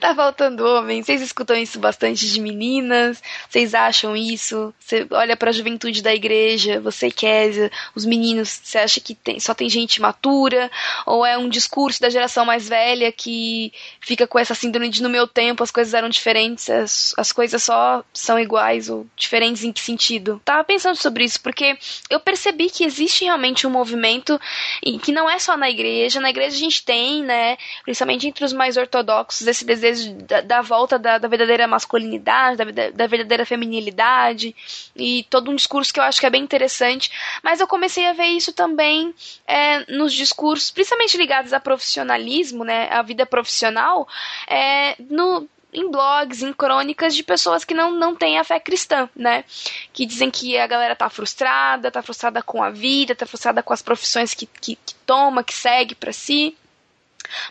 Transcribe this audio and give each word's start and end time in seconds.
Tá 0.00 0.14
faltando 0.14 0.64
homem. 0.64 1.02
Vocês 1.02 1.20
escutam 1.20 1.56
isso 1.56 1.80
bastante 1.80 2.24
de 2.30 2.40
meninas? 2.40 3.20
Vocês 3.50 3.74
acham 3.74 4.14
isso? 4.14 4.72
Você 4.78 5.04
olha 5.10 5.36
para 5.36 5.50
a 5.50 5.52
juventude 5.52 6.00
da 6.02 6.14
igreja, 6.14 6.80
você 6.80 7.10
quer 7.10 7.68
os 7.96 8.06
meninos, 8.06 8.60
você 8.62 8.78
acha 8.78 9.00
que 9.00 9.12
tem, 9.12 9.40
só 9.40 9.54
tem 9.54 9.68
gente 9.68 10.00
matura? 10.00 10.70
Ou 11.04 11.26
é 11.26 11.36
um 11.36 11.48
discurso 11.48 12.00
da 12.00 12.08
geração 12.08 12.44
mais 12.44 12.68
velha 12.68 13.10
que 13.10 13.72
fica 14.00 14.24
com 14.24 14.38
essa 14.38 14.54
síndrome 14.54 14.88
de 14.88 15.02
no 15.02 15.08
meu 15.08 15.26
tempo 15.26 15.64
as 15.64 15.70
coisas 15.72 15.92
eram 15.92 16.08
diferentes, 16.08 16.70
as, 16.70 17.12
as 17.18 17.32
coisas 17.32 17.60
só 17.60 18.04
são 18.14 18.38
iguais 18.38 18.88
ou 18.88 19.04
diferentes 19.16 19.64
em 19.64 19.72
que 19.72 19.80
sentido? 19.80 20.40
Tava 20.44 20.62
pensando 20.62 20.94
sobre 20.94 21.24
isso 21.24 21.40
porque 21.40 21.76
eu 22.08 22.20
percebi 22.20 22.70
que 22.70 22.84
existe 22.84 23.24
realmente 23.24 23.66
um 23.66 23.70
movimento 23.70 24.40
e 24.80 24.96
que 25.00 25.10
não 25.10 25.28
é 25.28 25.40
só 25.40 25.56
na 25.56 25.68
igreja. 25.68 26.20
Na 26.20 26.30
igreja 26.30 26.54
a 26.54 26.60
gente 26.60 26.84
tem, 26.84 27.24
né, 27.24 27.56
principalmente 27.82 28.28
entre 28.28 28.44
os 28.44 28.52
mais 28.52 28.76
ortodoxos, 28.76 29.44
esse 29.44 29.64
desejo 29.64 29.87
vezes 29.88 30.12
da, 30.24 30.40
da 30.40 30.62
volta 30.62 30.98
da, 30.98 31.18
da, 31.18 31.28
verdadeira 31.28 31.66
masculinidade, 31.66 32.56
da, 32.56 32.90
da, 32.90 33.06
verdadeira 33.06 33.46
feminilidade 33.46 34.54
e 34.94 35.26
todo 35.30 35.50
um 35.50 35.54
discurso 35.54 35.92
que 35.92 36.00
eu 36.00 36.04
acho 36.04 36.20
que 36.20 36.26
é 36.26 36.30
bem 36.30 36.42
interessante. 36.42 37.10
Mas 37.42 37.60
eu 37.60 37.66
comecei 37.66 38.06
a 38.06 38.12
ver 38.12 38.26
isso 38.26 38.52
também 38.52 39.14
é, 39.46 39.90
nos 39.92 40.12
discursos, 40.12 40.70
principalmente 40.70 41.16
ligados 41.16 41.52
a 41.52 41.60
profissionalismo, 41.60 42.64
né, 42.64 42.88
a 42.90 43.02
vida 43.02 43.24
profissional, 43.24 44.06
é, 44.46 44.96
no 45.10 45.48
em 45.72 45.90
blogs, 45.90 46.42
em 46.42 46.52
crônicas 46.52 47.14
de 47.14 47.22
pessoas 47.22 47.62
que 47.62 47.74
não, 47.74 47.92
não 47.92 48.14
têm 48.16 48.38
a 48.38 48.44
fé 48.44 48.58
cristã, 48.58 49.08
né? 49.14 49.44
Que 49.92 50.06
dizem 50.06 50.30
que 50.30 50.56
a 50.56 50.66
galera 50.66 50.96
tá 50.96 51.10
frustrada, 51.10 51.90
tá 51.90 52.02
frustrada 52.02 52.42
com 52.42 52.62
a 52.62 52.70
vida, 52.70 53.14
tá 53.14 53.26
frustrada 53.26 53.62
com 53.62 53.74
as 53.74 53.82
profissões 53.82 54.32
que, 54.32 54.46
que, 54.46 54.76
que 54.76 54.94
toma, 55.06 55.44
que 55.44 55.52
segue 55.52 55.94
para 55.94 56.10
si. 56.10 56.56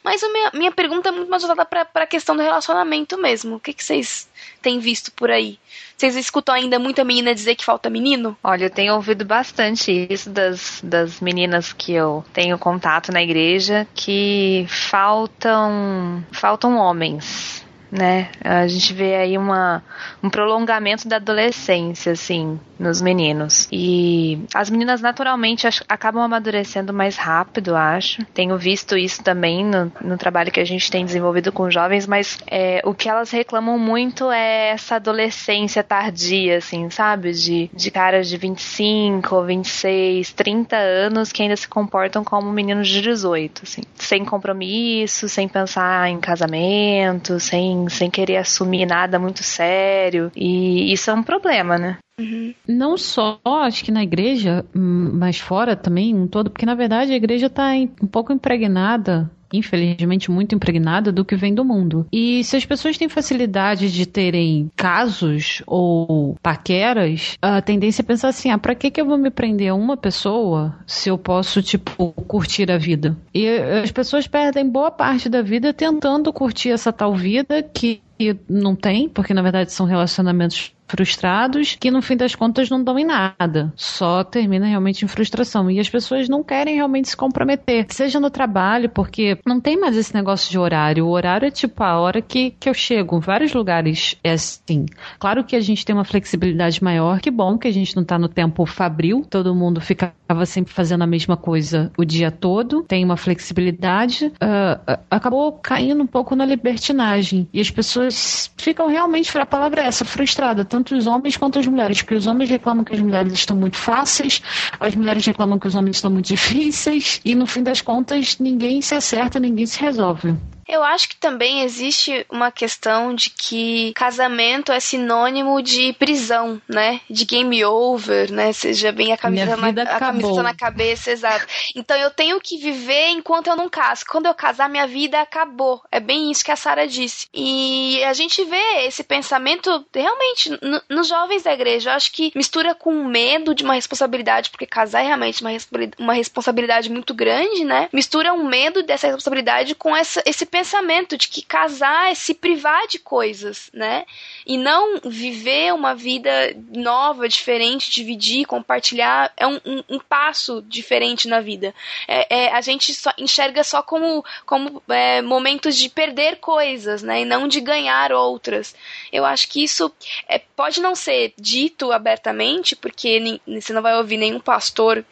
Mas 0.03 0.23
a 0.23 0.29
minha, 0.29 0.51
minha 0.53 0.71
pergunta 0.71 1.09
é 1.09 1.11
muito 1.11 1.29
mais 1.29 1.43
voltada 1.43 1.65
para 1.65 2.03
a 2.03 2.07
questão 2.07 2.35
do 2.35 2.41
relacionamento 2.41 3.17
mesmo. 3.17 3.55
O 3.55 3.59
que, 3.59 3.73
que 3.73 3.83
vocês 3.83 4.29
têm 4.61 4.79
visto 4.79 5.11
por 5.11 5.29
aí? 5.29 5.59
Vocês 5.95 6.15
escutam 6.15 6.53
ainda 6.53 6.79
muita 6.79 7.03
menina 7.03 7.33
dizer 7.33 7.55
que 7.55 7.65
falta 7.65 7.89
menino? 7.89 8.37
Olha, 8.43 8.65
eu 8.65 8.69
tenho 8.69 8.93
ouvido 8.95 9.25
bastante 9.25 10.07
isso 10.09 10.29
das, 10.29 10.79
das 10.83 11.19
meninas 11.19 11.73
que 11.73 11.93
eu 11.93 12.23
tenho 12.33 12.57
contato 12.57 13.11
na 13.11 13.21
igreja, 13.21 13.87
que 13.95 14.65
faltam 14.69 16.25
faltam 16.31 16.77
homens 16.77 17.66
né? 17.91 18.29
A 18.41 18.67
gente 18.67 18.93
vê 18.93 19.15
aí 19.15 19.37
uma, 19.37 19.83
um 20.21 20.29
prolongamento 20.29 21.07
da 21.07 21.17
adolescência, 21.17 22.11
assim, 22.11 22.59
nos 22.79 23.01
meninos. 23.01 23.67
E 23.71 24.39
as 24.53 24.69
meninas 24.69 25.01
naturalmente 25.01 25.67
acabam 25.87 26.23
amadurecendo 26.23 26.93
mais 26.93 27.17
rápido, 27.17 27.75
acho. 27.75 28.23
Tenho 28.33 28.57
visto 28.57 28.97
isso 28.97 29.23
também 29.23 29.65
no, 29.65 29.91
no 30.01 30.17
trabalho 30.17 30.51
que 30.51 30.59
a 30.59 30.65
gente 30.65 30.91
tem 30.91 31.05
desenvolvido 31.05 31.51
com 31.51 31.69
jovens, 31.71 32.05
mas 32.05 32.37
é, 32.47 32.81
o 32.85 32.93
que 32.93 33.09
elas 33.09 33.31
reclamam 33.31 33.79
muito 33.79 34.31
é 34.31 34.69
essa 34.69 34.95
adolescência 34.95 35.83
tardia, 35.83 36.57
assim, 36.57 36.89
sabe? 36.89 37.31
De, 37.31 37.69
de 37.73 37.91
caras 37.91 38.27
de 38.27 38.37
25, 38.37 39.43
26, 39.43 40.33
30 40.33 40.75
anos 40.75 41.31
que 41.31 41.41
ainda 41.41 41.55
se 41.55 41.67
comportam 41.67 42.23
como 42.23 42.51
meninos 42.51 42.87
de 42.87 43.01
18, 43.01 43.61
assim. 43.63 43.81
Sem 43.95 44.25
compromisso, 44.25 45.29
sem 45.29 45.47
pensar 45.47 46.09
em 46.09 46.19
casamento, 46.19 47.39
sem 47.39 47.76
sem, 47.89 48.09
querer 48.09 48.37
assumir 48.37 48.85
nada 48.85 49.19
muito 49.19 49.43
sério. 49.43 50.31
E 50.35 50.91
isso 50.91 51.09
é 51.11 51.13
um 51.13 51.23
problema, 51.23 51.77
né? 51.77 51.97
Uhum. 52.19 52.53
Não 52.67 52.97
só, 52.97 53.39
acho 53.45 53.83
que 53.83 53.91
na 53.91 54.01
igreja, 54.01 54.65
hum, 54.75 55.11
mas 55.13 55.37
fora 55.39 55.75
também, 55.75 56.15
um 56.15 56.27
todo, 56.27 56.49
porque 56.49 56.65
na 56.65 56.73
verdade 56.73 57.11
a 57.11 57.15
igreja 57.15 57.45
está 57.45 57.73
um 57.73 58.07
pouco 58.07 58.33
impregnada 58.33 59.29
infelizmente 59.51 60.31
muito 60.31 60.55
impregnada 60.55 61.11
do 61.11 61.25
que 61.25 61.35
vem 61.35 61.53
do 61.53 61.65
mundo. 61.65 62.05
E 62.11 62.43
se 62.43 62.55
as 62.55 62.65
pessoas 62.65 62.97
têm 62.97 63.09
facilidade 63.09 63.91
de 63.91 64.05
terem 64.05 64.69
casos 64.75 65.61
ou 65.65 66.37
paqueras, 66.41 67.37
a 67.41 67.61
tendência 67.61 68.01
é 68.01 68.05
pensar 68.05 68.29
assim: 68.29 68.51
ah, 68.51 68.57
pra 68.57 68.75
que, 68.75 68.91
que 68.91 69.01
eu 69.01 69.05
vou 69.05 69.17
me 69.17 69.29
prender 69.29 69.69
a 69.69 69.75
uma 69.75 69.97
pessoa 69.97 70.75
se 70.85 71.09
eu 71.09 71.17
posso, 71.17 71.61
tipo, 71.61 72.11
curtir 72.27 72.71
a 72.71 72.77
vida? 72.77 73.17
E 73.33 73.47
as 73.83 73.91
pessoas 73.91 74.27
perdem 74.27 74.67
boa 74.67 74.91
parte 74.91 75.29
da 75.29 75.41
vida 75.41 75.73
tentando 75.73 76.31
curtir 76.33 76.69
essa 76.69 76.91
tal 76.91 77.15
vida 77.15 77.61
que 77.61 78.01
não 78.49 78.75
tem, 78.75 79.07
porque 79.07 79.33
na 79.33 79.41
verdade 79.41 79.71
são 79.71 79.85
relacionamentos 79.85 80.73
frustrados 80.87 81.75
que 81.79 81.91
no 81.91 82.01
fim 82.01 82.15
das 82.15 82.33
contas 82.33 82.69
não 82.69 82.83
dão 82.83 82.97
em 82.97 83.05
nada, 83.05 83.71
só 83.75 84.23
termina 84.23 84.65
realmente 84.65 85.03
em 85.03 85.07
frustração. 85.07 85.69
E 85.69 85.79
as 85.79 85.89
pessoas 85.89 86.29
não 86.29 86.43
querem 86.43 86.75
realmente 86.75 87.09
se 87.09 87.17
comprometer, 87.17 87.85
seja 87.89 88.19
no 88.19 88.29
trabalho, 88.29 88.89
porque 88.89 89.37
não 89.45 89.59
tem 89.59 89.79
mais 89.79 89.97
esse 89.97 90.13
negócio 90.13 90.49
de 90.49 90.57
horário. 90.57 91.05
O 91.05 91.09
horário 91.09 91.47
é 91.47 91.51
tipo 91.51 91.83
a 91.83 91.99
hora 91.99 92.21
que, 92.21 92.51
que 92.59 92.69
eu 92.69 92.73
chego. 92.73 93.17
Em 93.17 93.19
vários 93.19 93.53
lugares 93.53 94.15
é 94.23 94.31
assim. 94.31 94.85
Claro 95.19 95.43
que 95.43 95.55
a 95.55 95.59
gente 95.59 95.85
tem 95.85 95.93
uma 95.93 96.05
flexibilidade 96.05 96.83
maior, 96.83 97.19
que 97.19 97.29
bom 97.29 97.57
que 97.57 97.67
a 97.67 97.73
gente 97.73 97.95
não 97.95 98.03
tá 98.03 98.17
no 98.17 98.29
tempo 98.29 98.65
fabril, 98.65 99.25
todo 99.29 99.53
mundo 99.53 99.81
ficava 99.81 100.45
sempre 100.45 100.73
fazendo 100.73 101.03
a 101.03 101.07
mesma 101.07 101.35
coisa 101.35 101.91
o 101.97 102.05
dia 102.05 102.31
todo, 102.31 102.83
tem 102.83 103.03
uma 103.03 103.17
flexibilidade. 103.17 104.27
Uh, 104.27 104.97
acabou 105.09 105.51
caindo 105.53 106.01
um 106.01 106.07
pouco 106.07 106.35
na 106.35 106.45
libertinagem. 106.45 107.47
E 107.53 107.59
as 107.59 107.69
pessoas 107.69 108.51
ficam 108.57 108.87
realmente, 108.87 109.35
a 109.37 109.45
palavra 109.45 109.81
é 109.81 109.87
essa, 109.87 110.05
frustradas 110.05 110.65
tanto 110.77 110.95
os 110.95 111.07
homens 111.07 111.35
quanto 111.35 111.57
as 111.57 111.65
mulheres, 111.65 112.01
porque 112.03 112.13
os 112.13 112.27
homens 112.27 112.49
reclamam 112.51 112.83
que 112.83 112.93
as 112.93 112.99
mulheres 112.99 113.33
estão 113.33 113.57
muito 113.57 113.77
fáceis, 113.77 114.43
as 114.79 114.93
mulheres 114.93 115.25
reclamam 115.25 115.57
que 115.57 115.67
os 115.67 115.73
homens 115.73 115.95
estão 115.97 116.11
muito 116.11 116.27
difíceis, 116.27 117.19
e 117.25 117.33
no 117.33 117.47
fim 117.47 117.63
das 117.63 117.81
contas 117.81 118.37
ninguém 118.37 118.79
se 118.81 118.93
acerta, 118.93 119.39
ninguém 119.39 119.65
se 119.65 119.79
resolve. 119.79 120.35
Eu 120.67 120.83
acho 120.83 121.09
que 121.09 121.15
também 121.15 121.61
existe 121.61 122.25
uma 122.29 122.51
questão 122.51 123.15
de 123.15 123.29
que 123.29 123.93
casamento 123.93 124.71
é 124.71 124.79
sinônimo 124.79 125.61
de 125.61 125.93
prisão, 125.93 126.61
né? 126.67 126.99
De 127.09 127.25
game 127.25 127.63
over, 127.63 128.31
né? 128.31 128.51
Seja 128.51 128.91
bem 128.91 129.13
a 129.13 129.17
camisa, 129.17 129.55
na, 129.55 129.83
a 129.83 129.99
camisa 129.99 130.43
na 130.43 130.53
cabeça, 130.53 131.11
exato. 131.11 131.45
Então 131.75 131.95
eu 131.95 132.11
tenho 132.11 132.39
que 132.41 132.57
viver 132.57 133.09
enquanto 133.09 133.47
eu 133.47 133.55
não 133.55 133.69
caso. 133.69 134.03
Quando 134.07 134.25
eu 134.25 134.33
casar, 134.33 134.69
minha 134.69 134.85
vida 134.85 135.21
acabou. 135.21 135.81
É 135.91 135.99
bem 135.99 136.29
isso 136.29 136.43
que 136.43 136.51
a 136.51 136.55
Sara 136.55 136.85
disse. 136.85 137.27
E 137.33 138.03
a 138.03 138.13
gente 138.13 138.43
vê 138.43 138.85
esse 138.85 139.03
pensamento 139.03 139.85
realmente 139.93 140.51
nos 140.89 141.07
jovens 141.07 141.43
da 141.43 141.53
igreja. 141.53 141.91
Eu 141.91 141.95
acho 141.95 142.11
que 142.11 142.31
mistura 142.35 142.75
com 142.75 143.05
medo 143.05 143.55
de 143.55 143.63
uma 143.63 143.75
responsabilidade, 143.75 144.49
porque 144.49 144.65
casar 144.65 145.01
é 145.01 145.07
realmente 145.07 145.41
uma, 145.41 145.51
uma 145.97 146.13
responsabilidade 146.13 146.89
muito 146.89 147.13
grande, 147.13 147.63
né? 147.63 147.87
Mistura 147.93 148.33
um 148.33 148.45
medo 148.45 148.83
dessa 148.83 149.07
responsabilidade 149.07 149.73
com 149.73 149.95
essa, 149.95 150.21
esse 150.25 150.45
pensamento 150.45 150.56
pensamento 150.57 151.15
de 151.15 151.27
que 151.27 151.43
casar 151.43 152.11
é 152.11 152.15
se 152.15 152.33
privar 152.33 152.87
de 152.87 152.97
coisas, 152.97 153.69
né? 153.71 154.05
E 154.43 154.57
não 154.57 154.99
viver 155.05 155.71
uma 155.71 155.93
vida 155.93 156.31
nova, 156.73 157.29
diferente, 157.29 157.91
dividir, 157.91 158.47
compartilhar, 158.47 159.31
é 159.37 159.45
um, 159.45 159.59
um, 159.63 159.83
um 159.87 159.99
passo 159.99 160.63
diferente 160.67 161.27
na 161.27 161.39
vida. 161.41 161.75
É, 162.07 162.45
é, 162.45 162.51
a 162.51 162.61
gente 162.61 162.91
só 162.91 163.11
enxerga 163.19 163.63
só 163.63 163.83
como, 163.83 164.25
como 164.47 164.81
é, 164.89 165.21
momentos 165.21 165.77
de 165.77 165.89
perder 165.89 166.37
coisas, 166.37 167.03
né? 167.03 167.21
E 167.21 167.25
não 167.25 167.47
de 167.47 167.61
ganhar 167.61 168.11
outras. 168.11 168.75
Eu 169.11 169.25
acho 169.25 169.47
que 169.49 169.63
isso 169.63 169.93
é, 170.27 170.39
pode 170.39 170.81
não 170.81 170.95
ser 170.95 171.33
dito 171.37 171.91
abertamente, 171.91 172.75
porque 172.75 173.39
você 173.45 173.71
não 173.73 173.83
vai 173.83 173.95
ouvir 173.95 174.17
nenhum 174.17 174.39
pastor 174.39 175.05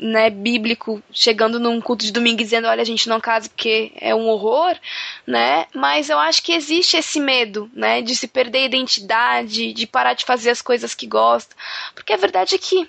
né, 0.00 0.28
bíblico 0.28 1.00
chegando 1.12 1.60
num 1.60 1.80
culto 1.80 2.04
de 2.04 2.12
domingo 2.12 2.38
dizendo, 2.38 2.66
olha, 2.66 2.82
a 2.82 2.86
gente 2.86 3.08
não 3.08 3.20
casa 3.20 3.48
porque 3.48 3.92
é 4.00 4.12
um 4.12 4.28
horror, 4.28 4.71
né? 5.26 5.66
Mas 5.74 6.10
eu 6.10 6.18
acho 6.18 6.42
que 6.42 6.52
existe 6.52 6.96
esse 6.96 7.20
medo, 7.20 7.70
né, 7.74 8.02
de 8.02 8.14
se 8.14 8.26
perder 8.26 8.58
a 8.58 8.66
identidade, 8.66 9.72
de 9.72 9.86
parar 9.86 10.14
de 10.14 10.24
fazer 10.24 10.50
as 10.50 10.62
coisas 10.62 10.94
que 10.94 11.06
gosta. 11.06 11.54
Porque 11.94 12.12
a 12.12 12.16
verdade 12.16 12.54
é 12.54 12.58
que 12.58 12.88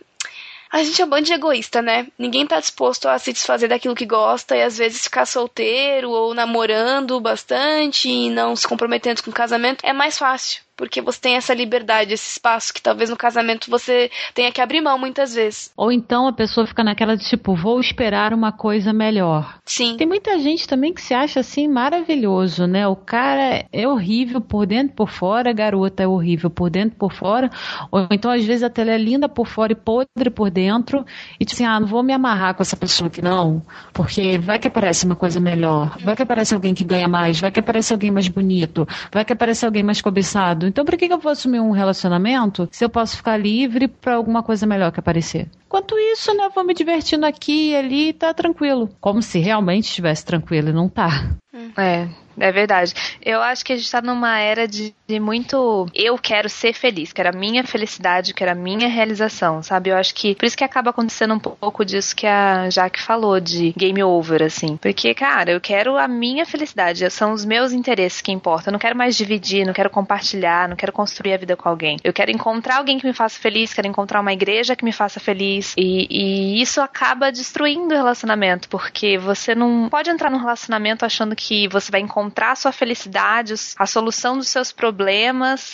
a 0.71 0.83
gente 0.83 0.99
é 0.99 1.05
um 1.05 1.09
bando 1.09 1.27
de 1.27 1.33
egoísta, 1.33 1.83
né? 1.83 2.07
Ninguém 2.17 2.47
tá 2.47 2.59
disposto 2.59 3.07
a 3.07 3.19
se 3.19 3.31
desfazer 3.31 3.67
daquilo 3.67 3.93
que 3.93 4.07
gosta 4.07 4.55
e 4.55 4.63
às 4.63 4.75
vezes 4.75 5.03
ficar 5.03 5.27
solteiro 5.27 6.09
ou 6.09 6.33
namorando 6.33 7.19
bastante 7.19 8.09
e 8.09 8.29
não 8.31 8.55
se 8.55 8.67
comprometendo 8.67 9.21
com 9.21 9.29
o 9.29 9.33
casamento 9.33 9.85
é 9.85 9.93
mais 9.93 10.17
fácil 10.17 10.63
porque 10.75 11.01
você 11.01 11.19
tem 11.19 11.35
essa 11.35 11.53
liberdade, 11.53 12.13
esse 12.13 12.31
espaço 12.31 12.73
que 12.73 12.81
talvez 12.81 13.09
no 13.09 13.17
casamento 13.17 13.69
você 13.69 14.09
tenha 14.33 14.51
que 14.51 14.61
abrir 14.61 14.81
mão 14.81 14.97
muitas 14.97 15.33
vezes. 15.33 15.71
Ou 15.77 15.91
então 15.91 16.27
a 16.27 16.33
pessoa 16.33 16.65
fica 16.65 16.83
naquela 16.83 17.15
de 17.15 17.25
tipo, 17.25 17.55
vou 17.55 17.79
esperar 17.79 18.33
uma 18.33 18.51
coisa 18.51 18.91
melhor. 18.91 19.59
Sim. 19.65 19.97
Tem 19.97 20.07
muita 20.07 20.39
gente 20.39 20.67
também 20.67 20.93
que 20.93 21.01
se 21.01 21.13
acha 21.13 21.39
assim 21.39 21.67
maravilhoso, 21.67 22.65
né? 22.65 22.87
O 22.87 22.95
cara 22.95 23.65
é 23.71 23.87
horrível 23.87 24.41
por 24.41 24.65
dentro 24.65 24.93
e 24.93 24.95
por 24.95 25.09
fora, 25.09 25.49
a 25.49 25.53
garota 25.53 26.03
é 26.03 26.07
horrível 26.07 26.49
por 26.49 26.69
dentro 26.69 26.95
e 26.95 26.99
por 26.99 27.13
fora, 27.13 27.49
ou 27.91 28.07
então 28.11 28.31
às 28.31 28.43
vezes 28.43 28.63
até 28.63 28.81
ela 28.81 28.91
é 28.91 28.97
linda 28.97 29.29
por 29.29 29.47
fora 29.47 29.71
e 29.71 29.75
podre 29.75 30.29
por 30.33 30.49
dentro, 30.49 31.05
e 31.39 31.45
tipo 31.45 31.55
assim, 31.55 31.65
ah, 31.65 31.79
não 31.79 31.87
vou 31.87 32.03
me 32.03 32.13
amarrar 32.13 32.55
com 32.55 32.61
essa 32.61 32.75
pessoa 32.75 33.07
aqui 33.07 33.21
não, 33.21 33.61
porque 33.93 34.37
vai 34.37 34.59
que 34.59 34.67
aparece 34.67 35.05
uma 35.05 35.15
coisa 35.15 35.39
melhor, 35.39 35.97
vai 35.99 36.15
que 36.15 36.21
aparece 36.21 36.53
alguém 36.53 36.73
que 36.73 36.83
ganha 36.83 37.07
mais, 37.07 37.39
vai 37.39 37.51
que 37.51 37.59
aparece 37.59 37.93
alguém 37.93 38.11
mais 38.11 38.27
bonito, 38.27 38.87
vai 39.11 39.23
que 39.23 39.33
aparece 39.33 39.65
alguém 39.65 39.83
mais 39.83 40.01
cobiçado 40.01 40.62
então, 40.67 40.85
por 40.85 40.97
que, 40.97 41.07
que 41.07 41.13
eu 41.13 41.19
vou 41.19 41.31
assumir 41.31 41.59
um 41.59 41.71
relacionamento 41.71 42.67
se 42.71 42.83
eu 42.83 42.89
posso 42.89 43.17
ficar 43.17 43.37
livre 43.37 43.87
para 43.87 44.15
alguma 44.15 44.43
coisa 44.43 44.65
melhor 44.65 44.91
que 44.91 44.99
aparecer? 44.99 45.49
Enquanto 45.65 45.97
isso, 45.97 46.33
né, 46.35 46.45
eu 46.45 46.51
vou 46.51 46.63
me 46.63 46.73
divertindo 46.73 47.25
aqui 47.25 47.71
e 47.71 47.75
ali 47.75 48.09
e 48.09 48.13
tá 48.13 48.33
tranquilo. 48.33 48.89
Como 49.01 49.21
se 49.21 49.39
realmente 49.39 49.85
estivesse 49.85 50.25
tranquilo 50.25 50.69
e 50.69 50.73
não 50.73 50.87
tá. 50.87 51.35
É, 51.77 52.07
É 52.37 52.51
verdade. 52.51 52.93
Eu 53.21 53.41
acho 53.41 53.63
que 53.63 53.73
a 53.73 53.77
gente 53.77 53.91
tá 53.91 54.01
numa 54.01 54.39
era 54.39 54.67
de, 54.67 54.93
de, 55.07 55.19
muito. 55.19 55.85
Eu 55.93 56.17
quero 56.17 56.49
ser 56.49 56.73
feliz, 56.73 57.11
quero 57.11 57.29
a 57.29 57.31
minha 57.31 57.63
felicidade, 57.63 58.33
quero 58.33 58.51
a 58.51 58.55
minha 58.55 58.87
realização, 58.87 59.61
sabe? 59.61 59.89
Eu 59.89 59.97
acho 59.97 60.15
que. 60.15 60.35
Por 60.35 60.45
isso 60.45 60.57
que 60.57 60.63
acaba 60.63 60.91
acontecendo 60.91 61.33
um 61.33 61.39
pouco 61.39 61.83
disso 61.83 62.15
que 62.15 62.25
a 62.25 62.69
Jaque 62.69 63.01
falou, 63.01 63.39
de 63.39 63.73
game 63.77 64.01
over, 64.03 64.41
assim. 64.43 64.77
Porque, 64.77 65.13
cara, 65.13 65.51
eu 65.51 65.61
quero 65.61 65.97
a 65.97 66.07
minha 66.07 66.45
felicidade, 66.45 67.09
são 67.09 67.33
os 67.33 67.43
meus 67.43 67.73
interesses 67.73 68.21
que 68.21 68.31
importam. 68.31 68.71
Eu 68.71 68.73
não 68.73 68.79
quero 68.79 68.97
mais 68.97 69.17
dividir, 69.17 69.65
não 69.65 69.73
quero 69.73 69.89
compartilhar, 69.89 70.69
não 70.69 70.75
quero 70.75 70.91
construir 70.91 71.33
a 71.33 71.37
vida 71.37 71.55
com 71.55 71.67
alguém. 71.67 71.97
Eu 72.03 72.13
quero 72.13 72.31
encontrar 72.31 72.77
alguém 72.77 72.97
que 72.97 73.05
me 73.05 73.13
faça 73.13 73.39
feliz, 73.39 73.73
quero 73.73 73.87
encontrar 73.87 74.21
uma 74.21 74.33
igreja 74.33 74.75
que 74.75 74.85
me 74.85 74.93
faça 74.93 75.19
feliz. 75.19 75.73
E, 75.77 76.07
e 76.09 76.61
isso 76.61 76.81
acaba 76.81 77.31
destruindo 77.31 77.93
o 77.93 77.97
relacionamento, 77.97 78.69
porque 78.69 79.17
você 79.17 79.53
não 79.53 79.89
pode 79.89 80.09
entrar 80.09 80.29
num 80.29 80.37
relacionamento 80.37 81.05
achando 81.05 81.35
que 81.35 81.67
você 81.67 81.91
vai 81.91 81.99
encontrar 81.99 82.51
a 82.51 82.55
sua 82.55 82.71
felicidade, 82.71 83.53
a 83.77 83.85
solução 83.85 84.37
dos 84.37 84.47
seus 84.47 84.71
problemas, 84.71 84.93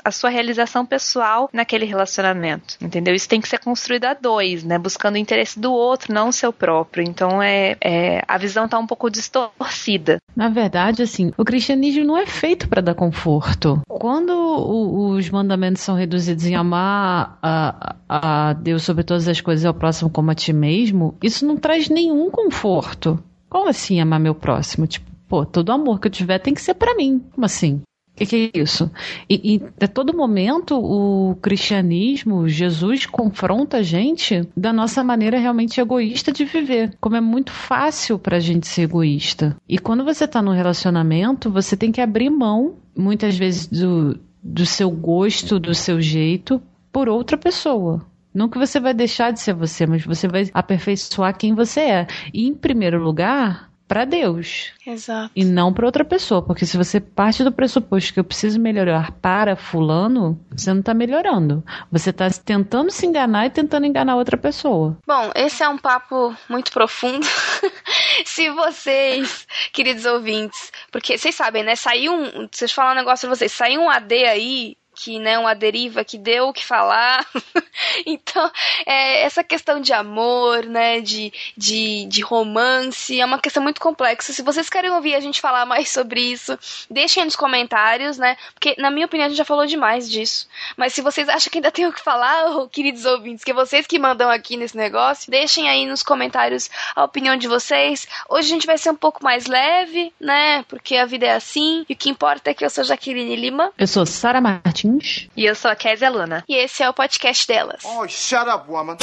a 0.04 0.12
sua 0.12 0.30
realização 0.30 0.86
pessoal 0.86 1.50
naquele 1.54 1.86
relacionamento. 1.86 2.76
Entendeu? 2.82 3.14
Isso 3.14 3.30
tem 3.30 3.42
que 3.42 3.48
ser 3.48 3.60
construído 3.60 4.06
a 4.06 4.14
dois, 4.14 4.64
né? 4.64 4.78
Buscando 4.78 5.16
o 5.16 5.18
interesse 5.18 5.60
do 5.60 5.72
outro, 5.72 6.14
não 6.14 6.30
o 6.30 6.34
seu 6.34 6.52
próprio. 6.52 7.04
Então 7.04 7.42
é, 7.42 7.76
é 7.82 8.24
a 8.28 8.38
visão 8.38 8.66
está 8.66 8.78
um 8.78 8.88
pouco 8.88 9.10
distorcida. 9.10 10.18
Na 10.36 10.50
verdade, 10.50 11.02
assim, 11.02 11.32
o 11.38 11.44
cristianismo 11.44 12.06
não 12.06 12.18
é 12.18 12.26
feito 12.26 12.68
para 12.68 12.82
dar 12.82 12.96
conforto. 12.96 13.82
Quando 13.88 14.32
o, 14.32 15.10
os 15.12 15.30
mandamentos 15.30 15.82
são 15.82 15.96
reduzidos 15.96 16.46
em 16.46 16.56
amar 16.56 17.38
a, 17.42 17.96
a 18.08 18.54
Deus 18.54 18.84
sobre 18.84 19.04
todas 19.04 19.28
as 19.28 19.42
coisas 19.42 19.64
e 19.64 19.68
ao 19.68 19.74
próximo 19.74 20.10
como 20.10 20.32
a 20.32 20.36
ti 20.36 20.54
mesmo, 20.54 21.18
isso 21.22 21.46
não 21.46 21.58
traz 21.58 21.90
nenhum 21.90 22.30
conforto. 22.30 23.22
Como 23.50 23.68
assim 23.68 24.00
amar 24.00 24.20
meu 24.20 24.36
próximo? 24.36 24.86
Tipo, 24.88 25.10
Pô, 25.30 25.46
todo 25.46 25.72
amor 25.72 26.00
que 26.00 26.08
eu 26.08 26.12
tiver 26.12 26.40
tem 26.40 26.56
que 26.56 26.62
ser 26.62 26.74
para 26.74 26.96
mim. 26.96 27.24
Como 27.34 27.46
assim? 27.46 27.82
Que, 28.20 28.26
que, 28.26 28.52
é 28.54 28.60
isso? 28.60 28.92
E, 29.30 29.56
e 29.56 29.84
a 29.84 29.88
todo 29.88 30.16
momento 30.16 30.78
o 30.78 31.36
cristianismo, 31.42 32.50
Jesus 32.50 33.06
confronta 33.06 33.78
a 33.78 33.82
gente 33.82 34.46
da 34.56 34.74
nossa 34.74 35.02
maneira 35.04 35.40
realmente 35.40 35.80
egoísta 35.80 36.32
de 36.32 36.44
viver. 36.44 36.98
Como 37.00 37.16
é 37.16 37.22
muito 37.22 37.52
fácil 37.52 38.20
pra 38.20 38.40
gente 38.40 38.68
ser 38.68 38.84
egoísta. 38.84 39.56
E 39.68 39.78
quando 39.78 40.04
você 40.04 40.28
tá 40.28 40.42
num 40.42 40.52
relacionamento, 40.52 41.50
você 41.50 41.78
tem 41.78 41.92
que 41.92 42.02
abrir 42.02 42.30
mão, 42.30 42.76
muitas 42.96 43.38
vezes, 43.38 43.68
do, 43.68 44.20
do 44.44 44.66
seu 44.66 44.92
gosto, 44.92 45.58
do 45.58 45.74
seu 45.74 46.02
jeito, 46.02 46.62
por 46.92 47.08
outra 47.08 47.38
pessoa. 47.38 48.06
Não 48.34 48.50
que 48.50 48.60
você 48.60 48.80
vai 48.80 48.94
deixar 48.94 49.32
de 49.32 49.40
ser 49.40 49.54
você, 49.54 49.88
mas 49.88 50.04
você 50.06 50.28
vai 50.28 50.50
aperfeiçoar 50.54 51.38
quem 51.38 51.56
você 51.56 51.80
é. 51.80 52.08
E, 52.34 52.48
em 52.48 52.54
primeiro 52.54 53.02
lugar, 53.02 53.69
para 53.90 54.06
Deus. 54.06 54.72
Exato. 54.86 55.32
E 55.36 55.44
não 55.44 55.74
para 55.74 55.88
outra 55.88 56.06
pessoa, 56.06 56.44
porque 56.44 56.64
se 56.64 56.78
você 56.78 57.00
parte 57.00 57.44
do 57.44 57.52
pressuposto 57.52 58.14
que 58.14 58.20
eu 58.20 58.24
preciso 58.24 58.60
melhorar 58.60 59.12
para 59.14 59.56
fulano, 59.56 60.40
você 60.52 60.72
não 60.72 60.84
tá 60.84 60.94
melhorando. 60.94 61.64
Você 61.92 62.14
tá 62.14 62.30
tentando 62.30 62.92
se 62.92 63.08
enganar 63.08 63.48
e 63.48 63.50
tentando 63.50 63.88
enganar 63.88 64.16
outra 64.16 64.38
pessoa. 64.38 64.96
Bom, 65.08 65.32
esse 65.36 65.64
é 65.64 65.68
um 65.68 65.78
papo 65.78 66.36
muito 66.48 66.72
profundo. 66.72 67.26
se 68.24 68.52
vocês, 68.52 69.48
queridos 69.74 70.06
ouvintes, 70.06 70.72
porque 70.92 71.18
vocês 71.18 71.34
sabem, 71.34 71.64
né, 71.64 71.76
saiu 71.76 72.14
um, 72.14 72.48
eu 72.62 72.70
falar 72.70 72.92
um 72.92 72.98
negócio 72.98 73.28
pra 73.28 73.36
vocês, 73.36 73.52
saiu 73.52 73.82
um 73.82 73.90
AD 73.90 74.14
aí 74.26 74.78
que, 75.00 75.18
né, 75.18 75.40
uma 75.40 75.56
deriva 75.56 76.04
que 76.04 76.18
deu 76.18 76.50
o 76.50 76.54
que 76.54 76.66
falar. 76.66 77.26
então, 78.06 78.52
é, 78.86 79.24
essa 79.24 79.44
questão 79.44 79.80
de 79.80 79.94
amor, 79.94 80.66
né, 80.66 81.00
de, 81.00 81.32
de, 81.56 82.06
de 82.06 82.22
romance, 82.22 83.20
é 83.20 83.26
uma 83.26 83.40
questão 83.40 83.64
muito 83.64 83.80
complexa. 83.80 84.34
Se 84.34 84.42
vocês 84.42 84.70
querem 84.70 84.92
ouvir 84.92 85.16
a 85.16 85.20
gente 85.22 85.40
falar 85.40 85.66
mais 85.66 85.90
sobre 85.90 86.20
isso, 86.20 86.58
deixem 86.90 87.24
nos 87.24 87.38
comentários, 87.38 88.18
né, 88.18 88.36
porque, 88.54 88.76
na 88.78 88.92
minha 88.92 89.06
opinião, 89.06 89.28
a 89.28 89.30
gente 89.30 89.38
já 89.38 89.46
falou 89.46 89.66
demais 89.66 90.10
disso. 90.10 90.50
Mas 90.76 90.94
se 90.94 91.02
vocês 91.02 91.30
acham 91.30 91.50
que 91.50 91.60
ainda 91.60 91.72
tem 91.72 91.86
o 91.88 91.94
que 91.94 92.02
falar, 92.02 92.52
oh, 92.58 92.68
queridos 92.68 93.06
ouvintes, 93.06 93.46
que 93.46 93.54
vocês 93.54 93.88
que 93.88 93.98
mandam 93.98 94.30
aqui 94.30 94.58
nesse 94.58 94.76
negócio, 94.76 95.32
deixem 95.32 95.70
aí 95.70 95.86
nos 95.86 96.04
comentários 96.04 96.70
a 96.94 97.06
opinião 97.06 97.38
de 97.38 97.48
vocês. 97.48 98.06
Hoje 98.30 98.50
a 98.50 98.54
gente 98.54 98.68
vai 98.68 98.78
ser 98.78 98.90
um 98.92 98.96
pouco 98.96 99.24
mais 99.24 99.46
leve, 99.46 100.14
né, 100.20 100.64
porque 100.68 100.98
a 100.98 101.06
vida 101.06 101.26
é 101.26 101.36
assim, 101.36 101.86
e 101.88 101.94
o 101.94 101.96
que 101.96 102.10
importa 102.10 102.50
é 102.50 102.54
que 102.54 102.66
eu 102.66 102.70
sou 102.70 102.84
Jaqueline 102.84 103.38
Lima. 103.38 103.72
Eu 103.78 103.88
sou 103.88 104.06
Sara 104.06 104.42
Martins. 104.42 104.89
Martins. 104.90 105.30
E 105.36 105.46
eu 105.46 105.56
sou 105.56 105.70
a 105.70 105.76
Kézia 105.76 106.10
Luna. 106.10 106.44
E 106.48 106.56
esse 106.56 106.82
é 106.84 106.90
o 106.90 106.94
podcast 106.94 107.48
delas. 107.48 107.84
Oh, 107.86 108.08
shut 108.08 108.48
up, 108.50 108.70
woman. 108.70 108.98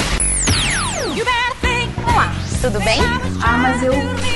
Olá, 2.09 2.33
tudo 2.61 2.81
bem? 2.81 3.01
Ah, 3.45 3.59
mas 3.59 3.83
eu. 3.83 4.36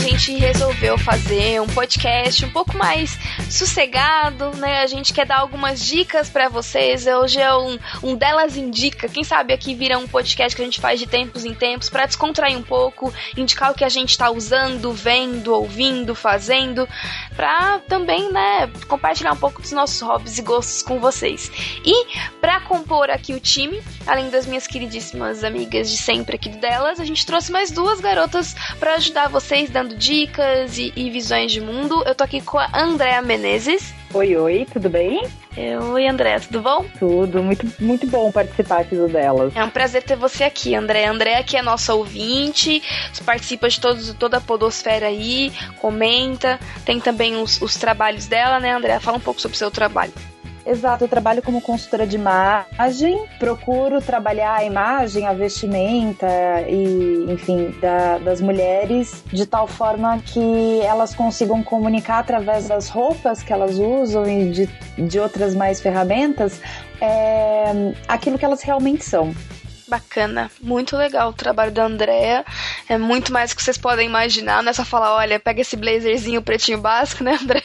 Gente 0.00 0.34
resolveu 0.34 0.96
fazer 0.96 1.60
um 1.60 1.66
podcast 1.66 2.44
um 2.44 2.50
pouco 2.50 2.76
mais 2.76 3.18
sossegado, 3.50 4.56
né? 4.56 4.80
A 4.80 4.86
gente 4.86 5.12
quer 5.12 5.26
dar 5.26 5.38
algumas 5.38 5.80
dicas 5.80 6.30
para 6.30 6.48
vocês. 6.48 7.06
Hoje 7.06 7.38
é 7.38 7.54
um, 7.54 7.78
um 8.02 8.16
delas 8.16 8.56
indica. 8.56 9.08
Quem 9.08 9.22
sabe 9.22 9.52
aqui 9.52 9.74
vira 9.74 9.98
um 9.98 10.08
podcast 10.08 10.56
que 10.56 10.62
a 10.62 10.64
gente 10.64 10.80
faz 10.80 10.98
de 10.98 11.06
tempos 11.06 11.44
em 11.44 11.54
tempos 11.54 11.90
para 11.90 12.06
descontrair 12.06 12.56
um 12.56 12.62
pouco, 12.62 13.12
indicar 13.36 13.70
o 13.70 13.74
que 13.74 13.84
a 13.84 13.88
gente 13.90 14.16
tá 14.16 14.30
usando, 14.30 14.92
vendo, 14.92 15.54
ouvindo, 15.54 16.14
fazendo, 16.14 16.88
para 17.36 17.78
também, 17.80 18.32
né, 18.32 18.70
compartilhar 18.88 19.32
um 19.32 19.36
pouco 19.36 19.60
dos 19.60 19.72
nossos 19.72 20.00
hobbies 20.00 20.38
e 20.38 20.42
gostos 20.42 20.82
com 20.82 20.98
vocês. 20.98 21.52
E 21.84 22.06
para 22.40 22.60
compor 22.60 23.10
aqui 23.10 23.34
o 23.34 23.40
time, 23.40 23.82
além 24.06 24.30
das 24.30 24.46
minhas 24.46 24.66
queridíssimas 24.66 25.44
amigas 25.44 25.90
de 25.90 25.98
sempre 25.98 26.36
aqui 26.36 26.48
delas, 26.48 26.98
a 26.98 27.04
gente 27.04 27.26
trouxe 27.26 27.52
mais 27.52 27.70
duas 27.70 28.00
garotas 28.00 28.54
para 28.78 28.94
ajudar 28.94 29.28
vocês 29.28 29.49
dando 29.68 29.96
dicas 29.96 30.78
e, 30.78 30.92
e, 30.94 31.10
visões 31.10 31.50
de 31.50 31.60
mundo. 31.60 32.04
Eu 32.06 32.14
tô 32.14 32.22
aqui 32.22 32.40
com 32.40 32.56
a 32.56 32.70
Andréa 32.72 33.20
Menezes. 33.20 33.92
Oi, 34.14 34.36
oi, 34.36 34.66
tudo 34.72 34.88
bem? 34.88 35.26
Oi, 35.92 36.06
André, 36.06 36.38
tudo 36.38 36.62
bom? 36.62 36.86
Tudo, 36.98 37.42
muito, 37.42 37.66
muito 37.80 38.06
bom 38.06 38.30
participar 38.30 38.82
aqui 38.82 38.94
do 38.94 39.08
delas. 39.08 39.54
É 39.56 39.64
um 39.64 39.68
prazer 39.68 40.04
ter 40.04 40.14
você 40.14 40.44
aqui, 40.44 40.74
André. 40.76 41.04
André 41.06 41.34
aqui 41.34 41.56
é 41.56 41.62
nossa 41.62 41.92
ouvinte, 41.94 42.80
participa 43.26 43.68
de 43.68 43.80
todos, 43.80 44.14
toda 44.14 44.36
a 44.36 44.40
podosfera 44.40 45.06
aí, 45.06 45.52
comenta, 45.80 46.60
tem 46.84 47.00
também 47.00 47.36
os, 47.36 47.60
os 47.60 47.74
trabalhos 47.74 48.26
dela, 48.26 48.60
né, 48.60 48.72
André? 48.72 49.00
Fala 49.00 49.16
um 49.16 49.20
pouco 49.20 49.40
sobre 49.40 49.56
o 49.56 49.58
seu 49.58 49.70
trabalho. 49.70 50.12
Exato, 50.70 51.02
eu 51.02 51.08
trabalho 51.08 51.42
como 51.42 51.60
consultora 51.60 52.06
de 52.06 52.14
imagem, 52.14 53.26
procuro 53.40 54.00
trabalhar 54.00 54.54
a 54.54 54.64
imagem, 54.64 55.26
a 55.26 55.32
vestimenta 55.32 56.28
e, 56.68 57.26
enfim, 57.28 57.74
da, 57.80 58.18
das 58.18 58.40
mulheres 58.40 59.24
de 59.32 59.46
tal 59.46 59.66
forma 59.66 60.20
que 60.24 60.80
elas 60.82 61.12
consigam 61.12 61.60
comunicar 61.60 62.20
através 62.20 62.68
das 62.68 62.88
roupas 62.88 63.42
que 63.42 63.52
elas 63.52 63.80
usam 63.80 64.24
e 64.26 64.52
de, 64.52 64.66
de 64.96 65.18
outras 65.18 65.56
mais 65.56 65.80
ferramentas 65.80 66.60
é, 67.00 67.72
aquilo 68.06 68.38
que 68.38 68.44
elas 68.44 68.62
realmente 68.62 69.04
são. 69.04 69.34
Bacana, 69.90 70.48
muito 70.62 70.96
legal 70.96 71.30
o 71.30 71.32
trabalho 71.32 71.72
da 71.72 71.84
Andrea. 71.84 72.44
É 72.88 72.96
muito 72.96 73.32
mais 73.32 73.50
do 73.50 73.56
que 73.56 73.62
vocês 73.62 73.76
podem 73.76 74.06
imaginar. 74.06 74.62
Não 74.62 74.70
é 74.70 74.72
só 74.72 74.84
falar, 74.84 75.16
olha, 75.16 75.40
pega 75.40 75.62
esse 75.62 75.76
blazerzinho 75.76 76.40
pretinho 76.40 76.78
básico, 76.78 77.24
né, 77.24 77.36
Andrea? 77.42 77.62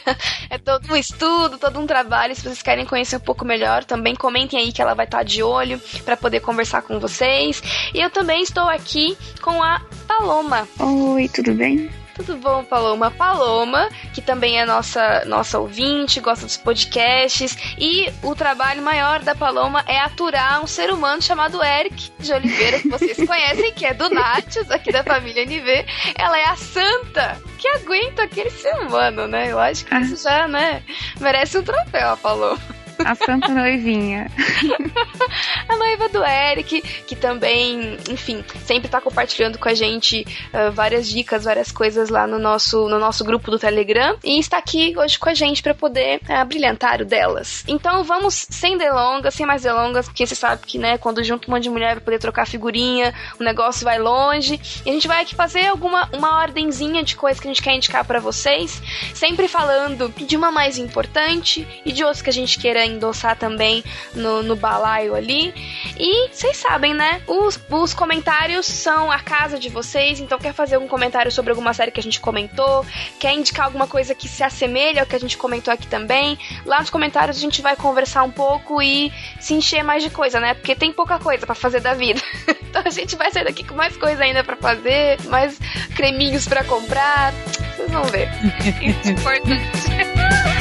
É 0.50 0.58
todo 0.58 0.92
um 0.92 0.96
estudo, 0.96 1.56
todo 1.56 1.78
um 1.78 1.86
trabalho. 1.86 2.34
Se 2.34 2.42
vocês 2.42 2.62
querem 2.62 2.84
conhecer 2.84 3.16
um 3.16 3.20
pouco 3.20 3.44
melhor, 3.44 3.84
também 3.84 4.16
comentem 4.16 4.58
aí 4.58 4.72
que 4.72 4.82
ela 4.82 4.94
vai 4.94 5.04
estar 5.04 5.22
de 5.22 5.40
olho 5.40 5.80
para 6.04 6.16
poder 6.16 6.40
conversar 6.40 6.82
com 6.82 6.98
vocês. 6.98 7.62
E 7.94 8.00
eu 8.00 8.10
também 8.10 8.42
estou 8.42 8.68
aqui 8.68 9.16
com 9.40 9.62
a 9.62 9.80
Paloma. 10.08 10.66
Oi, 10.80 11.28
tudo 11.28 11.54
bem? 11.54 11.88
Tudo 12.16 12.38
bom, 12.38 12.64
Paloma? 12.64 13.10
Paloma, 13.10 13.90
que 14.14 14.22
também 14.22 14.58
é 14.58 14.64
nossa, 14.64 15.22
nossa 15.26 15.58
ouvinte, 15.58 16.18
gosta 16.18 16.46
dos 16.46 16.56
podcasts. 16.56 17.56
E 17.78 18.10
o 18.22 18.34
trabalho 18.34 18.82
maior 18.82 19.20
da 19.20 19.34
Paloma 19.34 19.84
é 19.86 20.00
aturar 20.00 20.64
um 20.64 20.66
ser 20.66 20.90
humano 20.90 21.20
chamado 21.20 21.62
Eric 21.62 22.10
de 22.18 22.32
Oliveira, 22.32 22.80
que 22.80 22.88
vocês 22.88 23.16
conhecem, 23.28 23.72
que 23.74 23.84
é 23.84 23.92
do 23.92 24.08
Natius, 24.08 24.70
aqui 24.70 24.90
da 24.90 25.04
família 25.04 25.44
NV. 25.44 25.84
Ela 26.14 26.38
é 26.38 26.48
a 26.48 26.56
santa 26.56 27.38
que 27.58 27.68
aguenta 27.68 28.22
aquele 28.22 28.50
ser 28.50 28.74
humano, 28.76 29.28
né? 29.28 29.52
Eu 29.52 29.58
acho 29.58 29.84
que 29.84 29.94
isso 29.96 30.22
já, 30.22 30.48
né, 30.48 30.82
merece 31.20 31.58
um 31.58 31.62
troféu, 31.62 32.12
a 32.12 32.16
Paloma. 32.16 32.85
A 33.04 33.14
santa 33.14 33.48
noivinha. 33.48 34.30
a 35.68 35.76
noiva 35.76 36.08
do 36.08 36.24
Eric, 36.24 36.80
que 36.80 37.16
também, 37.16 37.96
enfim, 38.10 38.44
sempre 38.64 38.88
tá 38.88 39.00
compartilhando 39.00 39.58
com 39.58 39.68
a 39.68 39.74
gente 39.74 40.26
uh, 40.52 40.72
várias 40.72 41.08
dicas, 41.08 41.44
várias 41.44 41.70
coisas 41.70 42.08
lá 42.08 42.26
no 42.26 42.38
nosso, 42.38 42.88
no 42.88 42.98
nosso 42.98 43.24
grupo 43.24 43.50
do 43.50 43.58
Telegram. 43.58 44.16
E 44.24 44.38
está 44.38 44.58
aqui 44.58 44.94
hoje 44.96 45.18
com 45.18 45.28
a 45.28 45.34
gente 45.34 45.62
para 45.62 45.74
poder 45.74 46.20
uh, 46.28 46.44
brilhantar 46.44 47.02
o 47.02 47.04
delas. 47.04 47.64
Então 47.68 48.02
vamos 48.04 48.46
sem 48.50 48.76
delongas, 48.78 49.34
sem 49.34 49.46
mais 49.46 49.62
delongas, 49.62 50.06
porque 50.06 50.26
você 50.26 50.34
sabe 50.34 50.66
que, 50.66 50.78
né, 50.78 50.98
quando 50.98 51.22
junta 51.22 51.48
um 51.48 51.54
monte 51.54 51.64
de 51.64 51.70
mulher 51.70 51.96
pra 51.96 52.04
poder 52.04 52.18
trocar 52.18 52.46
figurinha, 52.46 53.14
o 53.38 53.44
negócio 53.44 53.84
vai 53.84 53.98
longe. 53.98 54.60
E 54.84 54.90
a 54.90 54.92
gente 54.92 55.08
vai 55.08 55.22
aqui 55.22 55.34
fazer 55.34 55.66
alguma 55.66 56.08
uma 56.12 56.40
ordenzinha 56.40 57.02
de 57.02 57.16
coisas 57.16 57.40
que 57.40 57.48
a 57.48 57.50
gente 57.52 57.62
quer 57.62 57.74
indicar 57.74 58.04
para 58.04 58.20
vocês, 58.20 58.82
sempre 59.14 59.48
falando 59.48 60.12
de 60.16 60.36
uma 60.36 60.50
mais 60.50 60.78
importante 60.78 61.66
e 61.84 61.92
de 61.92 62.02
outras 62.02 62.22
que 62.22 62.30
a 62.30 62.32
gente 62.32 62.58
queira 62.58 62.85
endossar 62.86 63.36
também 63.36 63.84
no, 64.14 64.42
no 64.42 64.56
balaio 64.56 65.14
ali. 65.14 65.52
E 65.98 66.28
vocês 66.28 66.56
sabem, 66.56 66.94
né? 66.94 67.22
Os, 67.26 67.58
os 67.70 67.94
comentários 67.94 68.66
são 68.66 69.10
a 69.10 69.18
casa 69.18 69.58
de 69.58 69.68
vocês, 69.68 70.20
então 70.20 70.38
quer 70.38 70.52
fazer 70.52 70.76
algum 70.76 70.88
comentário 70.88 71.30
sobre 71.30 71.50
alguma 71.50 71.72
série 71.74 71.90
que 71.90 72.00
a 72.00 72.02
gente 72.02 72.20
comentou, 72.20 72.84
quer 73.18 73.34
indicar 73.34 73.66
alguma 73.66 73.86
coisa 73.86 74.14
que 74.14 74.28
se 74.28 74.42
assemelha 74.42 75.00
ao 75.02 75.06
que 75.06 75.16
a 75.16 75.20
gente 75.20 75.36
comentou 75.36 75.72
aqui 75.72 75.86
também, 75.86 76.38
lá 76.64 76.80
nos 76.80 76.90
comentários 76.90 77.36
a 77.36 77.40
gente 77.40 77.62
vai 77.62 77.76
conversar 77.76 78.22
um 78.22 78.30
pouco 78.30 78.82
e 78.82 79.12
se 79.40 79.54
encher 79.54 79.82
mais 79.82 80.02
de 80.02 80.10
coisa, 80.10 80.40
né? 80.40 80.54
Porque 80.54 80.74
tem 80.74 80.92
pouca 80.92 81.18
coisa 81.18 81.46
para 81.46 81.54
fazer 81.54 81.80
da 81.80 81.94
vida. 81.94 82.20
então 82.68 82.82
a 82.84 82.90
gente 82.90 83.16
vai 83.16 83.30
sair 83.30 83.44
daqui 83.44 83.64
com 83.64 83.74
mais 83.74 83.96
coisa 83.96 84.22
ainda 84.22 84.44
para 84.44 84.56
fazer, 84.56 85.20
mais 85.24 85.58
creminhos 85.94 86.46
para 86.46 86.64
comprar. 86.64 87.32
Vocês 87.76 87.90
vão 87.90 88.04
ver. 88.04 88.28
Isso 88.82 89.08
é 89.08 89.12
importante. 89.12 90.46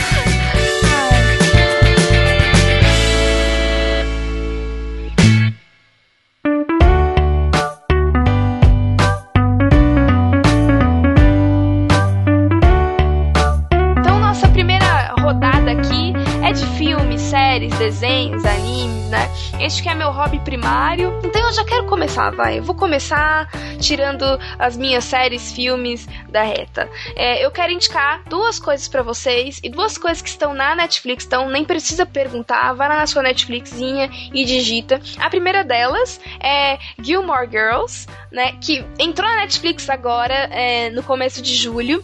séries, 17.65 17.77
desenhos, 17.79 18.45
animes, 18.45 19.10
né? 19.10 19.29
Este 19.59 19.81
que 19.81 19.89
é 19.89 19.95
meu 19.95 20.12
hobby 20.12 20.39
primário. 20.39 21.17
Então 21.24 21.41
eu 21.41 21.53
já 21.53 21.63
quero 21.63 21.85
começar, 21.85 22.29
vai. 22.31 22.59
Eu 22.59 22.63
vou 22.63 22.75
começar 22.75 23.50
tirando 23.79 24.24
as 24.59 24.75
minhas 24.75 25.05
séries, 25.05 25.53
filmes 25.53 26.07
da 26.29 26.43
reta. 26.43 26.89
É, 27.15 27.43
eu 27.43 27.50
quero 27.51 27.71
indicar 27.71 28.21
duas 28.27 28.59
coisas 28.59 28.88
para 28.88 29.01
vocês 29.01 29.59
e 29.63 29.69
duas 29.69 29.97
coisas 29.97 30.21
que 30.21 30.29
estão 30.29 30.53
na 30.53 30.75
Netflix, 30.75 31.25
então 31.25 31.50
nem 31.50 31.63
precisa 31.63 32.05
perguntar, 32.05 32.74
vai 32.74 32.89
lá 32.89 32.97
na 32.97 33.07
sua 33.07 33.24
Netflixinha 33.24 34.09
e 34.33 34.43
digita. 34.43 35.00
A 35.19 35.29
primeira 35.29 35.63
delas 35.63 36.19
é 36.39 36.77
Gilmore 37.01 37.50
Girls, 37.50 38.07
né? 38.31 38.53
Que 38.62 38.85
entrou 39.00 39.29
na 39.29 39.38
Netflix 39.38 39.89
agora, 39.89 40.33
é, 40.51 40.89
no 40.89 41.01
começo 41.01 41.41
de 41.41 41.55
julho. 41.55 42.03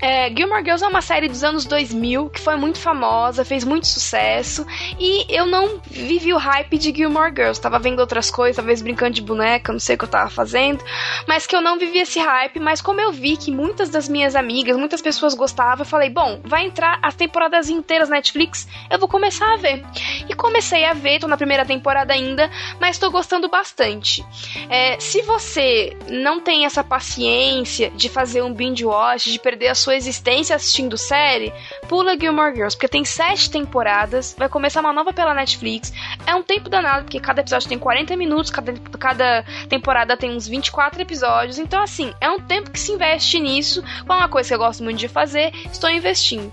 É, 0.00 0.28
Gilmore 0.28 0.62
Girls 0.62 0.84
é 0.84 0.88
uma 0.88 1.00
série 1.00 1.28
dos 1.28 1.42
anos 1.42 1.64
2000 1.64 2.28
que 2.30 2.40
foi 2.40 2.56
muito 2.56 2.78
famosa, 2.78 3.44
fez 3.44 3.64
muito 3.64 3.86
sucesso 3.86 4.66
e 4.98 5.24
eu 5.34 5.46
não 5.46 5.80
vivi 5.90 6.32
o 6.32 6.36
hype 6.36 6.76
de 6.84 6.98
Gilmore 6.98 7.32
Girls. 7.34 7.60
Tava 7.60 7.78
vendo 7.78 8.00
outras 8.00 8.30
coisas, 8.30 8.56
talvez 8.56 8.82
brincando 8.82 9.12
de 9.12 9.22
boneca, 9.22 9.72
não 9.72 9.80
sei 9.80 9.94
o 9.94 9.98
que 9.98 10.04
eu 10.04 10.08
tava 10.08 10.28
fazendo, 10.28 10.84
mas 11.26 11.46
que 11.46 11.56
eu 11.56 11.60
não 11.60 11.78
vivi 11.78 11.98
esse 11.98 12.18
hype. 12.18 12.60
Mas 12.60 12.80
como 12.80 13.00
eu 13.00 13.12
vi 13.12 13.36
que 13.36 13.50
muitas 13.50 13.88
das 13.88 14.08
minhas 14.08 14.36
amigas, 14.36 14.76
muitas 14.76 15.00
pessoas 15.00 15.34
gostavam, 15.34 15.80
eu 15.80 15.88
falei: 15.88 16.10
bom, 16.10 16.40
vai 16.44 16.66
entrar 16.66 16.98
as 17.02 17.14
temporadas 17.14 17.68
inteiras 17.68 18.08
na 18.08 18.16
Netflix, 18.16 18.68
eu 18.90 18.98
vou 18.98 19.08
começar 19.08 19.54
a 19.54 19.56
ver. 19.56 19.84
E 20.28 20.34
comecei 20.34 20.84
a 20.84 20.92
ver, 20.92 21.20
tô 21.20 21.26
na 21.26 21.36
primeira 21.36 21.64
temporada 21.64 22.12
ainda, 22.12 22.50
mas 22.80 22.98
tô 22.98 23.10
gostando 23.10 23.48
bastante. 23.48 24.24
É, 24.68 24.98
se 25.00 25.22
você 25.22 25.96
não 26.08 26.40
tem 26.40 26.64
essa 26.64 26.84
paciência 26.84 27.90
de 27.90 28.08
fazer 28.08 28.42
um 28.42 28.52
binge 28.52 28.84
watch, 28.84 29.30
de 29.32 29.38
perder 29.38 29.68
a 29.68 29.74
sua 29.74 29.96
existência 29.96 30.54
assistindo 30.54 30.96
série, 30.96 31.52
pula 31.88 32.18
Gilmore 32.18 32.54
Girls, 32.54 32.76
porque 32.76 32.88
tem 32.88 33.04
sete 33.04 33.50
temporadas, 33.50 34.34
vai 34.38 34.48
começar 34.48 34.80
uma 34.80 34.92
nova 34.92 35.12
pela 35.12 35.34
Netflix. 35.34 35.92
É 36.26 36.34
um 36.34 36.42
tempo 36.42 36.68
danado, 36.74 37.04
porque 37.04 37.20
cada 37.20 37.40
episódio 37.40 37.68
tem 37.68 37.78
40 37.78 38.16
minutos, 38.16 38.50
cada, 38.50 38.72
cada 38.98 39.44
temporada 39.68 40.16
tem 40.16 40.30
uns 40.34 40.48
24 40.48 41.00
episódios. 41.00 41.58
Então, 41.58 41.82
assim, 41.82 42.12
é 42.20 42.28
um 42.28 42.40
tempo 42.40 42.70
que 42.70 42.80
se 42.80 42.92
investe 42.92 43.38
nisso. 43.38 43.82
É 44.00 44.12
uma 44.12 44.28
coisa 44.28 44.48
que 44.48 44.54
eu 44.54 44.58
gosto 44.58 44.82
muito 44.82 44.98
de 44.98 45.08
fazer, 45.08 45.52
estou 45.70 45.88
investindo. 45.90 46.52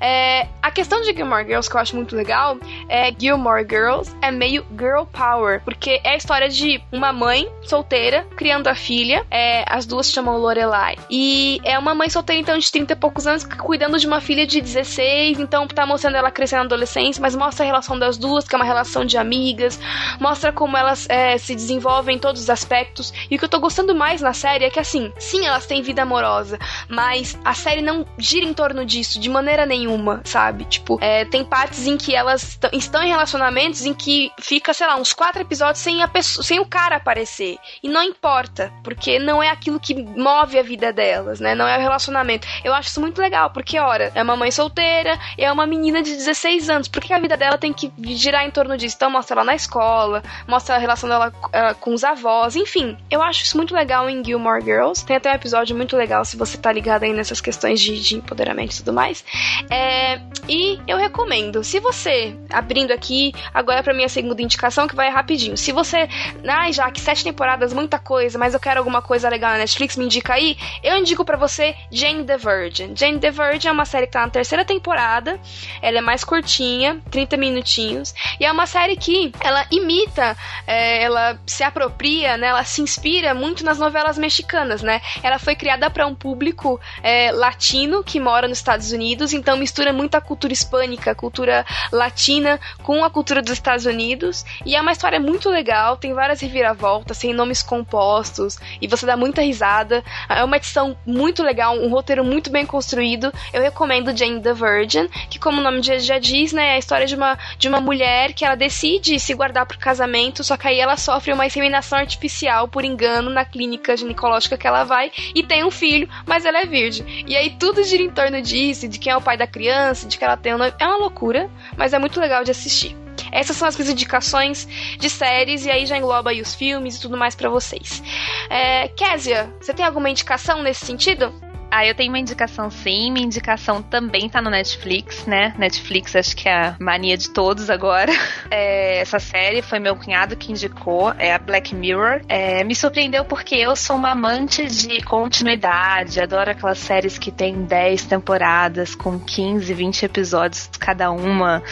É, 0.00 0.48
a 0.62 0.70
questão 0.70 1.00
de 1.02 1.12
Gilmore 1.12 1.46
Girls 1.46 1.68
que 1.68 1.76
eu 1.76 1.80
acho 1.80 1.94
muito 1.94 2.16
legal 2.16 2.58
é 2.88 3.12
Gilmore 3.16 3.66
Girls 3.68 4.14
é 4.20 4.30
meio 4.30 4.64
girl 4.76 5.04
power, 5.04 5.60
porque 5.62 6.00
é 6.02 6.10
a 6.10 6.16
história 6.16 6.48
de 6.48 6.82
uma 6.90 7.12
mãe 7.12 7.48
solteira 7.62 8.26
criando 8.36 8.66
a 8.68 8.74
filha. 8.74 9.24
É, 9.30 9.64
as 9.68 9.86
duas 9.86 10.06
se 10.06 10.12
chamam 10.12 10.38
Lorelai. 10.38 10.96
E 11.08 11.60
é 11.64 11.78
uma 11.78 11.94
mãe 11.94 12.10
solteira, 12.10 12.40
então, 12.40 12.58
de 12.58 12.70
30 12.70 12.92
e 12.92 12.96
poucos 12.96 13.26
anos, 13.26 13.44
cuidando 13.44 13.98
de 13.98 14.06
uma 14.06 14.20
filha 14.20 14.46
de 14.46 14.60
16. 14.60 15.38
Então, 15.38 15.66
tá 15.66 15.86
mostrando 15.86 16.16
ela 16.16 16.30
crescendo 16.30 16.60
na 16.60 16.64
adolescência, 16.66 17.20
mas 17.20 17.36
mostra 17.36 17.64
a 17.64 17.66
relação 17.66 17.98
das 17.98 18.16
duas, 18.16 18.46
que 18.46 18.54
é 18.54 18.58
uma 18.58 18.64
relação 18.64 19.04
de 19.04 19.16
amigas, 19.60 19.78
mostra 20.18 20.52
como 20.52 20.76
elas 20.76 21.06
é, 21.08 21.36
se 21.38 21.54
desenvolvem 21.54 22.16
em 22.16 22.18
todos 22.18 22.42
os 22.42 22.50
aspectos. 22.50 23.12
E 23.30 23.36
o 23.36 23.38
que 23.38 23.44
eu 23.44 23.48
tô 23.48 23.60
gostando 23.60 23.94
mais 23.94 24.20
na 24.20 24.32
série 24.32 24.64
é 24.64 24.70
que, 24.70 24.80
assim, 24.80 25.12
sim, 25.18 25.46
elas 25.46 25.66
têm 25.66 25.82
vida 25.82 26.02
amorosa, 26.02 26.58
mas 26.88 27.38
a 27.44 27.54
série 27.54 27.82
não 27.82 28.06
gira 28.18 28.46
em 28.46 28.54
torno 28.54 28.84
disso 28.84 29.20
de 29.20 29.28
maneira 29.28 29.66
nenhuma, 29.66 30.22
sabe? 30.24 30.64
Tipo, 30.64 30.98
é, 31.00 31.24
tem 31.24 31.44
partes 31.44 31.86
em 31.86 31.96
que 31.96 32.14
elas 32.14 32.58
estão 32.72 33.02
em 33.02 33.08
relacionamentos 33.08 33.84
em 33.84 33.94
que 33.94 34.32
fica, 34.40 34.72
sei 34.72 34.86
lá, 34.86 34.96
uns 34.96 35.12
quatro 35.12 35.42
episódios 35.42 35.82
sem, 35.82 36.02
a 36.02 36.10
sem 36.22 36.58
o 36.58 36.66
cara 36.66 36.96
aparecer. 36.96 37.58
E 37.82 37.88
não 37.88 38.02
importa, 38.02 38.72
porque 38.82 39.18
não 39.18 39.42
é 39.42 39.48
aquilo 39.48 39.78
que 39.78 39.94
move 39.94 40.58
a 40.58 40.62
vida 40.62 40.92
delas, 40.92 41.40
né? 41.40 41.54
Não 41.54 41.66
é 41.66 41.76
o 41.76 41.80
relacionamento. 41.80 42.46
Eu 42.64 42.74
acho 42.74 42.88
isso 42.88 43.00
muito 43.00 43.20
legal, 43.20 43.50
porque, 43.50 43.78
ora, 43.78 44.10
é 44.14 44.22
uma 44.22 44.36
mãe 44.36 44.50
solteira, 44.50 45.18
é 45.36 45.50
uma 45.50 45.66
menina 45.66 46.02
de 46.02 46.12
16 46.12 46.70
anos, 46.70 46.88
por 46.88 47.02
que 47.02 47.12
a 47.12 47.18
vida 47.18 47.36
dela 47.36 47.58
tem 47.58 47.72
que 47.72 47.92
girar 48.14 48.44
em 48.44 48.50
torno 48.50 48.76
disso? 48.76 48.96
Então 48.96 49.10
mostra 49.10 49.34
ela 49.34 49.44
na 49.50 49.56
escola, 49.56 50.22
mostra 50.46 50.76
a 50.76 50.78
relação 50.78 51.08
dela 51.08 51.32
uh, 51.32 51.74
com 51.80 51.92
os 51.92 52.04
avós, 52.04 52.54
enfim. 52.54 52.96
Eu 53.10 53.20
acho 53.20 53.42
isso 53.42 53.56
muito 53.56 53.74
legal 53.74 54.08
em 54.08 54.24
Gilmore 54.24 54.62
Girls. 54.62 55.04
Tem 55.04 55.16
até 55.16 55.32
um 55.32 55.34
episódio 55.34 55.76
muito 55.76 55.96
legal 55.96 56.24
se 56.24 56.36
você 56.36 56.56
tá 56.56 56.72
ligado 56.72 57.02
aí 57.02 57.12
nessas 57.12 57.40
questões 57.40 57.80
de, 57.80 58.00
de 58.00 58.16
empoderamento 58.16 58.72
e 58.72 58.76
tudo 58.76 58.92
mais. 58.92 59.24
É, 59.68 60.20
e 60.48 60.78
eu 60.86 60.96
recomendo. 60.96 61.64
Se 61.64 61.80
você, 61.80 62.36
abrindo 62.48 62.92
aqui, 62.92 63.32
agora 63.52 63.82
pra 63.82 63.92
minha 63.92 64.08
segunda 64.08 64.40
indicação, 64.40 64.86
que 64.86 64.94
vai 64.94 65.10
rapidinho. 65.10 65.56
Se 65.56 65.72
você, 65.72 66.08
ah, 66.46 66.70
já 66.70 66.90
que 66.90 67.00
sete 67.00 67.24
temporadas, 67.24 67.72
muita 67.72 67.98
coisa, 67.98 68.38
mas 68.38 68.54
eu 68.54 68.60
quero 68.60 68.78
alguma 68.78 69.02
coisa 69.02 69.28
legal 69.28 69.50
na 69.50 69.58
Netflix, 69.58 69.96
me 69.96 70.04
indica 70.04 70.34
aí. 70.34 70.56
Eu 70.82 70.96
indico 70.96 71.24
para 71.24 71.36
você 71.36 71.74
Jane 71.90 72.24
the 72.24 72.36
Virgin. 72.36 72.94
Jane 72.94 73.18
the 73.18 73.30
Virgin 73.30 73.68
é 73.68 73.72
uma 73.72 73.84
série 73.84 74.06
que 74.06 74.12
tá 74.12 74.20
na 74.20 74.30
terceira 74.30 74.64
temporada. 74.64 75.40
Ela 75.82 75.98
é 75.98 76.00
mais 76.00 76.22
curtinha, 76.22 77.00
30 77.10 77.36
minutinhos. 77.36 78.14
E 78.38 78.44
é 78.44 78.52
uma 78.52 78.66
série 78.66 78.96
que 78.96 79.32
ela 79.42 79.66
imita, 79.70 80.36
é, 80.66 81.02
ela 81.02 81.38
se 81.46 81.62
apropria, 81.62 82.36
né? 82.36 82.48
Ela 82.48 82.64
se 82.64 82.82
inspira 82.82 83.34
muito 83.34 83.64
nas 83.64 83.78
novelas 83.78 84.18
mexicanas, 84.18 84.82
né? 84.82 85.00
Ela 85.22 85.38
foi 85.38 85.56
criada 85.56 85.90
para 85.90 86.06
um 86.06 86.14
público 86.14 86.80
é, 87.02 87.32
latino 87.32 88.04
que 88.04 88.20
mora 88.20 88.46
nos 88.46 88.58
Estados 88.58 88.92
Unidos, 88.92 89.32
então 89.32 89.56
mistura 89.56 89.92
muito 89.92 90.14
a 90.14 90.20
cultura 90.20 90.52
hispânica, 90.52 91.10
a 91.10 91.14
cultura 91.14 91.64
latina 91.90 92.60
com 92.82 93.04
a 93.04 93.10
cultura 93.10 93.40
dos 93.40 93.52
Estados 93.52 93.86
Unidos. 93.86 94.44
E 94.64 94.76
é 94.76 94.80
uma 94.80 94.92
história 94.92 95.18
muito 95.18 95.48
legal, 95.48 95.96
tem 95.96 96.12
várias 96.12 96.40
reviravoltas, 96.40 97.18
tem 97.18 97.32
nomes 97.32 97.62
compostos 97.62 98.58
e 98.80 98.86
você 98.86 99.06
dá 99.06 99.16
muita 99.16 99.42
risada. 99.42 100.04
É 100.28 100.44
uma 100.44 100.56
edição 100.56 100.96
muito 101.06 101.42
legal, 101.42 101.74
um 101.76 101.88
roteiro 101.88 102.24
muito 102.24 102.50
bem 102.50 102.66
construído. 102.66 103.32
Eu 103.52 103.62
recomendo 103.62 104.16
Jane 104.16 104.42
the 104.42 104.52
Virgin, 104.52 105.08
que 105.28 105.38
como 105.38 105.60
o 105.60 105.64
nome 105.64 105.80
já 105.82 106.18
diz, 106.18 106.52
né, 106.52 106.72
é 106.72 106.74
a 106.74 106.78
história 106.78 107.06
de 107.06 107.14
uma, 107.14 107.38
de 107.58 107.68
uma 107.68 107.80
mulher 107.80 108.32
que 108.32 108.44
ela 108.44 108.54
decide 108.54 109.18
se 109.18 109.29
guardar 109.34 109.66
pro 109.66 109.78
casamento, 109.78 110.42
só 110.44 110.56
que 110.56 110.68
aí 110.68 110.78
ela 110.78 110.96
sofre 110.96 111.32
uma 111.32 111.46
inseminação 111.46 111.98
artificial 111.98 112.68
por 112.68 112.84
engano 112.84 113.30
na 113.30 113.44
clínica 113.44 113.96
ginecológica 113.96 114.56
que 114.56 114.66
ela 114.66 114.84
vai 114.84 115.10
e 115.34 115.42
tem 115.42 115.64
um 115.64 115.70
filho, 115.70 116.08
mas 116.26 116.44
ela 116.44 116.60
é 116.60 116.66
virgem. 116.66 117.24
E 117.26 117.36
aí 117.36 117.50
tudo 117.50 117.82
gira 117.82 118.02
em 118.02 118.10
torno 118.10 118.40
disso, 118.40 118.88
de 118.88 118.98
quem 118.98 119.12
é 119.12 119.16
o 119.16 119.20
pai 119.20 119.36
da 119.36 119.46
criança, 119.46 120.06
de 120.06 120.18
que 120.18 120.24
ela 120.24 120.36
tem 120.36 120.54
um... 120.54 120.62
É 120.62 120.86
uma 120.86 120.96
loucura, 120.96 121.50
mas 121.76 121.92
é 121.92 121.98
muito 121.98 122.20
legal 122.20 122.44
de 122.44 122.50
assistir. 122.50 122.96
Essas 123.32 123.56
são 123.56 123.68
as 123.68 123.76
minhas 123.76 123.90
indicações 123.90 124.66
de 124.98 125.10
séries 125.10 125.64
e 125.64 125.70
aí 125.70 125.86
já 125.86 125.96
engloba 125.96 126.30
aí 126.30 126.40
os 126.40 126.54
filmes 126.54 126.96
e 126.96 127.00
tudo 127.00 127.16
mais 127.16 127.34
para 127.34 127.48
vocês. 127.48 128.02
É, 128.48 128.88
Késia, 128.88 129.52
você 129.60 129.72
tem 129.72 129.84
alguma 129.84 130.10
indicação 130.10 130.62
nesse 130.62 130.86
sentido? 130.86 131.49
Ah, 131.70 131.86
eu 131.86 131.94
tenho 131.94 132.10
uma 132.10 132.18
indicação 132.18 132.68
sim. 132.68 133.12
Minha 133.12 133.26
indicação 133.26 133.80
também 133.80 134.28
tá 134.28 134.42
no 134.42 134.50
Netflix, 134.50 135.24
né? 135.24 135.54
Netflix 135.56 136.16
acho 136.16 136.36
que 136.36 136.48
é 136.48 136.52
a 136.52 136.76
mania 136.80 137.16
de 137.16 137.30
todos 137.30 137.70
agora. 137.70 138.12
É, 138.52 138.98
essa 138.98 139.20
série 139.20 139.62
foi 139.62 139.78
meu 139.78 139.94
cunhado 139.94 140.36
que 140.36 140.50
indicou, 140.50 141.14
é 141.18 141.32
a 141.32 141.38
Black 141.38 141.72
Mirror. 141.72 142.22
É, 142.28 142.64
me 142.64 142.74
surpreendeu 142.74 143.24
porque 143.24 143.54
eu 143.54 143.76
sou 143.76 143.94
uma 143.94 144.10
amante 144.10 144.66
de 144.66 145.00
continuidade, 145.02 146.20
adoro 146.20 146.50
aquelas 146.50 146.78
séries 146.78 147.16
que 147.16 147.30
tem 147.30 147.62
10 147.62 148.06
temporadas 148.06 148.96
com 148.96 149.20
15, 149.20 149.72
20 149.72 150.04
episódios 150.04 150.68
cada 150.80 151.12
uma. 151.12 151.62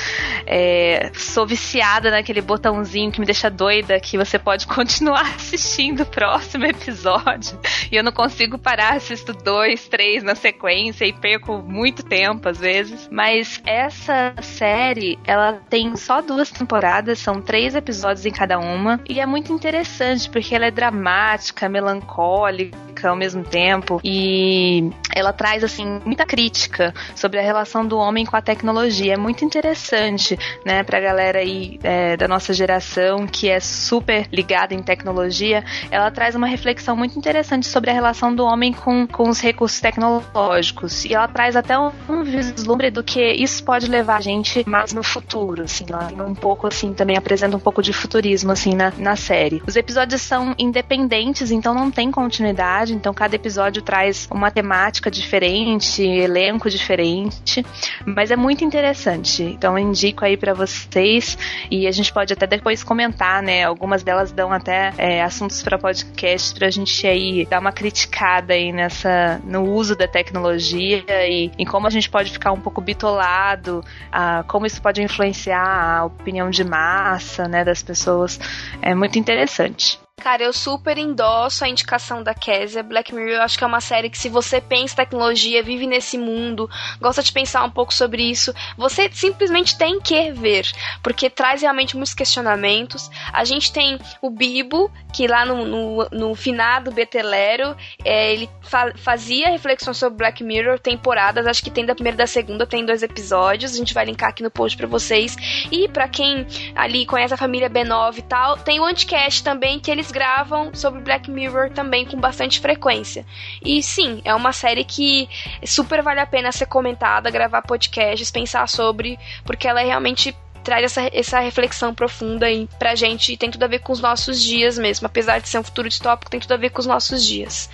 É, 0.46 1.10
sou 1.14 1.44
viciada 1.44 2.12
naquele 2.12 2.40
botãozinho 2.40 3.10
que 3.10 3.18
me 3.18 3.26
deixa 3.26 3.50
doida 3.50 3.98
que 3.98 4.16
você 4.16 4.38
pode 4.38 4.64
continuar 4.68 5.34
assistindo 5.34 6.02
o 6.02 6.06
próximo 6.06 6.64
episódio. 6.64 7.58
E 7.90 7.96
eu 7.96 8.04
não 8.04 8.12
consigo 8.12 8.56
parar, 8.56 8.94
assisto 8.94 9.32
dois, 9.32 9.87
três 9.88 10.22
na 10.22 10.34
sequência 10.34 11.04
e 11.04 11.12
perco 11.12 11.58
muito 11.58 12.02
tempo 12.02 12.48
às 12.48 12.58
vezes. 12.58 13.08
Mas 13.10 13.60
essa 13.66 14.34
série, 14.42 15.18
ela 15.26 15.60
tem 15.68 15.96
só 15.96 16.20
duas 16.20 16.50
temporadas, 16.50 17.18
são 17.18 17.40
três 17.40 17.74
episódios 17.74 18.26
em 18.26 18.30
cada 18.30 18.58
uma. 18.58 19.00
E 19.08 19.20
é 19.20 19.26
muito 19.26 19.52
interessante 19.52 20.28
porque 20.30 20.54
ela 20.54 20.66
é 20.66 20.70
dramática, 20.70 21.68
melancólica 21.68 23.08
ao 23.08 23.16
mesmo 23.16 23.44
tempo 23.44 24.00
e 24.02 24.90
ela 25.14 25.32
traz 25.32 25.62
assim 25.62 26.00
muita 26.04 26.24
crítica 26.24 26.92
sobre 27.14 27.38
a 27.38 27.42
relação 27.42 27.86
do 27.86 27.96
homem 27.96 28.24
com 28.24 28.36
a 28.36 28.42
tecnologia. 28.42 29.14
É 29.14 29.16
muito 29.16 29.44
interessante, 29.44 30.38
né, 30.64 30.82
pra 30.82 31.00
galera 31.00 31.38
aí 31.38 31.78
é, 31.82 32.16
da 32.16 32.26
nossa 32.26 32.52
geração 32.52 33.26
que 33.26 33.48
é 33.48 33.60
super 33.60 34.26
ligada 34.32 34.74
em 34.74 34.82
tecnologia. 34.82 35.64
Ela 35.90 36.10
traz 36.10 36.34
uma 36.34 36.46
reflexão 36.46 36.96
muito 36.96 37.18
interessante 37.18 37.66
sobre 37.66 37.90
a 37.90 37.92
relação 37.92 38.34
do 38.34 38.44
homem 38.44 38.72
com, 38.72 39.06
com 39.06 39.28
os 39.28 39.40
recursos 39.40 39.77
tecnológicos 39.80 41.04
e 41.04 41.14
ela 41.14 41.28
traz 41.28 41.56
até 41.56 41.78
um, 41.78 41.90
um 42.08 42.22
vislumbre 42.22 42.90
do 42.90 43.02
que 43.02 43.20
isso 43.32 43.62
pode 43.64 43.88
levar 43.88 44.16
a 44.16 44.20
gente 44.20 44.68
mais 44.68 44.92
no 44.92 45.02
futuro, 45.02 45.62
assim, 45.62 45.86
um 46.26 46.34
pouco 46.34 46.66
assim 46.66 46.92
também 46.92 47.16
apresenta 47.16 47.56
um 47.56 47.60
pouco 47.60 47.82
de 47.82 47.92
futurismo 47.92 48.52
assim 48.52 48.74
na, 48.74 48.92
na 48.96 49.16
série. 49.16 49.62
Os 49.66 49.76
episódios 49.76 50.22
são 50.22 50.54
independentes, 50.58 51.50
então 51.50 51.74
não 51.74 51.90
tem 51.90 52.10
continuidade, 52.10 52.94
então 52.94 53.12
cada 53.14 53.34
episódio 53.36 53.82
traz 53.82 54.28
uma 54.30 54.50
temática 54.50 55.10
diferente, 55.10 56.02
elenco 56.02 56.68
diferente, 56.70 57.64
mas 58.04 58.30
é 58.30 58.36
muito 58.36 58.64
interessante. 58.64 59.42
Então 59.42 59.78
indico 59.78 60.24
aí 60.24 60.36
para 60.36 60.54
vocês 60.54 61.36
e 61.70 61.86
a 61.86 61.92
gente 61.92 62.12
pode 62.12 62.32
até 62.32 62.46
depois 62.46 62.82
comentar, 62.82 63.42
né? 63.42 63.64
Algumas 63.64 64.02
delas 64.02 64.32
dão 64.32 64.52
até 64.52 64.92
é, 64.96 65.22
assuntos 65.22 65.62
para 65.62 65.78
podcast 65.78 66.54
pra 66.54 66.70
gente 66.70 67.06
aí 67.06 67.46
dar 67.46 67.60
uma 67.60 67.72
criticada 67.72 68.54
aí 68.54 68.72
nessa 68.72 69.40
no 69.44 69.67
uso 69.68 69.94
da 69.96 70.08
tecnologia 70.08 71.04
e 71.28 71.50
em 71.58 71.64
como 71.64 71.86
a 71.86 71.90
gente 71.90 72.08
pode 72.10 72.30
ficar 72.30 72.52
um 72.52 72.60
pouco 72.60 72.80
bitolado, 72.80 73.84
a, 74.10 74.44
como 74.48 74.66
isso 74.66 74.80
pode 74.80 75.02
influenciar 75.02 75.98
a 75.98 76.04
opinião 76.04 76.50
de 76.50 76.64
massa, 76.64 77.46
né, 77.48 77.64
das 77.64 77.82
pessoas. 77.82 78.38
É 78.82 78.94
muito 78.94 79.18
interessante. 79.18 79.98
Cara, 80.20 80.42
eu 80.42 80.52
super 80.52 80.98
endosso 80.98 81.64
a 81.64 81.68
indicação 81.68 82.22
da 82.22 82.34
Kézia. 82.34 82.82
Black 82.82 83.14
Mirror, 83.14 83.34
eu 83.34 83.42
acho 83.42 83.56
que 83.56 83.62
é 83.62 83.66
uma 83.66 83.80
série 83.80 84.10
que, 84.10 84.18
se 84.18 84.28
você 84.28 84.60
pensa 84.60 84.94
em 84.94 84.96
tecnologia, 84.96 85.62
vive 85.62 85.86
nesse 85.86 86.18
mundo, 86.18 86.68
gosta 87.00 87.22
de 87.22 87.32
pensar 87.32 87.62
um 87.64 87.70
pouco 87.70 87.94
sobre 87.94 88.22
isso, 88.22 88.52
você 88.76 89.08
simplesmente 89.12 89.78
tem 89.78 90.00
que 90.00 90.32
ver, 90.32 90.66
porque 91.02 91.30
traz 91.30 91.62
realmente 91.62 91.96
muitos 91.96 92.14
questionamentos. 92.14 93.10
A 93.32 93.44
gente 93.44 93.72
tem 93.72 93.98
o 94.20 94.28
Bibo, 94.28 94.90
que 95.12 95.26
lá 95.26 95.44
no, 95.46 95.64
no, 95.64 96.08
no 96.10 96.34
finado 96.34 96.90
Betelero, 96.90 97.76
é, 98.04 98.32
ele 98.32 98.50
fa 98.62 98.92
fazia 98.96 99.50
reflexões 99.50 99.96
sobre 99.96 100.18
Black 100.18 100.42
Mirror, 100.42 100.78
temporadas, 100.78 101.46
acho 101.46 101.62
que 101.62 101.70
tem 101.70 101.86
da 101.86 101.94
primeira 101.94 102.16
e 102.16 102.18
da 102.18 102.26
segunda, 102.26 102.66
tem 102.66 102.84
dois 102.84 103.02
episódios, 103.02 103.72
a 103.74 103.76
gente 103.76 103.94
vai 103.94 104.04
linkar 104.04 104.30
aqui 104.30 104.42
no 104.42 104.50
post 104.50 104.76
pra 104.76 104.86
vocês. 104.86 105.36
E 105.70 105.88
para 105.88 106.08
quem 106.08 106.46
ali 106.74 107.06
conhece 107.06 107.34
a 107.34 107.36
família 107.36 107.70
B9 107.70 108.18
e 108.18 108.22
tal, 108.22 108.56
tem 108.56 108.80
o 108.80 108.84
Anticast 108.84 109.44
também, 109.44 109.78
que 109.78 109.90
eles 109.90 110.07
eles 110.08 110.12
gravam 110.12 110.74
sobre 110.74 111.00
Black 111.00 111.30
Mirror 111.30 111.70
também 111.70 112.06
com 112.06 112.18
bastante 112.18 112.60
frequência. 112.60 113.24
E 113.64 113.82
sim, 113.82 114.20
é 114.24 114.34
uma 114.34 114.52
série 114.52 114.84
que 114.84 115.28
super 115.64 116.02
vale 116.02 116.20
a 116.20 116.26
pena 116.26 116.50
ser 116.50 116.66
comentada, 116.66 117.30
gravar 117.30 117.62
podcasts, 117.62 118.30
pensar 118.30 118.68
sobre, 118.68 119.18
porque 119.44 119.68
ela 119.68 119.80
é 119.80 119.84
realmente 119.84 120.34
traz 120.62 120.84
essa, 120.84 121.10
essa 121.12 121.40
reflexão 121.40 121.94
profunda 121.94 122.46
aí 122.46 122.68
pra 122.78 122.94
gente 122.94 123.32
e 123.32 123.36
tem 123.36 123.50
tudo 123.50 123.62
a 123.62 123.68
ver 123.68 123.80
com 123.80 123.92
os 123.92 124.00
nossos 124.00 124.42
dias 124.42 124.78
mesmo. 124.78 125.06
Apesar 125.06 125.40
de 125.40 125.48
ser 125.48 125.58
um 125.58 125.62
futuro 125.62 125.88
distópico, 125.88 126.30
tem 126.30 126.40
tudo 126.40 126.52
a 126.52 126.56
ver 126.56 126.70
com 126.70 126.80
os 126.80 126.86
nossos 126.86 127.24
dias. 127.24 127.70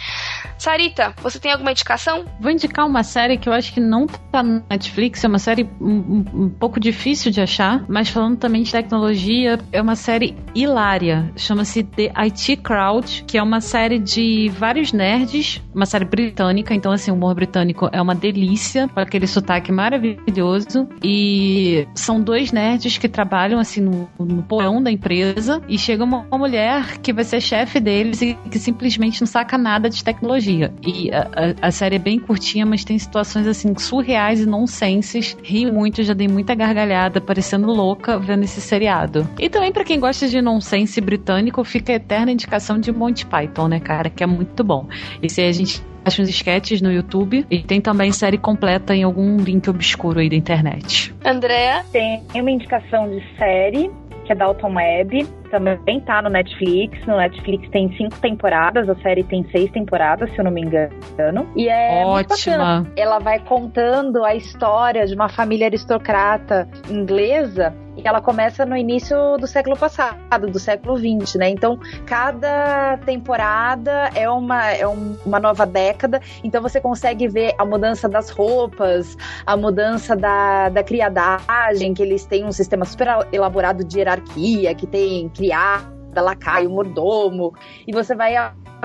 Sarita, 0.59 1.15
você 1.23 1.39
tem 1.39 1.53
alguma 1.53 1.73
indicação? 1.73 2.25
Vou 2.41 2.51
indicar 2.51 2.87
uma 2.87 3.03
série 3.03 3.37
que 3.37 3.49
eu 3.49 3.53
acho 3.53 3.73
que 3.73 3.81
não 3.81 4.07
tá 4.07 4.43
no 4.43 4.65
Netflix, 4.71 5.23
é 5.25 5.29
uma 5.29 5.39
série 5.39 5.69
um, 5.81 6.25
um, 6.35 6.49
pouco 6.49 6.81
difícil 6.81 7.31
de 7.31 7.41
achar, 7.41 7.85
mas 7.89 8.09
falando 8.09 8.39
também 8.39 8.63
de 8.63 8.73
tecnologia, 8.73 9.59
é 9.73 9.81
uma 9.81 9.97
série 9.97 10.37
hilária. 10.55 11.31
Chama-se 11.37 11.83
The 11.83 12.13
IT 12.17 12.57
Crowd, 12.59 13.25
que 13.27 13.37
é 13.37 13.43
uma 13.43 13.61
série 13.61 13.99
de 13.99 14.51
vários 14.57 14.93
nerds, 14.93 15.61
uma 15.75 15.87
série 15.87 16.05
britânica, 16.05 16.75
então 16.75 16.93
assim, 16.93 17.11
o 17.11 17.15
humor 17.15 17.35
britânico 17.35 17.89
é 17.93 18.01
uma 18.01 18.15
delícia, 18.15 18.89
com 18.89 19.01
aquele 19.01 19.27
sotaque 19.27 19.71
maravilhoso. 19.71 20.89
E 21.03 21.87
são 21.95 22.21
dois 22.21 22.53
nerds 22.53 22.74
que 23.01 23.09
trabalham 23.09 23.59
assim 23.59 23.81
no, 23.81 24.09
no 24.19 24.43
porão 24.43 24.83
da 24.83 24.91
empresa 24.91 25.63
e 25.69 25.79
chega 25.79 26.05
uma, 26.05 26.27
uma 26.31 26.39
mulher 26.39 26.99
que 26.99 27.13
vai 27.13 27.25
ser 27.25 27.41
chefe 27.41 27.81
deles 27.81 28.21
e 28.21 28.35
que 28.51 28.59
simplesmente 28.59 29.21
não 29.21 29.27
saca 29.27 29.57
nada 29.57 29.89
de 29.89 30.03
tecnologia. 30.03 30.73
E 30.87 31.11
a, 31.13 31.23
a, 31.63 31.69
a, 31.69 31.71
série 31.71 31.97
é 31.97 31.99
bem 31.99 32.19
curtinha, 32.19 32.67
mas 32.67 32.85
tem 32.85 32.99
situações 32.99 33.47
assim 33.47 33.75
surreais 33.79 34.41
e 34.41 34.47
nonsenses. 34.47 35.37
Rio 35.43 35.73
muito, 35.73 36.03
já 36.03 36.15
dei 36.15 36.29
muita 36.29 36.55
gargalhada, 36.55 37.21
parecendo 37.21 37.67
louca 37.69 38.19
vendo 38.19 38.45
esse 38.45 38.61
seriado. 38.61 39.29
E 39.39 39.49
também 39.49 39.73
para 39.73 39.85
quem 39.85 39.99
gosta 39.99 40.29
de 40.29 40.41
nonsense 40.41 41.01
britânico, 41.01 41.63
fica 41.65 41.93
a 41.93 41.97
eterna 41.97 42.33
indicação 42.33 42.79
de 42.79 42.93
Monty 42.93 43.27
Python, 43.27 43.69
né, 43.69 43.81
cara, 43.81 44.11
que 44.11 44.23
é 44.23 44.27
muito 44.27 44.63
bom. 44.63 44.89
Esse 45.23 45.41
aí 45.41 45.49
a 45.49 45.53
gente 45.53 45.83
acha 46.05 46.23
uns 46.23 46.29
sketches 46.29 46.81
no 46.81 46.93
YouTube 46.93 47.47
e 47.51 47.63
tem 47.63 47.81
também 47.81 48.13
série 48.13 48.39
completa 48.39 48.95
em 48.95 49.03
algum 49.03 49.39
link 49.39 49.69
obscuro 49.69 50.21
aí 50.21 50.29
da 50.29 50.37
internet. 50.37 51.15
Andréa? 51.25 51.85
Tem 51.91 52.23
uma 52.35 52.51
indicação 52.51 53.09
de 53.09 53.23
série 53.39 53.91
que 54.25 54.33
é 54.33 54.35
Dalton 54.35 54.75
Web, 54.75 55.27
também 55.55 56.01
tá 56.01 56.21
no 56.21 56.29
Netflix. 56.29 57.07
No 57.07 57.17
Netflix 57.17 57.69
tem 57.71 57.95
cinco 57.97 58.19
temporadas, 58.19 58.89
a 58.89 58.97
série 58.97 59.23
tem 59.23 59.47
seis 59.51 59.71
temporadas, 59.71 60.29
se 60.33 60.39
eu 60.39 60.45
não 60.45 60.51
me 60.51 60.63
engano. 60.63 61.49
E 61.55 61.69
é 61.69 62.05
Ótima. 62.05 62.85
Ela 62.97 63.21
vai 63.21 63.39
contando 63.39 64.25
a 64.25 64.35
história 64.35 65.07
de 65.07 65.15
uma 65.15 65.29
família 65.29 65.67
aristocrata 65.67 66.69
inglesa 66.91 67.73
e 67.97 68.07
ela 68.07 68.21
começa 68.21 68.67
no 68.67 68.77
início 68.77 69.37
do 69.39 69.47
século 69.47 69.77
passado, 69.77 70.49
do 70.49 70.59
século 70.59 70.99
XX, 70.99 71.37
né? 71.37 71.51
Então, 71.51 71.79
cada 72.07 72.99
temporada 72.99 74.11
é 74.15 74.29
uma, 74.29 74.71
é 74.73 74.87
uma 74.87 75.39
nova 75.39 75.65
década, 75.65 76.21
então 76.43 76.61
você 76.61 76.81
consegue 76.81 77.29
ver 77.29 77.55
a 77.57 77.65
mudança 77.65 78.09
das 78.09 78.31
roupas, 78.31 79.17
a 79.47 79.57
mudança 79.57 80.17
da, 80.17 80.69
da 80.71 80.83
criadagem, 80.83 81.95
que 81.95 82.03
eles 82.03 82.25
têm 82.25 82.45
um 82.45 82.53
sistema 82.53 82.85
super 82.85 83.09
elaborado 83.33 83.85
de 83.85 83.99
hierarquia, 83.99 84.75
que 84.75 84.87
tem 84.87 85.29
criada, 85.45 86.21
lacaio, 86.23 86.71
mordomo, 86.71 87.55
e 87.87 87.93
você 87.93 88.15
vai 88.15 88.35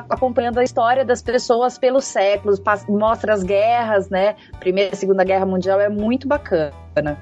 acompanhando 0.09 0.59
a 0.59 0.63
história 0.63 1.05
das 1.05 1.21
pessoas 1.21 1.77
pelos 1.77 2.05
séculos, 2.05 2.61
mostra 2.87 3.33
as 3.33 3.43
guerras, 3.43 4.09
né? 4.09 4.35
Primeira 4.59 4.93
e 4.93 4.97
Segunda 4.97 5.23
Guerra 5.23 5.45
Mundial 5.45 5.79
é 5.79 5.89
muito 5.89 6.27
bacana. 6.27 6.73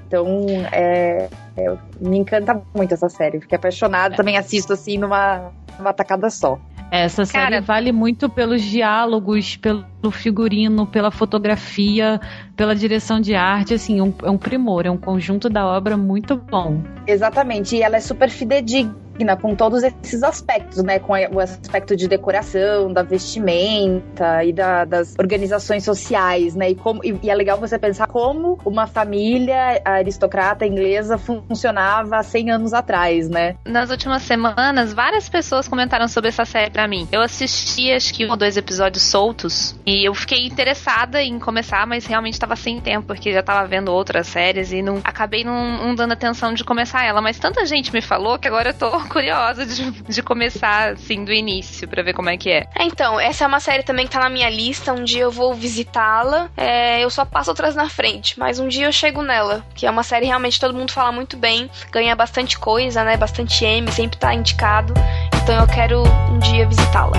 Então, 0.06 0.46
é, 0.72 1.28
é, 1.56 1.76
me 2.00 2.18
encanta 2.18 2.60
muito 2.74 2.94
essa 2.94 3.08
série. 3.08 3.40
Fiquei 3.40 3.56
apaixonada, 3.56 4.16
também 4.16 4.36
assisto 4.36 4.72
assim 4.72 4.98
numa, 4.98 5.52
numa 5.78 5.92
tacada 5.92 6.30
só. 6.30 6.58
Essa 6.90 7.26
série 7.26 7.44
Cara, 7.44 7.60
vale 7.60 7.92
muito 7.92 8.30
pelos 8.30 8.62
diálogos, 8.62 9.56
pelo 9.56 9.84
figurino, 10.10 10.86
pela 10.86 11.10
fotografia, 11.10 12.18
pela 12.56 12.74
direção 12.74 13.20
de 13.20 13.34
arte, 13.34 13.74
assim, 13.74 14.00
um, 14.00 14.14
é 14.22 14.30
um 14.30 14.38
primor, 14.38 14.86
é 14.86 14.90
um 14.90 14.96
conjunto 14.96 15.50
da 15.50 15.66
obra 15.66 15.98
muito 15.98 16.34
bom. 16.34 16.82
Exatamente, 17.06 17.76
e 17.76 17.82
ela 17.82 17.96
é 17.96 18.00
super 18.00 18.30
fidedigna 18.30 19.07
com 19.40 19.54
todos 19.54 19.82
esses 19.82 20.22
aspectos, 20.22 20.82
né? 20.82 20.98
Com 20.98 21.12
o 21.12 21.40
aspecto 21.40 21.96
de 21.96 22.08
decoração, 22.08 22.92
da 22.92 23.02
vestimenta 23.02 24.44
e 24.44 24.52
da, 24.52 24.84
das 24.84 25.14
organizações 25.18 25.84
sociais, 25.84 26.54
né? 26.54 26.70
E, 26.70 26.74
como, 26.74 27.04
e, 27.04 27.18
e, 27.22 27.30
é 27.30 27.34
legal 27.34 27.58
você 27.58 27.78
pensar 27.78 28.06
como 28.06 28.58
uma 28.64 28.86
família 28.86 29.80
aristocrata 29.84 30.66
inglesa 30.66 31.18
funcionava 31.18 32.16
há 32.16 32.22
100 32.22 32.50
anos 32.50 32.74
atrás, 32.74 33.28
né? 33.28 33.56
Nas 33.64 33.90
últimas 33.90 34.22
semanas, 34.22 34.92
várias 34.92 35.28
pessoas 35.28 35.68
comentaram 35.68 36.08
sobre 36.08 36.28
essa 36.28 36.44
série 36.44 36.70
para 36.70 36.86
mim. 36.86 37.08
Eu 37.12 37.20
assisti, 37.20 37.92
acho 37.92 38.12
que 38.14 38.26
um 38.26 38.30
ou 38.30 38.36
dois 38.36 38.56
episódios 38.56 39.02
soltos 39.02 39.78
e 39.86 40.06
eu 40.06 40.14
fiquei 40.14 40.46
interessada 40.46 41.22
em 41.22 41.38
começar, 41.38 41.86
mas 41.86 42.06
realmente 42.06 42.34
estava 42.34 42.56
sem 42.56 42.80
tempo, 42.80 43.06
porque 43.08 43.32
já 43.32 43.42
tava 43.42 43.66
vendo 43.66 43.92
outras 43.92 44.26
séries 44.26 44.72
e 44.72 44.82
não 44.82 45.00
acabei 45.04 45.44
não, 45.44 45.78
não 45.78 45.94
dando 45.94 46.12
atenção 46.12 46.52
de 46.52 46.64
começar 46.64 47.04
ela. 47.04 47.20
Mas 47.20 47.38
tanta 47.38 47.64
gente 47.66 47.92
me 47.92 48.00
falou 48.00 48.38
que 48.38 48.48
agora 48.48 48.70
eu 48.70 48.74
tô 48.74 48.88
curiosa 49.08 49.64
de, 49.66 49.90
de 49.90 50.22
começar, 50.22 50.92
assim, 50.92 51.24
do 51.24 51.32
início, 51.32 51.88
para 51.88 52.02
ver 52.02 52.14
como 52.14 52.28
é 52.28 52.36
que 52.36 52.50
é. 52.50 52.66
é. 52.74 52.84
Então, 52.84 53.18
essa 53.18 53.44
é 53.44 53.46
uma 53.46 53.60
série 53.60 53.82
também 53.82 54.06
que 54.06 54.12
tá 54.12 54.20
na 54.20 54.28
minha 54.28 54.48
lista. 54.48 54.92
Um 54.92 55.04
dia 55.04 55.22
eu 55.22 55.30
vou 55.30 55.54
visitá-la. 55.54 56.50
É, 56.56 57.02
eu 57.02 57.10
só 57.10 57.24
passo 57.24 57.50
outras 57.50 57.74
na 57.74 57.88
frente, 57.88 58.38
mas 58.38 58.58
um 58.58 58.68
dia 58.68 58.86
eu 58.86 58.92
chego 58.92 59.22
nela. 59.22 59.64
Que 59.74 59.86
é 59.86 59.90
uma 59.90 60.02
série 60.02 60.26
realmente 60.26 60.60
todo 60.60 60.74
mundo 60.74 60.92
fala 60.92 61.10
muito 61.10 61.36
bem, 61.36 61.70
ganha 61.90 62.14
bastante 62.14 62.58
coisa, 62.58 63.02
né? 63.04 63.16
Bastante 63.16 63.64
M, 63.64 63.90
sempre 63.90 64.18
tá 64.18 64.34
indicado. 64.34 64.94
Então 65.42 65.60
eu 65.60 65.66
quero 65.66 66.02
um 66.30 66.38
dia 66.38 66.66
visitá-la. 66.66 67.16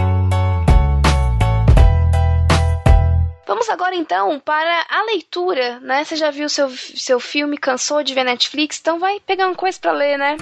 Vamos 3.49 3.67
agora 3.67 3.95
então 3.95 4.39
para 4.39 4.85
a 4.87 5.03
leitura, 5.05 5.79
né? 5.79 6.03
Você 6.03 6.15
já 6.15 6.29
viu 6.29 6.47
seu, 6.47 6.69
seu 6.69 7.19
filme, 7.19 7.57
cansou 7.57 8.03
de 8.03 8.13
ver 8.13 8.23
Netflix? 8.23 8.79
Então 8.79 8.99
vai 8.99 9.19
pegar 9.19 9.47
uma 9.47 9.55
coisa 9.55 9.79
para 9.79 9.91
ler, 9.91 10.17
né? 10.17 10.37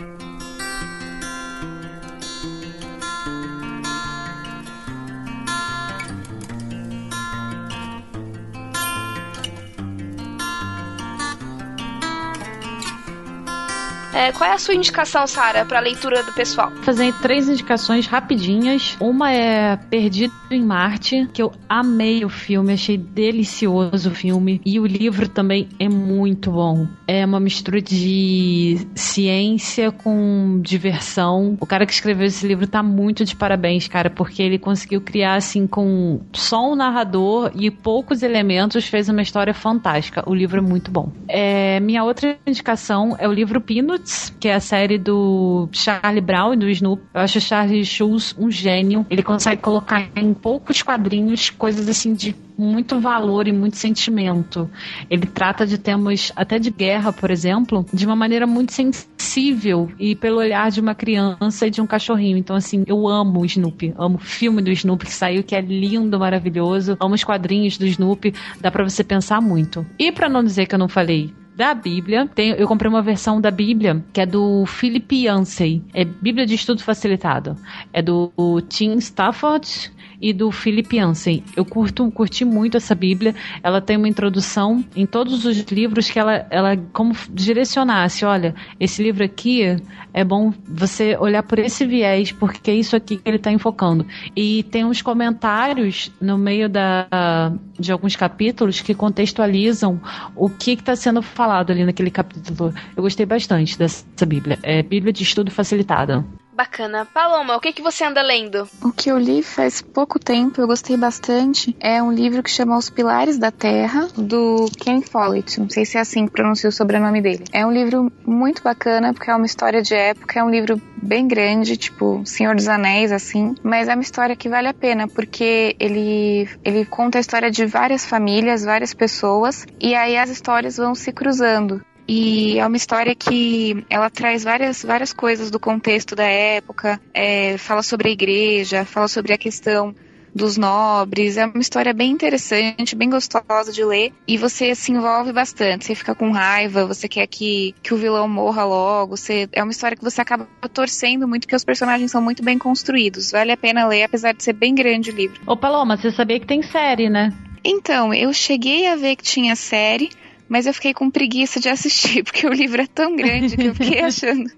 É, 14.17 14.32
qual 14.32 14.49
é 14.49 14.53
a 14.53 14.58
sua 14.58 14.73
indicação, 14.73 15.27
Sara, 15.27 15.63
para 15.63 15.80
leitura 15.80 16.23
do 16.23 16.34
pessoal? 16.34 16.71
Vou 16.71 16.82
fazer 16.82 17.13
três 17.21 17.47
indicações 17.47 18.08
rapidinhas. 18.08 18.97
Uma 18.99 19.32
é 19.32 19.75
Perdido 19.75 20.34
em 20.49 20.65
Marte, 20.65 21.30
que 21.32 21.39
eu 21.39 21.51
amei 21.69 22.25
o 22.25 22.30
filme, 22.30 22.73
achei 22.73 22.97
delicioso 22.97 24.10
o 24.10 24.15
filme. 24.15 24.60
E 24.65 24.80
o 24.80 24.88
livro 24.88 25.30
também 25.30 25.69
é 25.80 25.88
muito 25.88 26.49
bom. 26.49 26.88
É 27.08 27.23
uma 27.23 27.39
mistura 27.39 27.80
de 27.80 28.88
ciência 28.95 29.91
com 29.91 30.60
diversão. 30.63 31.56
O 31.62 31.67
cara 31.67 31.86
que 31.86 31.93
escreveu 31.93 32.25
esse 32.25 32.47
livro 32.47 32.65
tá 32.65 32.82
muito 32.82 33.23
de 33.23 33.36
parabéns, 33.36 33.88
cara, 33.88 34.10
porque 34.10 34.41
ele 34.41 34.58
conseguiu 34.58 34.99
criar, 34.99 35.36
assim, 35.36 35.67
com 35.67 36.21
só 36.34 36.71
um 36.71 36.75
narrador 36.75 37.51
e 37.53 37.69
poucos 37.69 38.23
elementos, 38.23 38.88
fez 38.88 39.10
uma 39.10 39.21
história 39.21 39.53
fantástica. 39.53 40.27
O 40.27 40.34
livro 40.34 40.58
é 40.58 40.62
muito 40.62 40.89
bom. 40.89 41.12
É, 41.27 41.80
minha 41.82 42.03
outra 42.03 42.36
indicação 42.47 43.15
é 43.19 43.27
o 43.27 43.32
livro 43.32 43.62
Peanuts 43.62 44.06
que 44.39 44.47
é 44.47 44.55
a 44.55 44.59
série 44.59 44.97
do 44.97 45.67
Charlie 45.71 46.21
Brown 46.21 46.53
e 46.53 46.57
do 46.57 46.69
Snoop. 46.69 47.01
Eu 47.13 47.21
acho 47.21 47.37
o 47.37 47.41
Charlie 47.41 47.85
Schulz 47.85 48.35
um 48.37 48.49
gênio. 48.49 49.05
Ele 49.09 49.23
consegue 49.23 49.61
colocar 49.61 50.07
em 50.15 50.33
poucos 50.33 50.81
quadrinhos 50.81 51.49
coisas 51.49 51.87
assim 51.87 52.13
de 52.13 52.35
muito 52.57 52.99
valor 52.99 53.47
e 53.47 53.51
muito 53.51 53.77
sentimento. 53.77 54.69
Ele 55.09 55.27
trata 55.27 55.65
de 55.65 55.77
temas 55.77 56.31
até 56.35 56.57
de 56.57 56.71
guerra, 56.71 57.13
por 57.13 57.29
exemplo, 57.29 57.85
de 57.93 58.05
uma 58.05 58.15
maneira 58.15 58.47
muito 58.47 58.73
sensível 58.73 59.91
e 59.99 60.15
pelo 60.15 60.37
olhar 60.37 60.71
de 60.71 60.81
uma 60.81 60.95
criança 60.95 61.67
e 61.67 61.69
de 61.69 61.79
um 61.79 61.85
cachorrinho. 61.85 62.37
Então, 62.37 62.55
assim, 62.55 62.83
eu 62.87 63.07
amo 63.07 63.41
o 63.41 63.45
Snoopy, 63.45 63.93
amo 63.97 64.15
o 64.15 64.19
filme 64.19 64.61
do 64.61 64.71
Snoopy 64.71 65.05
que 65.05 65.13
saiu, 65.13 65.43
que 65.43 65.55
é 65.55 65.61
lindo, 65.61 66.19
maravilhoso. 66.19 66.97
Amo 66.99 67.13
os 67.13 67.23
quadrinhos 67.23 67.77
do 67.77 67.85
Snoopy, 67.85 68.33
dá 68.59 68.71
para 68.71 68.83
você 68.83 69.03
pensar 69.03 69.39
muito. 69.39 69.85
E 69.99 70.11
para 70.11 70.27
não 70.27 70.43
dizer 70.43 70.65
que 70.65 70.73
eu 70.73 70.79
não 70.79 70.89
falei 70.89 71.31
da 71.57 71.73
Bíblia. 71.73 72.27
Tem, 72.27 72.51
eu 72.51 72.67
comprei 72.67 72.87
uma 72.87 73.01
versão 73.01 73.41
da 73.41 73.49
Bíblia 73.49 74.05
que 74.13 74.21
é 74.21 74.25
do 74.27 74.63
Philip 74.67 75.25
Yancey. 75.25 75.83
É 75.91 76.05
Bíblia 76.05 76.45
de 76.45 76.53
Estudo 76.53 76.83
Facilitado. 76.83 77.57
É 77.91 77.99
do 77.99 78.31
Tim 78.69 78.93
Stafford 78.97 79.91
e 80.21 80.34
do 80.34 80.51
Philip 80.51 80.95
Yancey. 80.95 81.43
Eu 81.56 81.65
curto, 81.65 82.10
curti 82.12 82.43
muito 82.43 82.77
essa 82.77 82.95
Bíblia. 82.95 83.36
Ela 83.62 83.82
tem 83.82 83.97
uma 83.97 84.08
introdução 84.08 84.84
em 84.95 85.06
todos 85.06 85.45
os 85.45 85.58
livros 85.71 86.10
que 86.10 86.19
ela, 86.19 86.45
ela 86.49 86.77
como 86.93 87.15
direcionasse, 87.30 88.25
olha, 88.25 88.56
esse 88.80 89.01
livro 89.01 89.23
aqui 89.23 89.77
é 90.13 90.23
bom 90.23 90.51
você 90.67 91.15
olhar 91.17 91.43
por 91.43 91.60
esse 91.60 91.86
viés, 91.86 92.32
porque 92.32 92.71
é 92.71 92.75
isso 92.75 92.95
aqui 92.95 93.17
que 93.17 93.30
ele 93.30 93.38
está 93.38 93.51
enfocando. 93.51 94.06
E 94.36 94.63
tem 94.63 94.84
uns 94.84 95.01
comentários 95.01 96.12
no 96.19 96.38
meio 96.38 96.67
da, 96.67 97.53
de 97.80 97.91
alguns 97.91 98.15
capítulos 98.15 98.82
que 98.82 98.93
contextualizam 98.93 99.99
o 100.36 100.49
que 100.49 100.71
está 100.71 100.95
sendo 100.95 101.21
falado 101.21 101.71
ali 101.71 101.86
naquele 101.86 102.10
capítulo. 102.10 102.73
Eu 102.95 103.03
gostei 103.03 103.25
bastante 103.25 103.77
dessa 103.77 104.25
Bíblia. 104.25 104.58
É 104.63 104.82
Bíblia 104.82 105.13
de 105.13 105.23
Estudo 105.23 105.51
Facilitado. 105.51 106.25
Bacana. 106.57 107.05
Paloma, 107.05 107.55
o 107.55 107.59
que, 107.59 107.71
que 107.71 107.83
você 107.83 108.03
anda 108.03 108.19
lendo? 108.23 108.67
O 108.83 108.91
que 108.91 109.11
eu 109.11 109.17
li 109.19 109.43
faz 109.43 109.79
pouco 109.79 110.17
tempo, 110.17 110.59
eu 110.59 110.65
gostei 110.65 110.97
bastante. 110.97 111.77
É 111.79 112.01
um 112.01 112.11
livro 112.11 112.41
que 112.41 112.49
chama 112.49 112.75
Os 112.75 112.89
Pilares 112.89 113.37
da 113.37 113.51
Terra, 113.51 114.07
do 114.17 114.65
Ken 114.75 115.03
Follett. 115.03 115.59
Não 115.59 115.69
sei 115.69 115.85
se 115.85 115.99
é 115.99 116.01
assim 116.01 116.25
que 116.25 116.31
pronuncia 116.31 116.67
o 116.67 116.71
sobrenome 116.71 117.21
dele. 117.21 117.43
É 117.53 117.63
um 117.63 117.71
livro 117.71 118.11
muito 118.25 118.63
bacana, 118.63 119.13
porque 119.13 119.29
é 119.29 119.35
uma 119.35 119.45
história 119.45 119.83
de 119.83 119.93
época, 119.93 120.39
é 120.39 120.43
um 120.43 120.49
livro 120.49 120.81
bem 120.99 121.27
grande, 121.27 121.77
tipo 121.77 122.23
Senhor 122.25 122.55
dos 122.55 122.67
Anéis, 122.67 123.11
assim. 123.11 123.53
Mas 123.61 123.87
é 123.87 123.93
uma 123.93 124.01
história 124.01 124.35
que 124.35 124.49
vale 124.49 124.67
a 124.67 124.73
pena, 124.73 125.07
porque 125.07 125.75
ele, 125.79 126.49
ele 126.65 126.85
conta 126.85 127.19
a 127.19 127.21
história 127.21 127.51
de 127.51 127.67
várias 127.67 128.03
famílias, 128.03 128.65
várias 128.65 128.95
pessoas, 128.95 129.63
e 129.79 129.93
aí 129.93 130.17
as 130.17 130.31
histórias 130.31 130.77
vão 130.77 130.95
se 130.95 131.11
cruzando. 131.11 131.79
E 132.07 132.57
é 132.57 132.65
uma 132.65 132.77
história 132.77 133.13
que 133.13 133.85
ela 133.89 134.09
traz 134.09 134.43
várias, 134.43 134.83
várias 134.83 135.11
coisas 135.11 135.51
do 135.51 135.59
contexto 135.59 136.15
da 136.15 136.25
época, 136.25 137.01
é, 137.13 137.57
fala 137.57 137.83
sobre 137.83 138.09
a 138.09 138.11
igreja, 138.11 138.85
fala 138.85 139.07
sobre 139.07 139.33
a 139.33 139.37
questão 139.37 139.93
dos 140.33 140.55
nobres. 140.55 141.35
É 141.35 141.45
uma 141.45 141.59
história 141.59 141.93
bem 141.93 142.11
interessante, 142.11 142.95
bem 142.95 143.09
gostosa 143.09 143.73
de 143.73 143.83
ler. 143.83 144.13
E 144.27 144.37
você 144.37 144.73
se 144.75 144.91
envolve 144.91 145.33
bastante. 145.33 145.85
Você 145.85 145.95
fica 145.95 146.15
com 146.15 146.31
raiva, 146.31 146.85
você 146.85 147.09
quer 147.09 147.27
que, 147.27 147.75
que 147.83 147.93
o 147.93 147.97
vilão 147.97 148.27
morra 148.29 148.63
logo. 148.63 149.17
Você, 149.17 149.49
é 149.51 149.61
uma 149.61 149.71
história 149.71 149.97
que 149.97 150.03
você 150.03 150.21
acaba 150.21 150.47
torcendo 150.73 151.27
muito, 151.27 151.43
porque 151.43 151.55
os 151.55 151.65
personagens 151.65 152.11
são 152.11 152.21
muito 152.21 152.43
bem 152.43 152.57
construídos. 152.57 153.31
Vale 153.31 153.51
a 153.51 153.57
pena 153.57 153.87
ler, 153.87 154.03
apesar 154.03 154.33
de 154.33 154.43
ser 154.43 154.53
bem 154.53 154.73
grande 154.75 155.11
o 155.11 155.15
livro. 155.15 155.41
Ô, 155.45 155.57
Paloma, 155.57 155.97
você 155.97 156.11
sabia 156.11 156.39
que 156.39 156.47
tem 156.47 156.61
série, 156.61 157.09
né? 157.09 157.33
Então, 157.63 158.13
eu 158.13 158.31
cheguei 158.31 158.87
a 158.87 158.95
ver 158.95 159.15
que 159.15 159.23
tinha 159.23 159.55
série, 159.55 160.09
mas 160.49 160.65
eu 160.65 160.73
fiquei 160.73 160.93
com 160.93 161.10
preguiça 161.10 161.60
de 161.60 161.69
assistir, 161.69 162.23
porque 162.25 162.45
o 162.47 162.53
livro 162.53 162.81
é 162.81 162.88
tão 162.88 163.15
grande 163.15 163.55
que 163.55 163.65
eu 163.65 163.75
fiquei 163.75 164.01
achando 164.03 164.49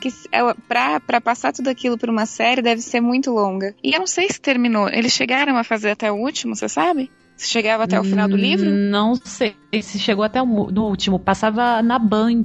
que 0.00 0.08
é, 0.32 0.40
pra, 0.68 1.00
pra 1.00 1.20
passar 1.20 1.52
tudo 1.52 1.68
aquilo 1.68 1.98
pra 1.98 2.10
uma 2.10 2.26
série 2.26 2.62
deve 2.62 2.80
ser 2.80 3.00
muito 3.00 3.30
longa. 3.30 3.74
E 3.82 3.92
eu 3.92 4.00
não 4.00 4.06
sei 4.06 4.28
se 4.28 4.40
terminou. 4.40 4.88
Eles 4.88 5.12
chegaram 5.12 5.56
a 5.56 5.64
fazer 5.64 5.90
até 5.90 6.10
o 6.10 6.16
último, 6.16 6.54
você 6.54 6.68
sabe? 6.68 7.10
Se 7.36 7.50
chegava 7.50 7.84
até 7.84 8.00
o 8.00 8.04
final 8.04 8.26
do 8.26 8.36
livro? 8.36 8.70
Não 8.70 9.14
sei 9.14 9.54
se 9.82 9.98
chegou 9.98 10.24
até 10.24 10.40
o 10.40 10.46
no 10.46 10.84
último. 10.84 11.18
Passava 11.18 11.82
na 11.82 11.98
Band, 11.98 12.42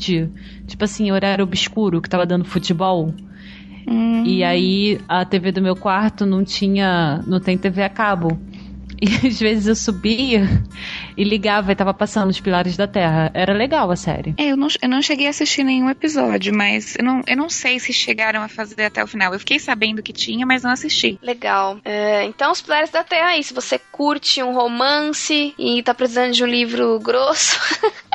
tipo 0.67 0.83
assim, 0.83 1.11
horário 1.11 1.45
obscuro, 1.45 2.01
que 2.01 2.09
tava 2.09 2.25
dando 2.25 2.43
futebol. 2.43 3.13
Hum. 3.87 4.23
E 4.25 4.43
aí 4.43 4.99
a 5.07 5.23
TV 5.23 5.53
do 5.53 5.61
meu 5.61 5.77
quarto 5.77 6.25
não 6.25 6.43
tinha. 6.43 7.23
não 7.25 7.39
tem 7.39 7.57
TV 7.57 7.83
a 7.83 7.89
cabo. 7.89 8.37
E 9.01 9.07
às 9.27 9.39
vezes 9.39 9.67
eu 9.67 9.75
subia 9.75 10.45
e 11.15 11.23
ligava 11.23 11.71
e 11.71 11.75
tava 11.75 11.93
passando 11.93 12.29
os 12.29 12.39
Pilares 12.39 12.77
da 12.77 12.87
Terra. 12.87 13.31
Era 13.33 13.53
legal 13.53 13.89
a 13.91 13.95
série. 13.95 14.33
É, 14.37 14.51
eu 14.51 14.57
não, 14.57 14.67
eu 14.81 14.89
não 14.89 15.01
cheguei 15.01 15.27
a 15.27 15.29
assistir 15.29 15.63
nenhum 15.63 15.89
episódio, 15.89 16.53
mas 16.53 16.95
eu 16.95 17.03
não, 17.03 17.21
eu 17.27 17.37
não 17.37 17.49
sei 17.49 17.79
se 17.79 17.93
chegaram 17.93 18.41
a 18.41 18.47
fazer 18.47 18.85
até 18.85 19.03
o 19.03 19.07
final. 19.07 19.33
Eu 19.33 19.39
fiquei 19.39 19.59
sabendo 19.59 20.01
que 20.01 20.13
tinha, 20.13 20.45
mas 20.45 20.63
não 20.63 20.71
assisti. 20.71 21.19
Legal. 21.21 21.79
É, 21.83 22.23
então, 22.23 22.51
os 22.51 22.61
Pilares 22.61 22.89
da 22.89 23.03
Terra 23.03 23.29
aí. 23.29 23.43
Se 23.43 23.53
você 23.53 23.79
curte 23.91 24.41
um 24.41 24.53
romance 24.53 25.53
e 25.57 25.83
tá 25.83 25.93
precisando 25.93 26.31
de 26.31 26.43
um 26.43 26.47
livro 26.47 26.99
grosso. 26.99 27.59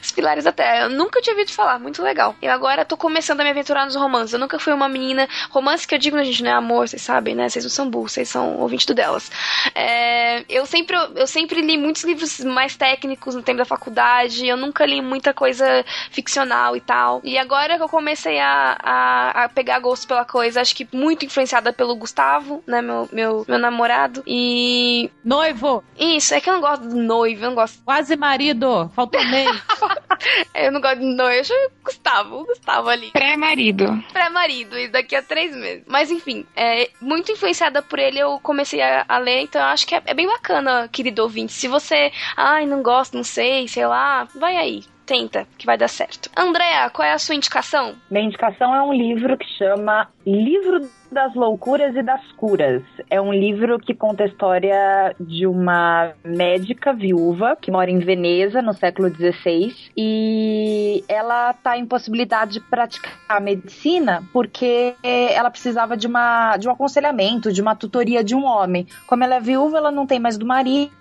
Os 0.00 0.12
Pilares 0.12 0.44
da 0.44 0.52
Terra. 0.52 0.84
Eu 0.84 0.90
nunca 0.90 1.20
tinha 1.20 1.34
ouvido 1.34 1.52
falar, 1.52 1.78
muito 1.78 2.02
legal. 2.02 2.34
Eu 2.40 2.52
agora 2.52 2.84
tô 2.84 2.96
começando 2.96 3.40
a 3.40 3.44
me 3.44 3.50
aventurar 3.50 3.84
nos 3.84 3.94
romances. 3.94 4.32
Eu 4.32 4.38
nunca 4.38 4.58
fui 4.58 4.72
uma 4.72 4.88
menina. 4.88 5.28
Romance 5.50 5.86
que 5.86 5.94
eu 5.94 5.98
digo, 5.98 6.16
né, 6.16 6.24
gente, 6.24 6.42
não 6.42 6.50
é 6.50 6.54
amor, 6.54 6.88
vocês 6.88 7.02
sabem, 7.02 7.34
né? 7.34 7.48
Vocês 7.48 7.64
não 7.64 7.70
são 7.70 7.90
burros, 7.90 8.12
vocês 8.12 8.28
são 8.28 8.58
ouvintes 8.58 8.86
do 8.86 8.94
delas. 8.94 9.30
É, 9.74 10.44
eu, 10.48 10.66
sempre, 10.66 10.96
eu 11.14 11.26
sempre 11.26 11.60
li 11.60 11.76
muitos 11.76 12.04
livros 12.04 12.35
mais 12.44 12.76
técnicos 12.76 13.34
no 13.34 13.42
tempo 13.42 13.58
da 13.58 13.64
faculdade. 13.64 14.46
Eu 14.46 14.56
nunca 14.56 14.84
li 14.84 15.00
muita 15.00 15.32
coisa 15.32 15.84
ficcional 16.10 16.76
e 16.76 16.80
tal. 16.80 17.20
E 17.24 17.38
agora 17.38 17.76
que 17.76 17.82
eu 17.82 17.88
comecei 17.88 18.38
a, 18.38 18.76
a, 18.82 19.44
a 19.44 19.48
pegar 19.48 19.78
gosto 19.78 20.06
pela 20.06 20.24
coisa, 20.24 20.60
acho 20.60 20.74
que 20.74 20.88
muito 20.92 21.24
influenciada 21.24 21.72
pelo 21.72 21.96
Gustavo, 21.96 22.62
né? 22.66 22.82
Meu, 22.82 23.08
meu, 23.12 23.44
meu 23.46 23.58
namorado. 23.58 24.22
E. 24.26 25.10
Noivo! 25.24 25.82
Isso, 25.98 26.34
é 26.34 26.40
que 26.40 26.48
eu 26.48 26.54
não 26.54 26.60
gosto 26.60 26.88
do 26.88 26.96
noivo, 26.96 27.44
eu 27.44 27.48
não 27.48 27.54
gosto. 27.54 27.82
Quase 27.84 28.16
marido, 28.16 28.90
faltou 28.94 29.22
meio. 29.24 29.50
eu 30.54 30.72
não 30.72 30.80
gosto 30.80 31.00
de 31.00 31.06
noivo, 31.06 31.52
eu 31.52 31.70
Gustavo, 31.84 32.44
Gustavo 32.44 32.88
ali. 32.88 33.10
Pré-marido. 33.10 34.02
Pré-marido, 34.12 34.78
e 34.78 34.88
daqui 34.88 35.14
a 35.14 35.22
três 35.22 35.54
meses. 35.54 35.84
Mas 35.86 36.10
enfim, 36.10 36.44
é, 36.54 36.90
muito 37.00 37.30
influenciada 37.30 37.82
por 37.82 37.98
ele, 37.98 38.18
eu 38.18 38.38
comecei 38.40 38.80
a, 38.82 39.04
a 39.08 39.18
ler, 39.18 39.42
então 39.42 39.60
eu 39.60 39.68
acho 39.68 39.86
que 39.86 39.94
é, 39.94 40.02
é, 40.04 40.14
bem 40.14 40.26
bacana, 40.26 40.88
querido 40.88 41.22
ouvinte. 41.22 41.52
Se 41.52 41.68
você, 41.68 42.12
ai, 42.36 42.66
não 42.66 42.82
gosta, 42.82 43.16
não 43.16 43.24
sei, 43.24 43.68
sei 43.68 43.86
lá, 43.86 44.26
vai 44.34 44.56
aí. 44.56 44.84
Tenta, 45.04 45.46
que 45.56 45.66
vai 45.66 45.78
dar 45.78 45.88
certo. 45.88 46.28
Andréa, 46.36 46.90
qual 46.90 47.06
é 47.06 47.12
a 47.12 47.18
sua 47.18 47.36
indicação? 47.36 47.94
Minha 48.10 48.24
indicação 48.24 48.74
é 48.74 48.82
um 48.82 48.92
livro 48.92 49.38
que 49.38 49.46
chama 49.56 50.08
Livro 50.26 50.80
das 51.16 51.34
Loucuras 51.34 51.96
e 51.96 52.02
das 52.02 52.20
Curas. 52.32 52.82
É 53.08 53.18
um 53.18 53.32
livro 53.32 53.78
que 53.78 53.94
conta 53.94 54.24
a 54.24 54.26
história 54.26 55.16
de 55.18 55.46
uma 55.46 56.12
médica 56.22 56.92
viúva 56.92 57.56
que 57.58 57.70
mora 57.70 57.90
em 57.90 57.98
Veneza 58.00 58.60
no 58.60 58.74
século 58.74 59.08
XVI 59.08 59.74
e 59.96 61.02
ela 61.08 61.52
está 61.52 61.78
em 61.78 61.86
possibilidade 61.86 62.52
de 62.52 62.60
praticar 62.60 63.18
a 63.26 63.40
medicina 63.40 64.22
porque 64.30 64.94
ela 65.02 65.50
precisava 65.50 65.96
de, 65.96 66.06
uma, 66.06 66.58
de 66.58 66.68
um 66.68 66.72
aconselhamento, 66.72 67.50
de 67.50 67.62
uma 67.62 67.74
tutoria 67.74 68.22
de 68.22 68.34
um 68.34 68.44
homem. 68.44 68.86
Como 69.06 69.24
ela 69.24 69.36
é 69.36 69.40
viúva, 69.40 69.78
ela 69.78 69.90
não 69.90 70.06
tem 70.06 70.20
mais 70.20 70.36
do 70.36 70.44
marido 70.44 70.92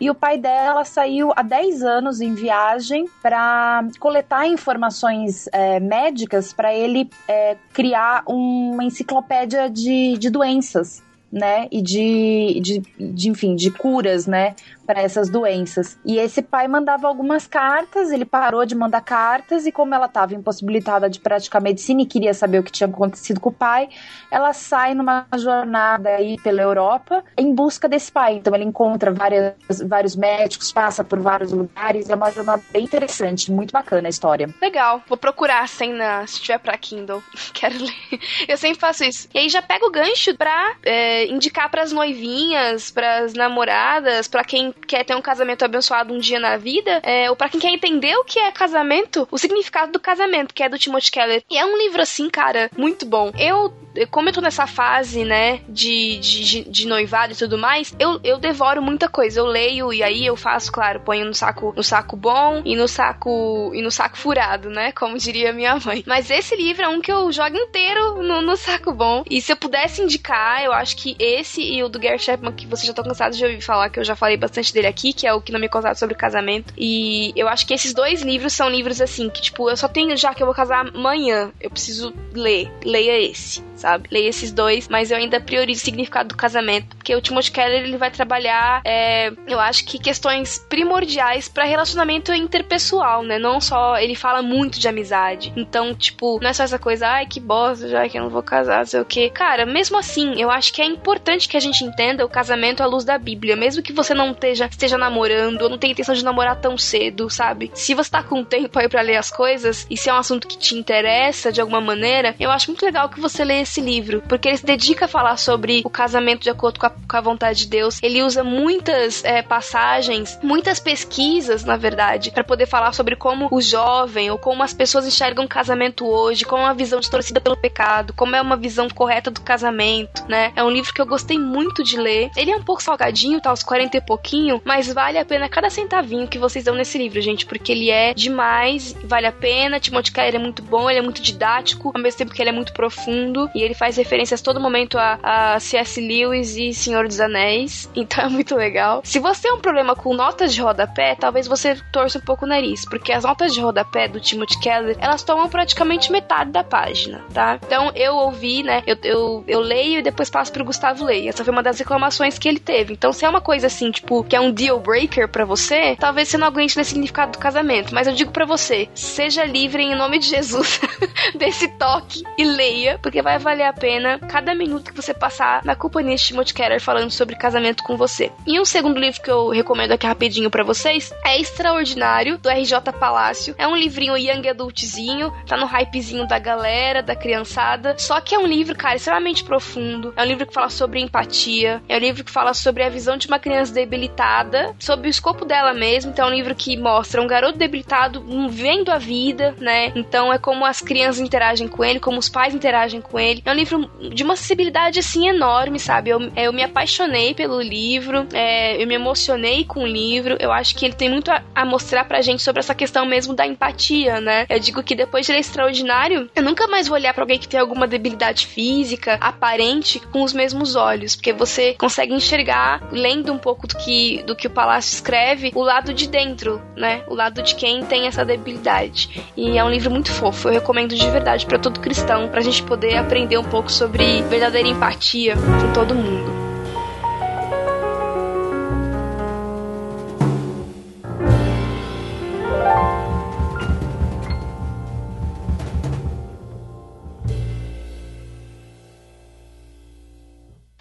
e 0.00 0.08
o 0.08 0.14
pai 0.14 0.38
dela 0.38 0.84
saiu 0.84 1.32
há 1.34 1.42
10 1.42 1.82
anos 1.82 2.20
em 2.20 2.32
viagem 2.32 3.06
para 3.20 3.84
coletar 3.98 4.46
informações 4.46 5.48
é, 5.52 5.80
médicas 5.80 6.52
para 6.52 6.72
ele 6.72 7.10
é, 7.26 7.56
criar 7.72 8.22
uma 8.24 8.84
enciclopédia 8.84 9.47
de, 9.48 10.16
de 10.18 10.30
doenças 10.30 11.02
né? 11.30 11.68
E 11.70 11.82
de, 11.82 12.60
de, 12.60 12.82
de, 12.98 13.30
enfim, 13.30 13.54
de 13.54 13.70
curas, 13.70 14.26
né? 14.26 14.54
Para 14.88 15.02
essas 15.02 15.28
doenças. 15.28 15.98
E 16.02 16.16
esse 16.16 16.40
pai 16.40 16.66
mandava 16.66 17.06
algumas 17.06 17.46
cartas, 17.46 18.10
ele 18.10 18.24
parou 18.24 18.64
de 18.64 18.74
mandar 18.74 19.02
cartas 19.02 19.66
e 19.66 19.70
como 19.70 19.94
ela 19.94 20.06
estava 20.06 20.34
impossibilitada 20.34 21.10
de 21.10 21.20
praticar 21.20 21.60
medicina 21.60 22.00
e 22.00 22.06
queria 22.06 22.32
saber 22.32 22.60
o 22.60 22.62
que 22.62 22.72
tinha 22.72 22.88
acontecido 22.88 23.38
com 23.38 23.50
o 23.50 23.52
pai, 23.52 23.90
ela 24.30 24.54
sai 24.54 24.94
numa 24.94 25.26
jornada 25.36 26.08
aí 26.08 26.38
pela 26.42 26.62
Europa 26.62 27.22
em 27.36 27.54
busca 27.54 27.86
desse 27.86 28.10
pai. 28.10 28.36
Então 28.36 28.54
ele 28.54 28.64
encontra 28.64 29.12
várias, 29.12 29.56
vários 29.86 30.16
médicos, 30.16 30.72
passa 30.72 31.04
por 31.04 31.20
vários 31.20 31.52
lugares, 31.52 32.08
é 32.08 32.14
uma 32.14 32.30
jornada 32.30 32.62
bem 32.72 32.84
interessante, 32.84 33.52
muito 33.52 33.72
bacana 33.72 34.08
a 34.08 34.10
história. 34.10 34.48
Legal, 34.62 35.02
vou 35.06 35.18
procurar 35.18 35.68
sem 35.68 35.92
na, 35.92 36.26
se 36.26 36.40
tiver 36.40 36.58
para 36.60 36.78
Kindle, 36.78 37.22
quero 37.52 37.76
ler. 37.78 38.20
Eu 38.48 38.56
sempre 38.56 38.80
faço 38.80 39.04
isso. 39.04 39.28
E 39.34 39.38
aí 39.38 39.50
já 39.50 39.60
pego 39.60 39.88
o 39.88 39.90
gancho 39.90 40.34
pra 40.34 40.76
é, 40.82 41.26
indicar 41.26 41.70
para 41.70 41.82
as 41.82 41.92
noivinhas, 41.92 42.90
para 42.90 43.18
as 43.18 43.34
namoradas, 43.34 44.26
para 44.28 44.42
quem 44.44 44.72
quer 44.86 45.04
ter 45.04 45.14
um 45.14 45.22
casamento 45.22 45.64
abençoado 45.64 46.12
um 46.12 46.18
dia 46.18 46.38
na 46.38 46.56
vida, 46.56 47.00
é, 47.02 47.30
ou 47.30 47.36
para 47.36 47.48
quem 47.48 47.60
quer 47.60 47.70
entender 47.70 48.14
o 48.16 48.24
que 48.24 48.38
é 48.38 48.50
casamento, 48.50 49.26
o 49.30 49.38
significado 49.38 49.92
do 49.92 50.00
casamento, 50.00 50.54
que 50.54 50.62
é 50.62 50.68
do 50.68 50.78
Timothy 50.78 51.10
Keller. 51.10 51.42
E 51.50 51.58
é 51.58 51.64
um 51.64 51.76
livro 51.76 52.02
assim, 52.02 52.28
cara, 52.28 52.70
muito 52.76 53.06
bom. 53.06 53.32
Eu 53.38 53.72
como 54.06 54.28
eu 54.28 54.32
tô 54.32 54.40
nessa 54.40 54.66
fase, 54.66 55.24
né, 55.24 55.60
de, 55.68 56.18
de, 56.18 56.64
de, 56.64 56.86
noivado 56.86 57.32
e 57.32 57.36
tudo 57.36 57.58
mais, 57.58 57.94
eu, 57.98 58.20
eu 58.22 58.38
devoro 58.38 58.82
muita 58.82 59.08
coisa. 59.08 59.40
Eu 59.40 59.46
leio 59.46 59.92
e 59.92 60.02
aí 60.02 60.26
eu 60.26 60.36
faço, 60.36 60.70
claro, 60.70 61.00
ponho 61.00 61.24
no 61.24 61.34
saco, 61.34 61.72
no 61.76 61.82
saco 61.82 62.16
bom 62.16 62.62
e 62.64 62.76
no 62.76 62.88
saco 62.88 63.72
e 63.74 63.82
no 63.82 63.90
saco 63.90 64.16
furado, 64.16 64.70
né, 64.70 64.92
como 64.92 65.18
diria 65.18 65.52
minha 65.52 65.78
mãe. 65.84 66.02
Mas 66.06 66.30
esse 66.30 66.54
livro 66.56 66.84
é 66.84 66.88
um 66.88 67.00
que 67.00 67.12
eu 67.12 67.30
jogo 67.32 67.56
inteiro 67.56 68.22
no, 68.22 68.42
no 68.42 68.56
saco 68.56 68.92
bom. 68.92 69.24
E 69.28 69.40
se 69.40 69.52
eu 69.52 69.56
pudesse 69.56 70.02
indicar, 70.02 70.62
eu 70.62 70.72
acho 70.72 70.96
que 70.96 71.16
esse 71.18 71.62
e 71.62 71.82
o 71.82 71.88
do 71.88 71.98
Gary 71.98 72.18
Chapman, 72.18 72.52
que 72.52 72.66
você 72.66 72.86
já 72.86 72.92
tá 72.92 73.02
cansado 73.02 73.36
de 73.36 73.44
ouvir 73.44 73.60
falar, 73.60 73.90
que 73.90 73.98
eu 73.98 74.04
já 74.04 74.16
falei 74.16 74.36
bastante 74.36 74.72
dele 74.72 74.86
aqui, 74.86 75.12
que 75.12 75.26
é 75.26 75.32
o 75.32 75.40
que 75.40 75.52
não 75.52 75.60
me 75.60 75.68
contado 75.68 75.96
sobre 75.96 76.14
casamento. 76.14 76.72
E 76.76 77.32
eu 77.36 77.48
acho 77.48 77.66
que 77.66 77.74
esses 77.74 77.92
dois 77.92 78.22
livros 78.22 78.52
são 78.52 78.68
livros 78.68 79.00
assim, 79.00 79.28
que 79.28 79.40
tipo, 79.40 79.68
eu 79.68 79.76
só 79.76 79.88
tenho 79.88 80.16
já 80.16 80.34
que 80.34 80.42
eu 80.42 80.46
vou 80.46 80.54
casar 80.54 80.86
amanhã, 80.86 81.52
eu 81.60 81.70
preciso 81.70 82.12
ler. 82.34 82.70
Leia 82.84 83.18
esse 83.18 83.62
sabe? 83.78 83.87
Leia 84.10 84.28
esses 84.28 84.52
dois, 84.52 84.88
mas 84.88 85.10
eu 85.10 85.16
ainda 85.16 85.40
priorizo 85.40 85.82
o 85.82 85.84
significado 85.84 86.30
do 86.30 86.36
casamento, 86.36 86.96
porque 86.96 87.14
o 87.14 87.20
Timothy 87.20 87.52
Keller 87.52 87.82
ele 87.84 87.96
vai 87.96 88.10
trabalhar, 88.10 88.82
é, 88.84 89.32
eu 89.46 89.58
acho 89.58 89.84
que 89.84 89.98
questões 89.98 90.58
primordiais 90.68 91.48
para 91.48 91.64
relacionamento 91.64 92.32
interpessoal, 92.32 93.22
né? 93.22 93.38
Não 93.38 93.60
só 93.60 93.98
ele 93.98 94.14
fala 94.14 94.42
muito 94.42 94.78
de 94.78 94.88
amizade. 94.88 95.52
Então, 95.56 95.94
tipo, 95.94 96.38
não 96.40 96.50
é 96.50 96.52
só 96.52 96.64
essa 96.64 96.78
coisa, 96.78 97.08
ai 97.08 97.26
que 97.26 97.40
bosta, 97.40 97.88
já 97.88 98.08
que 98.08 98.18
eu 98.18 98.22
não 98.22 98.30
vou 98.30 98.42
casar, 98.42 98.86
sei 98.86 99.00
o 99.00 99.04
que. 99.04 99.30
Cara, 99.30 99.64
mesmo 99.64 99.98
assim, 99.98 100.40
eu 100.40 100.50
acho 100.50 100.72
que 100.72 100.82
é 100.82 100.84
importante 100.84 101.48
que 101.48 101.56
a 101.56 101.60
gente 101.60 101.84
entenda 101.84 102.24
o 102.24 102.28
casamento 102.28 102.82
à 102.82 102.86
luz 102.86 103.04
da 103.04 103.18
Bíblia, 103.18 103.56
mesmo 103.56 103.82
que 103.82 103.92
você 103.92 104.14
não 104.14 104.32
esteja, 104.32 104.66
esteja 104.66 104.98
namorando 104.98 105.62
ou 105.62 105.68
não 105.68 105.78
tenha 105.78 105.92
intenção 105.92 106.14
de 106.14 106.24
namorar 106.24 106.56
tão 106.56 106.76
cedo, 106.76 107.30
sabe? 107.30 107.70
Se 107.74 107.94
você 107.94 108.10
tá 108.10 108.22
com 108.22 108.44
tempo 108.44 108.78
aí 108.78 108.88
para 108.88 109.02
ler 109.02 109.16
as 109.16 109.30
coisas 109.30 109.86
e 109.90 109.96
se 109.96 110.08
é 110.08 110.14
um 110.14 110.18
assunto 110.18 110.46
que 110.46 110.58
te 110.58 110.74
interessa 110.74 111.52
de 111.52 111.60
alguma 111.60 111.80
maneira, 111.80 112.34
eu 112.38 112.50
acho 112.50 112.70
muito 112.70 112.84
legal 112.84 113.08
que 113.08 113.20
você 113.20 113.44
leia 113.44 113.64
esse 113.68 113.80
livro, 113.80 114.22
porque 114.26 114.48
ele 114.48 114.56
se 114.56 114.64
dedica 114.64 115.04
a 115.04 115.08
falar 115.08 115.36
sobre 115.36 115.82
o 115.84 115.90
casamento 115.90 116.42
de 116.42 116.50
acordo 116.50 116.80
com 116.80 116.86
a, 116.86 116.90
com 116.90 117.16
a 117.16 117.20
vontade 117.20 117.60
de 117.60 117.66
Deus. 117.66 117.98
Ele 118.02 118.22
usa 118.22 118.42
muitas 118.42 119.22
é, 119.24 119.42
passagens, 119.42 120.38
muitas 120.42 120.80
pesquisas, 120.80 121.64
na 121.64 121.76
verdade, 121.76 122.30
para 122.30 122.42
poder 122.42 122.66
falar 122.66 122.92
sobre 122.92 123.14
como 123.14 123.48
o 123.50 123.60
jovem 123.60 124.30
ou 124.30 124.38
como 124.38 124.62
as 124.62 124.72
pessoas 124.72 125.06
enxergam 125.06 125.44
o 125.44 125.48
casamento 125.48 126.06
hoje, 126.06 126.44
como 126.44 126.62
é 126.62 126.66
uma 126.66 126.74
visão 126.74 126.98
distorcida 126.98 127.40
pelo 127.40 127.56
pecado, 127.56 128.12
como 128.14 128.34
é 128.34 128.40
uma 128.40 128.56
visão 128.56 128.88
correta 128.88 129.30
do 129.30 129.40
casamento, 129.40 130.24
né? 130.28 130.52
É 130.56 130.64
um 130.64 130.70
livro 130.70 130.92
que 130.92 131.00
eu 131.00 131.06
gostei 131.06 131.38
muito 131.38 131.84
de 131.84 131.96
ler. 131.96 132.30
Ele 132.36 132.50
é 132.50 132.56
um 132.56 132.62
pouco 132.62 132.82
salgadinho, 132.82 133.40
tá 133.40 133.52
uns 133.52 133.62
40 133.62 133.96
e 133.96 134.00
pouquinho, 134.00 134.62
mas 134.64 134.92
vale 134.92 135.18
a 135.18 135.24
pena 135.24 135.48
cada 135.48 135.68
centavinho 135.68 136.26
que 136.26 136.38
vocês 136.38 136.64
dão 136.64 136.74
nesse 136.74 136.96
livro, 136.96 137.20
gente, 137.20 137.44
porque 137.44 137.72
ele 137.72 137.90
é 137.90 138.14
demais, 138.14 138.96
vale 139.04 139.26
a 139.26 139.32
pena. 139.32 139.78
Timothy 139.78 140.12
Keller 140.12 140.36
é 140.36 140.38
muito 140.38 140.62
bom, 140.62 140.88
ele 140.88 140.98
é 140.98 141.02
muito 141.02 141.20
didático, 141.20 141.92
ao 141.94 142.00
mesmo 142.00 142.18
tempo 142.18 142.32
que 142.32 142.42
ele 142.42 142.50
é 142.50 142.52
muito 142.52 142.72
profundo 142.72 143.50
e 143.58 143.62
ele 143.62 143.74
faz 143.74 143.96
referências 143.96 144.40
todo 144.40 144.60
momento 144.60 144.96
a, 144.96 145.18
a 145.54 145.60
C.S. 145.60 146.00
Lewis 146.00 146.56
e 146.56 146.72
Senhor 146.72 147.08
dos 147.08 147.20
Anéis, 147.20 147.90
então 147.96 148.24
é 148.24 148.28
muito 148.28 148.54
legal. 148.54 149.00
Se 149.04 149.18
você 149.18 149.42
tem 149.42 149.52
um 149.52 149.60
problema 149.60 149.96
com 149.96 150.14
notas 150.14 150.54
de 150.54 150.62
rodapé, 150.62 151.16
talvez 151.16 151.48
você 151.48 151.76
torça 151.90 152.18
um 152.18 152.22
pouco 152.22 152.44
o 152.44 152.48
nariz, 152.48 152.84
porque 152.84 153.12
as 153.12 153.24
notas 153.24 153.52
de 153.52 153.60
rodapé 153.60 154.06
do 154.06 154.20
Timothy 154.20 154.60
Keller, 154.60 154.96
elas 155.00 155.24
tomam 155.24 155.48
praticamente 155.48 156.12
metade 156.12 156.52
da 156.52 156.62
página, 156.62 157.24
tá? 157.34 157.58
Então 157.66 157.90
eu 157.96 158.14
ouvi, 158.14 158.62
né, 158.62 158.82
eu, 158.86 158.96
eu, 159.02 159.44
eu 159.48 159.60
leio 159.60 159.98
e 159.98 160.02
depois 160.02 160.30
passo 160.30 160.52
pro 160.52 160.64
Gustavo 160.64 161.04
ler. 161.04 161.26
Essa 161.26 161.42
foi 161.42 161.52
uma 161.52 161.62
das 161.62 161.80
reclamações 161.80 162.38
que 162.38 162.48
ele 162.48 162.60
teve. 162.60 162.92
Então 162.92 163.12
se 163.12 163.24
é 163.24 163.28
uma 163.28 163.40
coisa 163.40 163.66
assim, 163.66 163.90
tipo, 163.90 164.22
que 164.22 164.36
é 164.36 164.40
um 164.40 164.52
deal 164.52 164.78
breaker 164.78 165.28
para 165.28 165.44
você, 165.44 165.96
talvez 165.98 166.28
você 166.28 166.38
não 166.38 166.46
aguente 166.46 166.76
nesse 166.76 166.90
significado 166.90 167.32
do 167.32 167.38
casamento, 167.38 167.92
mas 167.92 168.06
eu 168.06 168.14
digo 168.14 168.30
para 168.30 168.44
você, 168.44 168.88
seja 168.94 169.44
livre 169.44 169.82
em 169.82 169.96
nome 169.96 170.20
de 170.20 170.28
Jesus 170.28 170.80
desse 171.34 171.66
toque 171.76 172.22
e 172.36 172.44
leia, 172.44 172.98
porque 173.02 173.20
vai 173.20 173.38
valer 173.48 173.64
a 173.64 173.72
pena 173.72 174.18
cada 174.18 174.54
minuto 174.54 174.92
que 174.92 174.94
você 174.94 175.14
passar 175.14 175.64
na 175.64 175.74
companhia 175.74 176.16
de 176.16 176.22
Timothy 176.22 176.52
Keller 176.52 176.82
falando 176.82 177.10
sobre 177.10 177.34
casamento 177.34 177.82
com 177.82 177.96
você. 177.96 178.30
E 178.46 178.60
um 178.60 178.64
segundo 178.64 179.00
livro 179.00 179.22
que 179.22 179.30
eu 179.30 179.48
recomendo 179.48 179.92
aqui 179.92 180.06
rapidinho 180.06 180.50
para 180.50 180.62
vocês 180.62 181.14
é 181.24 181.40
Extraordinário, 181.40 182.36
do 182.36 182.50
RJ 182.50 182.92
Palácio. 183.00 183.54
É 183.56 183.66
um 183.66 183.74
livrinho 183.74 184.18
young 184.18 184.46
adultzinho, 184.46 185.32
tá 185.46 185.56
no 185.56 185.64
hypezinho 185.64 186.28
da 186.28 186.38
galera, 186.38 187.02
da 187.02 187.16
criançada. 187.16 187.94
Só 187.96 188.20
que 188.20 188.34
é 188.34 188.38
um 188.38 188.46
livro, 188.46 188.76
cara, 188.76 188.96
extremamente 188.96 189.42
profundo. 189.42 190.12
É 190.14 190.22
um 190.22 190.26
livro 190.26 190.46
que 190.46 190.52
fala 190.52 190.68
sobre 190.68 191.00
empatia. 191.00 191.82
É 191.88 191.96
um 191.96 192.00
livro 192.00 192.24
que 192.24 192.30
fala 192.30 192.52
sobre 192.52 192.82
a 192.82 192.90
visão 192.90 193.16
de 193.16 193.28
uma 193.28 193.38
criança 193.38 193.72
debilitada, 193.72 194.74
sobre 194.78 195.08
o 195.08 195.10
escopo 195.10 195.46
dela 195.46 195.72
mesmo. 195.72 196.10
Então 196.10 196.26
é 196.26 196.30
um 196.30 196.34
livro 196.34 196.54
que 196.54 196.76
mostra 196.76 197.22
um 197.22 197.26
garoto 197.26 197.56
debilitado 197.56 198.22
vendo 198.50 198.90
a 198.90 198.98
vida, 198.98 199.54
né? 199.58 199.90
Então 199.96 200.30
é 200.30 200.36
como 200.36 200.66
as 200.66 200.82
crianças 200.82 201.20
interagem 201.22 201.66
com 201.66 201.82
ele, 201.82 201.98
como 201.98 202.18
os 202.18 202.28
pais 202.28 202.54
interagem 202.54 203.00
com 203.00 203.18
ele. 203.18 203.37
É 203.44 203.50
um 203.50 203.54
livro 203.54 203.90
de 204.12 204.22
uma 204.22 204.36
sensibilidade 204.36 204.98
assim 204.98 205.28
enorme, 205.28 205.78
sabe? 205.78 206.10
Eu, 206.10 206.30
eu 206.36 206.52
me 206.52 206.62
apaixonei 206.62 207.34
pelo 207.34 207.60
livro, 207.60 208.26
é, 208.32 208.80
eu 208.82 208.86
me 208.86 208.94
emocionei 208.94 209.64
com 209.64 209.84
o 209.84 209.86
livro. 209.86 210.36
Eu 210.40 210.52
acho 210.52 210.74
que 210.74 210.84
ele 210.84 210.94
tem 210.94 211.08
muito 211.08 211.30
a, 211.30 211.42
a, 211.54 211.64
mostrar 211.64 212.04
pra 212.04 212.20
gente 212.20 212.42
sobre 212.42 212.60
essa 212.60 212.74
questão 212.74 213.04
mesmo 213.06 213.34
da 213.34 213.46
empatia, 213.46 214.20
né? 214.20 214.46
Eu 214.48 214.58
digo 214.58 214.82
que 214.82 214.94
depois 214.94 215.26
de 215.26 215.32
ele 215.32 215.38
é 215.38 215.40
extraordinário, 215.40 216.30
eu 216.34 216.42
nunca 216.42 216.66
mais 216.66 216.88
vou 216.88 216.96
olhar 216.96 217.14
para 217.14 217.22
alguém 217.22 217.38
que 217.38 217.48
tem 217.48 217.60
alguma 217.60 217.86
debilidade 217.86 218.46
física 218.46 219.18
aparente 219.20 220.00
com 220.00 220.22
os 220.22 220.32
mesmos 220.32 220.76
olhos, 220.76 221.14
porque 221.14 221.32
você 221.32 221.74
consegue 221.74 222.12
enxergar, 222.12 222.88
lendo 222.90 223.32
um 223.32 223.38
pouco 223.38 223.66
do 223.66 223.76
que, 223.76 224.22
do 224.24 224.34
que 224.34 224.46
o 224.46 224.50
Palácio 224.50 224.94
escreve, 224.94 225.52
o 225.54 225.62
lado 225.62 225.92
de 225.92 226.08
dentro, 226.08 226.60
né? 226.76 227.02
O 227.06 227.14
lado 227.14 227.42
de 227.42 227.54
quem 227.54 227.84
tem 227.84 228.06
essa 228.06 228.24
debilidade. 228.24 229.24
E 229.36 229.56
é 229.56 229.64
um 229.64 229.70
livro 229.70 229.90
muito 229.90 230.12
fofo. 230.12 230.48
Eu 230.48 230.54
recomendo 230.54 230.94
de 230.94 231.10
verdade 231.10 231.46
para 231.46 231.58
todo 231.58 231.80
cristão, 231.80 232.28
pra 232.28 232.40
gente 232.40 232.62
poder 232.62 232.96
aprender 232.96 233.27
um 233.36 233.44
pouco 233.44 233.58
pouco 233.68 233.70
sobre 233.70 234.22
verdadeira 234.22 234.68
empatia 234.68 235.34
com 235.36 235.72
todo 235.72 235.94
mundo. 235.94 236.47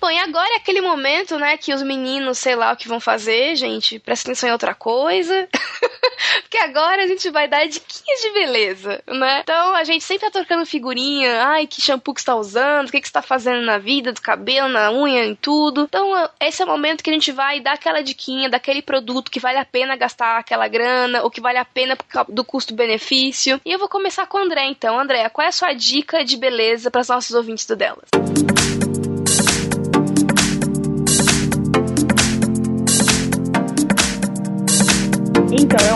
E 0.09 0.17
agora 0.17 0.53
é 0.53 0.57
aquele 0.57 0.81
momento, 0.81 1.37
né, 1.37 1.57
que 1.57 1.73
os 1.73 1.81
meninos, 1.81 2.37
sei 2.37 2.55
lá 2.55 2.73
o 2.73 2.77
que 2.77 2.87
vão 2.87 2.99
fazer, 2.99 3.55
gente, 3.55 3.99
presta 3.99 4.29
atenção 4.29 4.49
em 4.49 4.51
outra 4.51 4.73
coisa. 4.73 5.47
Porque 6.41 6.57
agora 6.57 7.03
a 7.03 7.07
gente 7.07 7.29
vai 7.29 7.47
dar 7.47 7.67
diquinhas 7.67 8.21
de 8.21 8.31
beleza, 8.31 9.03
né? 9.07 9.41
Então 9.41 9.75
a 9.75 9.83
gente 9.83 10.03
sempre 10.03 10.25
tá 10.25 10.31
trocando 10.31 10.65
figurinha. 10.65 11.43
Ai, 11.43 11.67
que 11.67 11.81
shampoo 11.81 12.13
que 12.13 12.21
você 12.21 12.25
tá 12.25 12.35
usando, 12.35 12.87
o 12.87 12.91
que, 12.91 12.99
que 12.99 13.07
você 13.07 13.13
tá 13.13 13.21
fazendo 13.21 13.61
na 13.61 13.77
vida, 13.77 14.11
do 14.11 14.21
cabelo, 14.21 14.67
na 14.67 14.91
unha, 14.91 15.25
em 15.25 15.35
tudo. 15.35 15.83
Então 15.83 16.29
esse 16.39 16.61
é 16.61 16.65
o 16.65 16.67
momento 16.67 17.03
que 17.03 17.09
a 17.09 17.13
gente 17.13 17.31
vai 17.31 17.59
dar 17.59 17.73
aquela 17.73 18.01
diquinha 18.01 18.49
daquele 18.49 18.81
produto 18.81 19.29
que 19.29 19.39
vale 19.39 19.57
a 19.57 19.65
pena 19.65 19.95
gastar 19.95 20.39
aquela 20.39 20.67
grana, 20.67 21.23
ou 21.23 21.29
que 21.29 21.41
vale 21.41 21.57
a 21.57 21.65
pena 21.65 21.97
do 22.29 22.43
custo-benefício. 22.43 23.61
E 23.65 23.71
eu 23.71 23.79
vou 23.79 23.89
começar 23.89 24.25
com 24.25 24.37
o 24.37 24.41
André, 24.41 24.65
então. 24.67 24.99
André, 24.99 25.27
qual 25.29 25.45
é 25.45 25.49
a 25.49 25.51
sua 25.51 25.73
dica 25.73 26.23
de 26.23 26.37
beleza 26.37 26.89
para 26.89 27.01
os 27.01 27.07
nossos 27.07 27.35
ouvintes 27.35 27.65
do 27.65 27.75
Delas? 27.75 28.09
Então, 28.13 28.76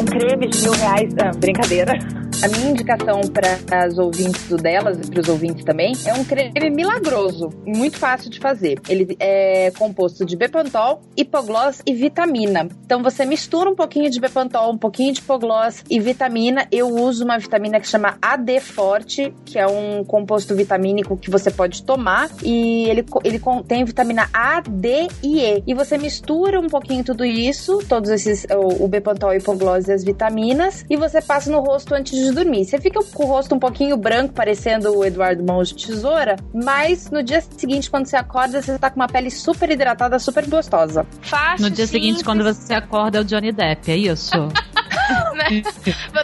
um 0.01 0.05
creme 0.05 0.47
de 0.47 0.61
mil 0.61 0.73
reais. 0.73 1.13
Ah, 1.19 1.31
brincadeira. 1.37 2.20
A 2.43 2.47
minha 2.47 2.71
indicação 2.71 3.21
para 3.21 3.83
as 3.83 3.99
ouvintes 3.99 4.47
do 4.47 4.57
delas 4.57 4.97
e 4.97 5.11
para 5.11 5.21
os 5.21 5.29
ouvintes 5.29 5.63
também 5.63 5.93
é 6.05 6.13
um 6.15 6.25
creme 6.25 6.71
milagroso, 6.71 7.49
muito 7.63 7.99
fácil 7.99 8.31
de 8.31 8.39
fazer. 8.39 8.79
Ele 8.89 9.15
é 9.19 9.69
composto 9.77 10.25
de 10.25 10.35
Bepantol, 10.35 11.01
hipogloss 11.15 11.83
e 11.85 11.93
vitamina. 11.93 12.67
Então 12.83 13.03
você 13.03 13.25
mistura 13.25 13.69
um 13.69 13.75
pouquinho 13.75 14.09
de 14.09 14.19
Bepantol, 14.19 14.73
um 14.73 14.77
pouquinho 14.77 15.13
de 15.13 15.19
hipogloss 15.19 15.83
e 15.87 15.99
vitamina. 15.99 16.67
Eu 16.71 16.87
uso 16.87 17.23
uma 17.23 17.37
vitamina 17.37 17.79
que 17.79 17.87
chama 17.87 18.17
AD 18.19 18.59
Forte, 18.59 19.31
que 19.45 19.59
é 19.59 19.67
um 19.67 20.03
composto 20.03 20.55
vitamínico 20.55 21.15
que 21.17 21.29
você 21.29 21.51
pode 21.51 21.83
tomar 21.83 22.27
e 22.43 22.89
ele, 22.89 23.05
ele 23.23 23.37
contém 23.37 23.85
vitamina 23.85 24.27
A, 24.33 24.61
D 24.61 25.07
e 25.21 25.41
E. 25.41 25.63
E 25.67 25.75
você 25.75 25.95
mistura 25.95 26.59
um 26.59 26.67
pouquinho 26.67 27.03
tudo 27.03 27.23
isso, 27.23 27.77
todos 27.87 28.09
esses 28.09 28.47
o, 28.49 28.85
o 28.85 28.87
Bepantol, 28.87 29.31
hipogloss 29.31 29.87
e 29.87 29.93
as 29.93 30.03
vitaminas 30.03 30.83
e 30.89 30.97
você 30.97 31.21
passa 31.21 31.51
no 31.51 31.59
rosto 31.59 31.93
antes 31.93 32.17
de 32.17 32.30
de 32.31 32.35
dormir. 32.43 32.65
Você 32.65 32.79
fica 32.79 32.99
com 33.03 33.23
o 33.23 33.27
rosto 33.27 33.53
um 33.55 33.59
pouquinho 33.59 33.95
branco, 33.97 34.33
parecendo 34.33 34.97
o 34.97 35.05
Eduardo 35.05 35.43
Mãos 35.43 35.69
de 35.69 35.85
Tesoura, 35.87 36.35
mas 36.53 37.09
no 37.11 37.21
dia 37.21 37.41
seguinte, 37.41 37.89
quando 37.89 38.05
você 38.07 38.15
acorda, 38.15 38.61
você 38.61 38.77
tá 38.79 38.89
com 38.89 38.95
uma 38.99 39.07
pele 39.07 39.29
super 39.29 39.69
hidratada, 39.69 40.17
super 40.19 40.45
gostosa. 40.47 41.05
Fácil, 41.21 41.65
No 41.65 41.69
dia 41.69 41.85
simples. 41.85 41.89
seguinte, 41.89 42.23
quando 42.23 42.43
você 42.43 42.73
acorda, 42.73 43.19
é 43.19 43.21
o 43.21 43.23
Johnny 43.25 43.51
Depp, 43.51 43.91
é 43.91 43.97
isso? 43.97 44.31
né? 45.35 45.63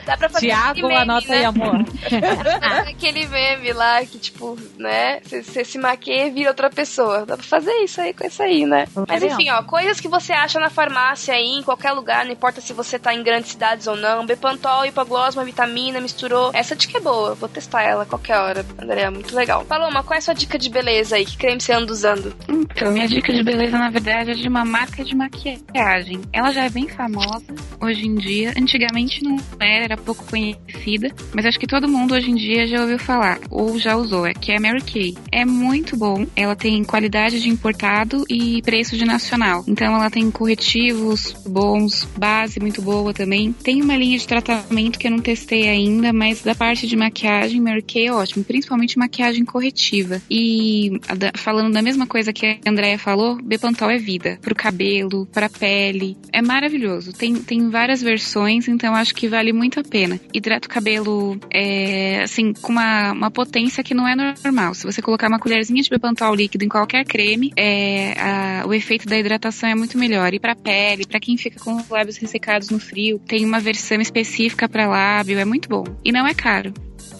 Dá 0.06 0.18
pra 0.18 0.30
fazer 0.30 0.48
Tiago, 0.48 0.88
anota 0.88 1.28
né? 1.28 1.38
aí, 1.38 1.46
amor. 1.46 1.86
aquele 2.88 3.28
meme 3.28 3.74
lá 3.74 4.06
que, 4.06 4.20
tipo, 4.20 4.58
né? 4.78 5.20
Você 5.22 5.64
se 5.64 5.78
maquia 5.78 6.28
e 6.28 6.32
vira 6.32 6.50
outra 6.50 6.70
pessoa. 6.70 7.26
Dá 7.26 7.38
pra 7.38 7.46
fazer 7.46 7.74
isso 7.84 8.02
aí 8.02 8.14
com 8.14 8.26
isso 8.26 8.42
aí, 8.42 8.66
né? 8.66 8.88
Mas 9.08 9.24
enfim, 9.24 9.50
ó, 9.50 9.64
coisas 9.64 10.00
que 10.00 10.08
você 10.08 10.34
acha 10.34 10.60
na 10.60 10.70
farmácia 10.70 11.34
aí, 11.34 11.60
em 11.60 11.64
qualquer 11.64 11.92
lugar, 11.92 12.26
não 12.26 12.32
importa 12.32 12.62
se 12.62 12.74
você 12.74 13.00
tá 13.00 13.14
em 13.14 13.24
grandes 13.24 13.52
cidades 13.52 13.88
ou 13.88 13.96
não. 13.96 14.26
Bepantol, 14.26 14.86
hipogloss, 14.86 15.36
uma 15.36 15.46
vitamina, 15.46 16.00
misturou. 16.00 16.52
Essa 16.54 16.76
dica 16.76 16.98
é 16.98 17.02
boa, 17.02 17.36
vou 17.36 17.50
testar 17.50 17.84
ela 17.84 18.06
qualquer 18.06 18.38
hora, 18.38 18.66
Andréa, 18.82 19.12
muito 19.12 19.36
legal. 19.36 19.66
Paloma, 19.66 20.04
qual 20.04 20.16
é 20.16 20.18
a 20.18 20.22
sua 20.22 20.34
dica 20.34 20.58
de 20.58 20.70
beleza 20.70 21.16
aí? 21.16 21.26
Que 21.26 21.38
creme 21.38 21.62
você 21.62 21.74
anda 21.74 21.92
usando? 21.92 22.36
Então, 22.48 22.92
minha 22.92 23.08
dica 23.08 23.34
de 23.34 23.44
beleza, 23.44 23.78
na 23.78 23.90
verdade, 23.90 24.32
é 24.32 24.34
de 24.34 24.48
uma 24.48 24.66
marca 24.66 25.04
de 25.04 25.16
maquiagem. 25.16 26.22
Ela 26.32 26.52
já 26.52 26.66
é 26.66 26.70
bem 26.70 26.88
famosa 26.88 27.46
hoje 27.82 28.06
em 28.06 28.16
dia. 28.16 28.54
Antigamente 28.58 29.24
não 29.24 29.38
era, 29.60 29.86
era 29.86 29.98
pouco 29.98 30.26
conhecida, 30.26 31.14
mas 31.34 31.46
acho 31.46 31.60
que 31.60 31.68
todo 31.68 31.88
mundo 31.88 32.14
hoje 32.14 32.32
em 32.32 32.36
dia 32.36 32.68
já 32.68 32.82
ouviu 32.82 33.00
falar, 33.00 33.40
ou 33.50 33.78
já 33.80 33.96
usou, 33.96 34.26
é 34.26 34.34
que 34.34 34.52
é 34.52 34.58
a 34.58 34.60
Mary 34.60 34.82
Kay. 34.82 35.16
É 35.32 35.46
muito 35.46 35.96
bom, 35.96 36.26
ela 36.36 36.56
tem 36.56 36.84
qualidade 36.84 37.40
de 37.42 37.50
importado 37.50 38.24
e 38.30 38.62
preço 38.62 38.98
de 38.98 39.06
nacional. 39.06 39.64
Então 39.68 39.96
ela 39.96 40.10
tem 40.10 40.30
corretivos 40.32 41.34
bons, 41.46 42.08
base 42.18 42.60
muito 42.60 42.82
boa 42.82 43.14
também. 43.14 43.54
Tem 43.54 43.82
uma 43.82 43.96
linha 43.96 44.18
de 44.18 44.28
tratamento 44.28 45.00
que 45.00 45.08
eu 45.08 45.12
não 45.12 45.20
testei 45.20 45.70
ainda, 45.70 46.12
mas 46.12 46.42
da 46.42 46.56
parte 46.56 46.88
de 46.88 46.96
maquiagem, 46.96 47.62
Mary 47.62 47.82
Kay 47.82 48.08
é 48.08 48.14
ótimo, 48.14 48.44
principalmente 48.44 48.98
maquiagem 48.98 49.46
corretiva. 49.46 50.22
E 50.30 51.00
falando 51.36 51.74
da 51.74 51.82
mesma 51.82 52.08
coisa 52.08 52.34
que 52.34 52.46
a 52.46 52.70
Andrea 52.70 52.98
falou, 52.98 53.38
Bepantol 53.42 53.90
é 53.90 53.98
vida, 53.98 54.38
pro 54.42 54.56
cabelo, 54.56 55.26
pra 55.28 55.50
pele, 55.50 56.18
é 56.32 56.42
maravilhoso. 56.42 57.14
Tem, 57.14 57.36
tem 57.36 57.70
várias 57.70 58.02
versões, 58.02 58.47
então 58.50 58.96
acho 58.96 59.14
que 59.14 59.28
vale 59.28 59.52
muito 59.54 59.80
a 59.80 59.84
pena. 59.84 60.20
Hidrata 60.34 60.68
o 60.68 60.70
cabelo, 60.70 61.40
é, 61.52 62.22
assim, 62.24 62.54
com 62.54 62.72
uma, 62.72 63.12
uma 63.12 63.32
potência 63.32 63.84
que 63.84 63.94
não 63.94 64.08
é 64.08 64.16
normal. 64.16 64.74
Se 64.74 64.86
você 64.86 65.02
colocar 65.02 65.28
uma 65.28 65.40
colherzinha 65.40 65.82
de 65.82 65.90
Bepantol 65.90 66.34
líquido 66.34 66.64
em 66.64 66.70
qualquer 66.70 67.06
creme, 67.06 67.52
é, 67.56 68.14
a, 68.20 68.68
o 68.68 68.74
efeito 68.74 69.08
da 69.08 69.18
hidratação 69.18 69.70
é 69.70 69.76
muito 69.76 69.98
melhor. 69.98 70.34
E 70.34 70.40
pra 70.40 70.56
pele, 70.56 71.06
para 71.06 71.20
quem 71.20 71.38
fica 71.38 71.60
com 71.60 71.76
os 71.76 71.90
lábios 71.90 72.18
ressecados 72.18 72.70
no 72.70 72.80
frio, 72.80 73.20
tem 73.20 73.46
uma 73.46 73.60
versão 73.60 74.00
específica 74.00 74.68
para 74.70 74.88
lábio, 74.88 75.40
é 75.40 75.46
muito 75.46 75.68
bom. 75.70 75.84
E 76.04 76.12
não 76.12 76.28
é 76.28 76.34
caro. 76.34 76.74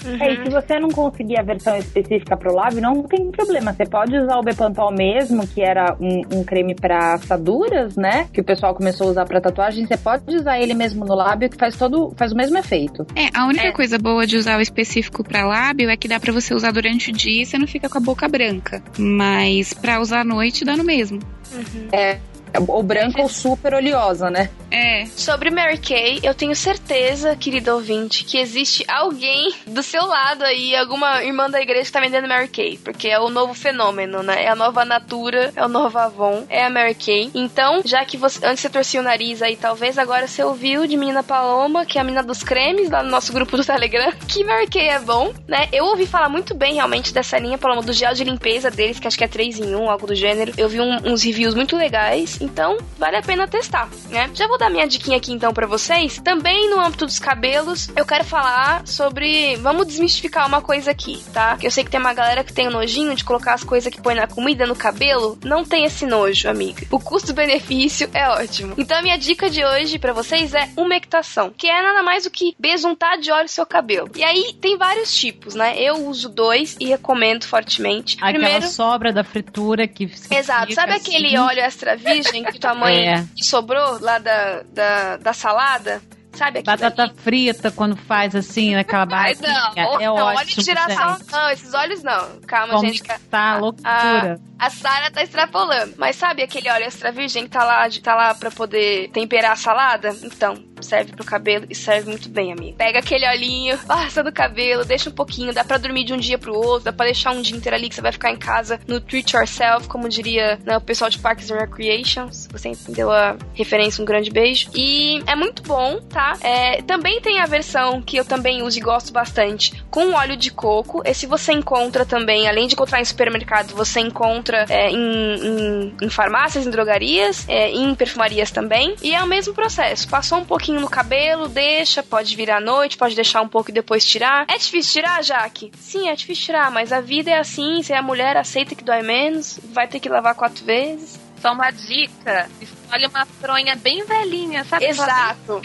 Uhum. 0.06 0.22
É, 0.22 0.34
e 0.34 0.44
se 0.44 0.50
você 0.50 0.80
não 0.80 0.90
conseguir 0.90 1.40
a 1.40 1.44
versão 1.44 1.78
específica 1.78 2.36
para 2.36 2.52
o 2.52 2.56
lábio, 2.56 2.82
não 2.82 3.04
tem 3.04 3.30
problema. 3.32 3.74
Você 3.74 3.86
pode 3.86 4.18
usar 4.18 4.38
o 4.38 4.44
Bepantol 4.44 4.92
mesmo, 4.92 5.46
que 5.48 5.62
era 5.62 5.96
um, 6.00 6.40
um 6.40 6.44
creme 6.44 6.76
para 6.76 7.14
assaduras, 7.16 7.96
né? 7.96 8.28
Que 8.32 8.42
o 8.42 8.44
pessoal 8.44 8.74
começou 8.74 9.08
a 9.08 9.12
usar 9.12 9.26
para 9.26 9.42
tatuagem. 9.42 9.86
Você 9.86 9.98
pode 9.98 10.36
usar 10.36 10.60
ele 10.60 10.74
mesmo 10.74 11.06
no 11.06 11.16
lábio, 11.16 11.50
que 11.50 11.58
faz 11.58 11.76
todo, 11.76 12.14
faz 12.16 12.32
o 12.32 12.36
mesmo 12.36 12.58
efeito. 12.58 13.06
É, 13.16 13.30
a 13.34 13.46
única 13.46 13.68
é. 13.68 13.72
coisa 13.72 13.98
boa 13.98 14.26
de 14.26 14.38
usar 14.38 14.58
o 14.58 14.62
específico 14.62 15.24
para 15.24 15.46
lábio 15.46 15.90
é 15.90 15.98
que 15.98 16.08
dá 16.08 16.20
para 16.20 16.34
você 16.34 16.54
usar 16.54 16.72
durante 16.72 17.12
o 17.12 17.14
dia 17.14 17.44
e 17.44 17.46
você 17.46 17.58
não 17.58 17.68
fica 17.68 17.90
com 17.90 17.98
a 17.98 18.02
boca 18.02 18.28
branca. 18.28 18.82
Mas 18.98 19.74
para 19.74 20.00
usar 20.00 20.22
à 20.22 20.26
noite 20.26 20.66
dá 20.66 20.76
no 20.76 20.84
mesmo. 20.84 21.20
Uhum. 21.54 21.88
É, 21.92 22.20
ou 22.68 22.82
branca 22.82 23.22
ou 23.22 23.30
super 23.30 23.74
oleosa, 23.74 24.30
né? 24.30 24.50
É. 24.72 25.06
Sobre 25.06 25.50
Mary 25.50 25.78
Kay, 25.78 26.20
eu 26.24 26.34
tenho 26.34 26.56
certeza, 26.56 27.36
querido 27.36 27.74
ouvinte, 27.74 28.24
que 28.24 28.38
existe 28.38 28.86
alguém 28.88 29.54
do 29.66 29.82
seu 29.82 30.06
lado 30.06 30.44
aí, 30.44 30.76
alguma 30.76 31.24
irmã 31.24 31.50
da 31.50 31.62
igreja 31.62 31.86
que 31.86 31.92
tá 31.92 32.00
vendendo 32.00 32.28
Mary 32.28 32.48
Kay. 32.48 32.78
Porque 32.84 33.08
é 33.08 33.20
o 33.20 33.30
novo 33.30 33.54
fenômeno, 33.54 34.22
né? 34.22 34.44
É 34.44 34.50
a 34.50 34.56
nova 34.56 34.84
Natura, 34.84 35.52
é 35.56 35.66
o 35.66 35.70
novo 35.70 35.98
Avon, 35.98 36.46
é 36.50 36.66
a 36.66 36.70
Mary 36.70 36.96
Kay. 36.96 37.32
Então, 37.34 37.82
já 37.86 38.04
que 38.06 38.18
você 38.18 38.46
antes 38.46 38.62
você 38.62 38.70
torcia 38.70 39.00
o 39.00 39.04
nariz 39.04 39.42
aí, 39.42 39.56
talvez 39.56 39.98
agora 39.98 40.28
você 40.28 40.44
ouviu 40.44 40.86
de 40.86 40.98
Menina 40.98 41.24
Paloma, 41.24 41.86
que 41.86 41.98
é 41.98 42.02
a 42.02 42.04
menina 42.04 42.24
dos 42.24 42.44
cremes, 42.44 42.90
lá 42.90 43.02
no 43.02 43.10
nosso 43.10 43.32
grupo 43.32 43.56
do 43.56 43.64
Telegram, 43.64 44.12
que 44.28 44.44
Mary 44.44 44.68
Kay 44.68 44.90
é 44.90 45.00
bom, 45.00 45.34
né? 45.48 45.70
Eu 45.72 45.86
ouvi 45.86 46.06
falar 46.06 46.30
muito 46.30 46.54
bem 46.54 46.76
realmente 46.76 47.14
dessa 47.14 47.38
linha, 47.40 47.58
Paloma, 47.58 47.82
do 47.82 47.94
gel 47.94 48.14
de 48.14 48.24
limpeza 48.24 48.70
deles, 48.70 49.00
que 49.00 49.08
acho 49.08 49.18
que 49.18 49.24
é 49.24 49.28
3 49.28 49.60
em 49.60 49.76
1, 49.76 49.90
algo 49.90 50.08
do 50.08 50.16
gênero. 50.16 50.54
Eu 50.58 50.68
vi 50.68 50.80
um, 50.82 50.98
uns 51.06 51.24
reviews 51.24 51.56
muito 51.56 51.76
legais, 51.76 52.40
então 52.42 52.78
vale 52.98 53.18
a 53.18 53.22
pena 53.22 53.48
testar, 53.48 53.90
né? 54.10 54.30
Já 54.34 54.48
vou 54.48 54.57
vou 54.58 54.60
dar 54.60 54.72
minha 54.72 54.88
diquinha 54.88 55.18
aqui 55.18 55.32
então 55.32 55.54
para 55.54 55.68
vocês. 55.68 56.20
Também 56.24 56.70
no 56.70 56.80
âmbito 56.80 57.06
dos 57.06 57.20
cabelos, 57.20 57.90
eu 57.96 58.06
quero 58.06 58.24
falar 58.24 58.86
sobre. 58.88 59.56
Vamos 59.58 59.86
desmistificar 59.86 60.48
uma 60.48 60.62
coisa 60.62 60.90
aqui, 60.90 61.24
tá? 61.32 61.58
Eu 61.62 61.70
sei 61.70 61.84
que 61.84 61.92
tem 61.92 62.00
uma 62.00 62.14
galera 62.14 62.44
que 62.44 62.52
tem 62.52 62.68
o 62.68 62.72
nojinho 62.72 63.16
de 63.16 63.24
colocar 63.24 63.54
as 63.54 63.64
coisas 63.64 63.94
que 63.94 64.02
põe 64.02 64.16
na 64.16 64.26
comida 64.26 64.66
no 64.66 64.76
cabelo. 64.76 65.38
Não 65.44 65.64
tem 65.64 65.86
esse 65.86 66.08
nojo, 66.08 66.50
amiga. 66.50 66.88
O 66.90 67.00
custo-benefício 67.00 68.10
é 68.14 68.28
ótimo. 68.30 68.74
Então 68.78 68.98
a 68.98 69.02
minha 69.04 69.18
dica 69.18 69.48
de 69.48 69.64
hoje 69.64 70.00
para 70.00 70.12
vocês 70.12 70.56
é 70.56 70.70
umectação, 70.76 71.54
que 71.56 71.68
é 71.68 71.82
nada 71.82 72.02
mais 72.02 72.24
do 72.24 72.32
que 72.32 72.56
besuntar 72.58 73.20
de 73.20 73.32
óleo 73.32 73.48
seu 73.48 73.66
cabelo. 73.66 74.10
E 74.16 74.24
aí 74.24 74.54
tem 74.60 74.76
vários 74.76 75.16
tipos, 75.16 75.54
né? 75.54 75.80
Eu 75.80 76.08
uso 76.08 76.30
dois 76.30 76.76
e 76.80 76.86
recomendo 76.86 77.46
fortemente. 77.46 78.16
Aquela 78.16 78.32
Primeiro, 78.32 78.68
sobra 78.68 79.14
da 79.14 79.24
fritura 79.24 79.88
que. 79.88 80.10
Exato. 80.32 80.74
Sabe 80.74 80.94
assim? 80.94 81.16
aquele 81.16 81.38
óleo 81.38 81.60
extra 81.60 81.96
virgem 81.96 82.44
que 82.44 82.60
tua 82.60 82.74
mãe 82.74 83.08
é. 83.08 83.26
sobrou 83.40 84.00
lá 84.02 84.18
da 84.18 84.47
da, 84.74 85.18
da, 85.18 85.34
salada, 85.34 86.02
sabe? 86.38 86.62
Batata 86.64 87.08
daí? 87.08 87.16
frita, 87.18 87.72
quando 87.72 87.96
faz 87.96 88.36
assim, 88.36 88.76
naquela 88.76 89.06
base. 89.06 89.42
Não, 89.42 89.74
é 89.76 90.06
não, 90.06 90.16
ótimo. 90.16 90.38
Óleo 90.38 90.48
de 90.48 90.62
girassol, 90.62 91.18
não, 91.32 91.50
esses 91.50 91.74
olhos 91.74 92.04
não. 92.04 92.40
Calma, 92.46 92.74
Como 92.76 92.88
gente. 92.88 93.04
Tá, 93.30 93.58
loucura. 93.58 94.40
A, 94.60 94.68
a 94.68 94.70
Sara 94.70 95.12
tá 95.12 95.24
extrapolando. 95.24 95.94
Mas 95.98 96.16
sabe 96.16 96.44
aquele 96.44 96.70
óleo 96.70 96.86
extra 96.86 97.12
virgem 97.12 97.44
que 97.44 97.50
tá 97.50 97.64
lá, 97.64 97.88
tá 98.02 98.16
lá 98.16 98.34
pra 98.34 98.52
poder 98.52 99.10
temperar 99.10 99.52
a 99.52 99.56
salada? 99.56 100.16
Então, 100.24 100.64
serve 100.82 101.12
pro 101.14 101.26
cabelo 101.26 101.66
e 101.70 101.76
serve 101.76 102.10
muito 102.10 102.30
bem, 102.30 102.52
amiga. 102.52 102.78
Pega 102.78 103.00
aquele 103.00 103.28
olhinho, 103.28 103.78
passa 103.86 104.24
no 104.24 104.32
cabelo, 104.32 104.86
deixa 104.86 105.10
um 105.10 105.14
pouquinho, 105.14 105.54
dá 105.54 105.64
pra 105.64 105.78
dormir 105.78 106.04
de 106.04 106.14
um 106.14 106.18
dia 106.18 106.38
pro 106.38 106.56
outro, 106.56 106.86
dá 106.86 106.94
pra 106.94 107.06
deixar 107.06 107.32
um 107.32 107.42
dia 107.42 107.56
inteiro 107.56 107.76
ali 107.76 107.90
que 107.90 107.96
você 107.96 108.02
vai 108.02 108.12
ficar 108.12 108.32
em 108.32 108.38
casa 108.38 108.80
no 108.88 109.00
treat 109.00 109.36
yourself, 109.36 109.88
como 109.88 110.10
diria 110.10 110.60
né, 110.66 110.78
o 110.78 110.82
pessoal 110.82 111.10
de 111.10 111.20
Parks 111.20 111.50
and 111.52 111.58
Recreation. 111.58 112.32
Se 112.32 112.48
você 112.50 112.70
entendeu 112.70 113.12
a 113.12 113.36
referência, 113.54 114.02
um 114.02 114.06
grande 114.06 114.30
beijo. 114.30 114.70
E 114.74 115.22
é 115.26 115.36
muito 115.36 115.64
bom, 115.64 116.00
tá? 116.02 116.27
É, 116.42 116.82
também 116.82 117.22
tem 117.22 117.40
a 117.40 117.46
versão 117.46 118.02
que 118.02 118.18
eu 118.18 118.26
também 118.26 118.62
uso 118.62 118.78
e 118.78 118.82
gosto 118.82 119.12
bastante 119.12 119.84
com 119.90 120.14
óleo 120.14 120.36
de 120.36 120.52
coco. 120.52 121.02
Esse 121.06 121.26
você 121.26 121.54
encontra 121.54 122.06
também, 122.06 122.48
além 122.48 122.68
de 122.68 122.74
encontrar 122.74 123.02
em 123.02 123.06
supermercado, 123.06 123.76
você 123.76 124.00
encontra 124.00 124.66
é, 124.70 124.90
em, 124.90 124.96
em, 124.98 125.96
em, 126.02 126.10
farmácias, 126.10 126.66
em 126.66 126.70
drogarias, 126.70 127.48
é, 127.48 127.70
em 127.72 127.94
perfumarias 127.96 128.52
também. 128.52 128.96
E 129.02 129.14
é 129.14 129.24
o 129.24 129.28
mesmo 129.28 129.54
processo. 129.54 130.08
Passou 130.08 130.40
um 130.40 130.46
pouquinho 130.46 130.82
no 130.82 130.90
cabelo, 130.90 131.48
deixa, 131.48 132.04
pode 132.04 132.36
virar 132.36 132.58
à 132.58 132.62
noite, 132.62 132.98
pode 132.98 133.16
deixar 133.16 133.42
um 133.42 133.48
pouco 133.48 133.70
e 133.70 133.74
depois 133.74 134.06
tirar. 134.06 134.46
É 134.48 134.58
difícil 134.58 134.94
tirar, 134.94 135.24
Jaque? 135.24 135.72
Sim, 135.78 136.10
é 136.10 136.16
difícil 136.16 136.46
tirar, 136.46 136.72
mas 136.72 136.92
a 136.92 137.02
vida 137.02 137.32
é 137.32 137.40
assim. 137.40 137.82
Se 137.82 137.94
a 137.94 138.02
mulher 138.02 138.38
aceita 138.38 138.76
que 138.76 138.84
dói 138.84 139.02
menos, 139.02 139.60
vai 139.72 139.88
ter 139.88 140.00
que 140.00 140.10
lavar 140.10 140.36
quatro 140.36 140.64
vezes. 140.66 141.20
Só 141.42 141.54
uma 141.54 141.72
dica: 141.72 142.50
Olha 142.92 143.08
uma 143.10 143.26
fronha 143.26 143.76
bem 143.76 144.06
velhinha, 144.06 144.64
sabe? 144.64 144.86
Exato. 144.86 145.62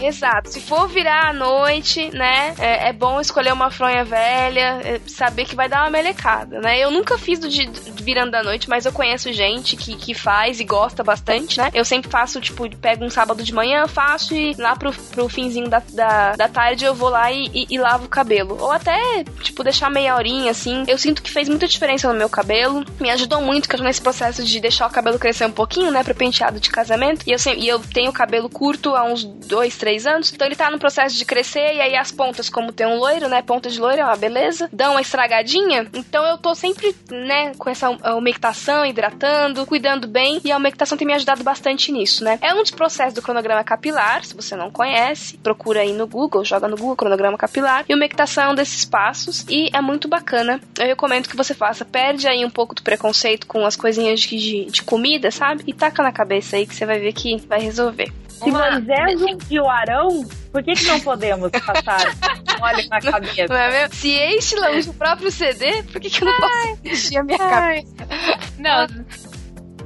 Exato. 0.00 0.50
Se 0.50 0.60
for 0.60 0.88
virar 0.88 1.28
à 1.28 1.32
noite, 1.32 2.10
né, 2.14 2.54
é, 2.58 2.88
é, 2.88 2.92
bom 2.92 3.20
escolher 3.20 3.52
uma 3.52 3.70
fronha 3.70 4.04
velha, 4.04 4.80
é, 4.82 5.00
saber 5.06 5.44
que 5.44 5.54
vai 5.54 5.68
dar 5.68 5.82
uma 5.82 5.90
melecada, 5.90 6.60
né? 6.60 6.78
Eu 6.78 6.90
nunca 6.90 7.18
fiz 7.18 7.38
do 7.38 7.48
de, 7.48 7.66
de 7.66 8.02
virando 8.02 8.30
da 8.30 8.42
noite, 8.42 8.68
mas 8.68 8.86
eu 8.86 8.92
conheço 8.92 9.32
gente 9.32 9.76
que, 9.76 9.96
que 9.96 10.14
faz 10.14 10.60
e 10.60 10.64
gosta 10.64 11.02
bastante, 11.02 11.58
né? 11.58 11.70
Eu 11.74 11.84
sempre 11.84 12.10
faço, 12.10 12.40
tipo, 12.40 12.68
pego 12.76 13.04
um 13.04 13.10
sábado 13.10 13.42
de 13.42 13.52
manhã, 13.52 13.86
faço 13.86 14.34
e 14.34 14.54
lá 14.54 14.74
pro, 14.76 14.92
pro 14.92 15.28
finzinho 15.28 15.68
da, 15.68 15.82
da, 15.92 16.32
da 16.32 16.48
tarde 16.48 16.84
eu 16.84 16.94
vou 16.94 17.08
lá 17.08 17.30
e, 17.30 17.50
e, 17.52 17.66
e 17.70 17.78
lavo 17.78 18.06
o 18.06 18.08
cabelo. 18.08 18.56
Ou 18.60 18.70
até, 18.70 19.24
tipo, 19.42 19.62
deixar 19.62 19.90
meia 19.90 20.14
horinha, 20.16 20.50
assim. 20.50 20.84
Eu 20.86 20.98
sinto 20.98 21.22
que 21.22 21.30
fez 21.30 21.48
muita 21.48 21.68
diferença 21.68 22.10
no 22.10 22.18
meu 22.18 22.28
cabelo. 22.28 22.84
Me 22.98 23.10
ajudou 23.10 23.40
muito, 23.42 23.68
que 23.68 23.74
eu 23.74 23.78
tô 23.78 23.84
nesse 23.84 24.00
processo 24.00 24.42
de 24.44 24.60
deixar 24.60 24.86
o 24.86 24.90
cabelo 24.90 25.18
crescer 25.18 25.44
um 25.46 25.52
pouquinho, 25.52 25.90
né? 25.90 26.02
Pra 26.02 26.14
penteado 26.30 26.60
de 26.60 26.70
casamento. 26.70 27.24
E 27.26 27.32
eu, 27.32 27.38
sempre, 27.38 27.60
e 27.60 27.68
eu 27.68 27.80
tenho 27.80 28.12
cabelo 28.12 28.48
curto 28.48 28.94
há 28.94 29.02
uns 29.02 29.24
dois, 29.24 29.76
três 29.76 30.06
anos. 30.06 30.32
Então 30.32 30.46
ele 30.46 30.54
tá 30.54 30.70
no 30.70 30.78
processo 30.78 31.16
de 31.16 31.24
crescer. 31.24 31.74
E 31.74 31.80
aí 31.80 31.96
as 31.96 32.12
pontas, 32.12 32.48
como 32.48 32.72
tem 32.72 32.86
um 32.86 32.96
loiro, 32.96 33.28
né? 33.28 33.42
Ponta 33.42 33.68
de 33.68 33.80
loiro 33.80 34.00
é 34.00 34.04
uma 34.04 34.16
beleza. 34.16 34.68
Dão 34.72 34.92
uma 34.92 35.00
estragadinha. 35.00 35.88
Então 35.92 36.24
eu 36.24 36.38
tô 36.38 36.54
sempre, 36.54 36.94
né? 37.10 37.52
Com 37.58 37.68
essa 37.68 37.90
umectação, 38.14 38.86
hidratando, 38.86 39.66
cuidando 39.66 40.06
bem. 40.06 40.40
E 40.44 40.52
a 40.52 40.56
umectação 40.56 40.96
tem 40.96 41.06
me 41.06 41.14
ajudado 41.14 41.42
bastante 41.42 41.90
nisso, 41.90 42.22
né? 42.22 42.38
É 42.40 42.54
um 42.54 42.62
dos 42.62 42.70
processos 42.70 43.14
do 43.14 43.22
cronograma 43.22 43.64
capilar. 43.64 44.24
Se 44.24 44.34
você 44.34 44.54
não 44.54 44.70
conhece, 44.70 45.36
procura 45.38 45.80
aí 45.80 45.92
no 45.92 46.06
Google, 46.06 46.44
joga 46.44 46.68
no 46.68 46.76
Google 46.76 46.96
cronograma 46.96 47.36
capilar. 47.36 47.84
E 47.88 47.94
umectação 47.94 48.52
é 48.52 48.54
desses 48.54 48.84
passos. 48.84 49.44
E 49.48 49.68
é 49.72 49.80
muito 49.80 50.06
bacana. 50.06 50.60
Eu 50.78 50.86
recomendo 50.86 51.28
que 51.28 51.36
você 51.36 51.54
faça. 51.54 51.84
Perde 51.84 52.28
aí 52.28 52.44
um 52.44 52.50
pouco 52.50 52.74
do 52.74 52.82
preconceito 52.82 53.46
com 53.46 53.66
as 53.66 53.74
coisinhas 53.74 54.20
de, 54.20 54.36
de, 54.36 54.64
de 54.66 54.82
comida, 54.82 55.30
sabe? 55.30 55.64
E 55.66 55.72
taca 55.72 56.02
na 56.02 56.12
cabeça 56.20 56.56
aí 56.56 56.66
que 56.66 56.74
você 56.74 56.84
vai 56.84 56.98
ver 56.98 57.12
que 57.14 57.38
vai 57.46 57.60
resolver. 57.60 58.12
Se 58.28 58.50
Moisés 58.50 59.22
ungiu 59.22 59.68
Arão, 59.68 60.26
por 60.52 60.62
que, 60.62 60.74
que 60.74 60.84
não 60.84 61.00
podemos 61.00 61.50
passar 61.50 62.14
óleo 62.60 62.88
na 62.90 63.00
cabeça? 63.00 63.46
Não 63.48 63.56
é 63.56 63.70
mesmo? 63.70 63.94
Se 63.94 64.10
Estila 64.10 64.70
usa 64.72 64.90
o 64.90 64.94
próprio 64.94 65.30
CD, 65.30 65.82
por 65.84 66.00
que, 66.00 66.10
que 66.10 66.22
eu 66.22 66.26
não 66.26 66.36
posso 66.36 66.78
ungir 66.84 67.20
a 67.20 67.24
minha 67.24 67.38
ai. 67.40 67.82
cabeça? 67.82 68.52
Não, 68.58 69.04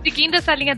seguindo 0.03 0.35
essa 0.35 0.55
linha 0.55 0.77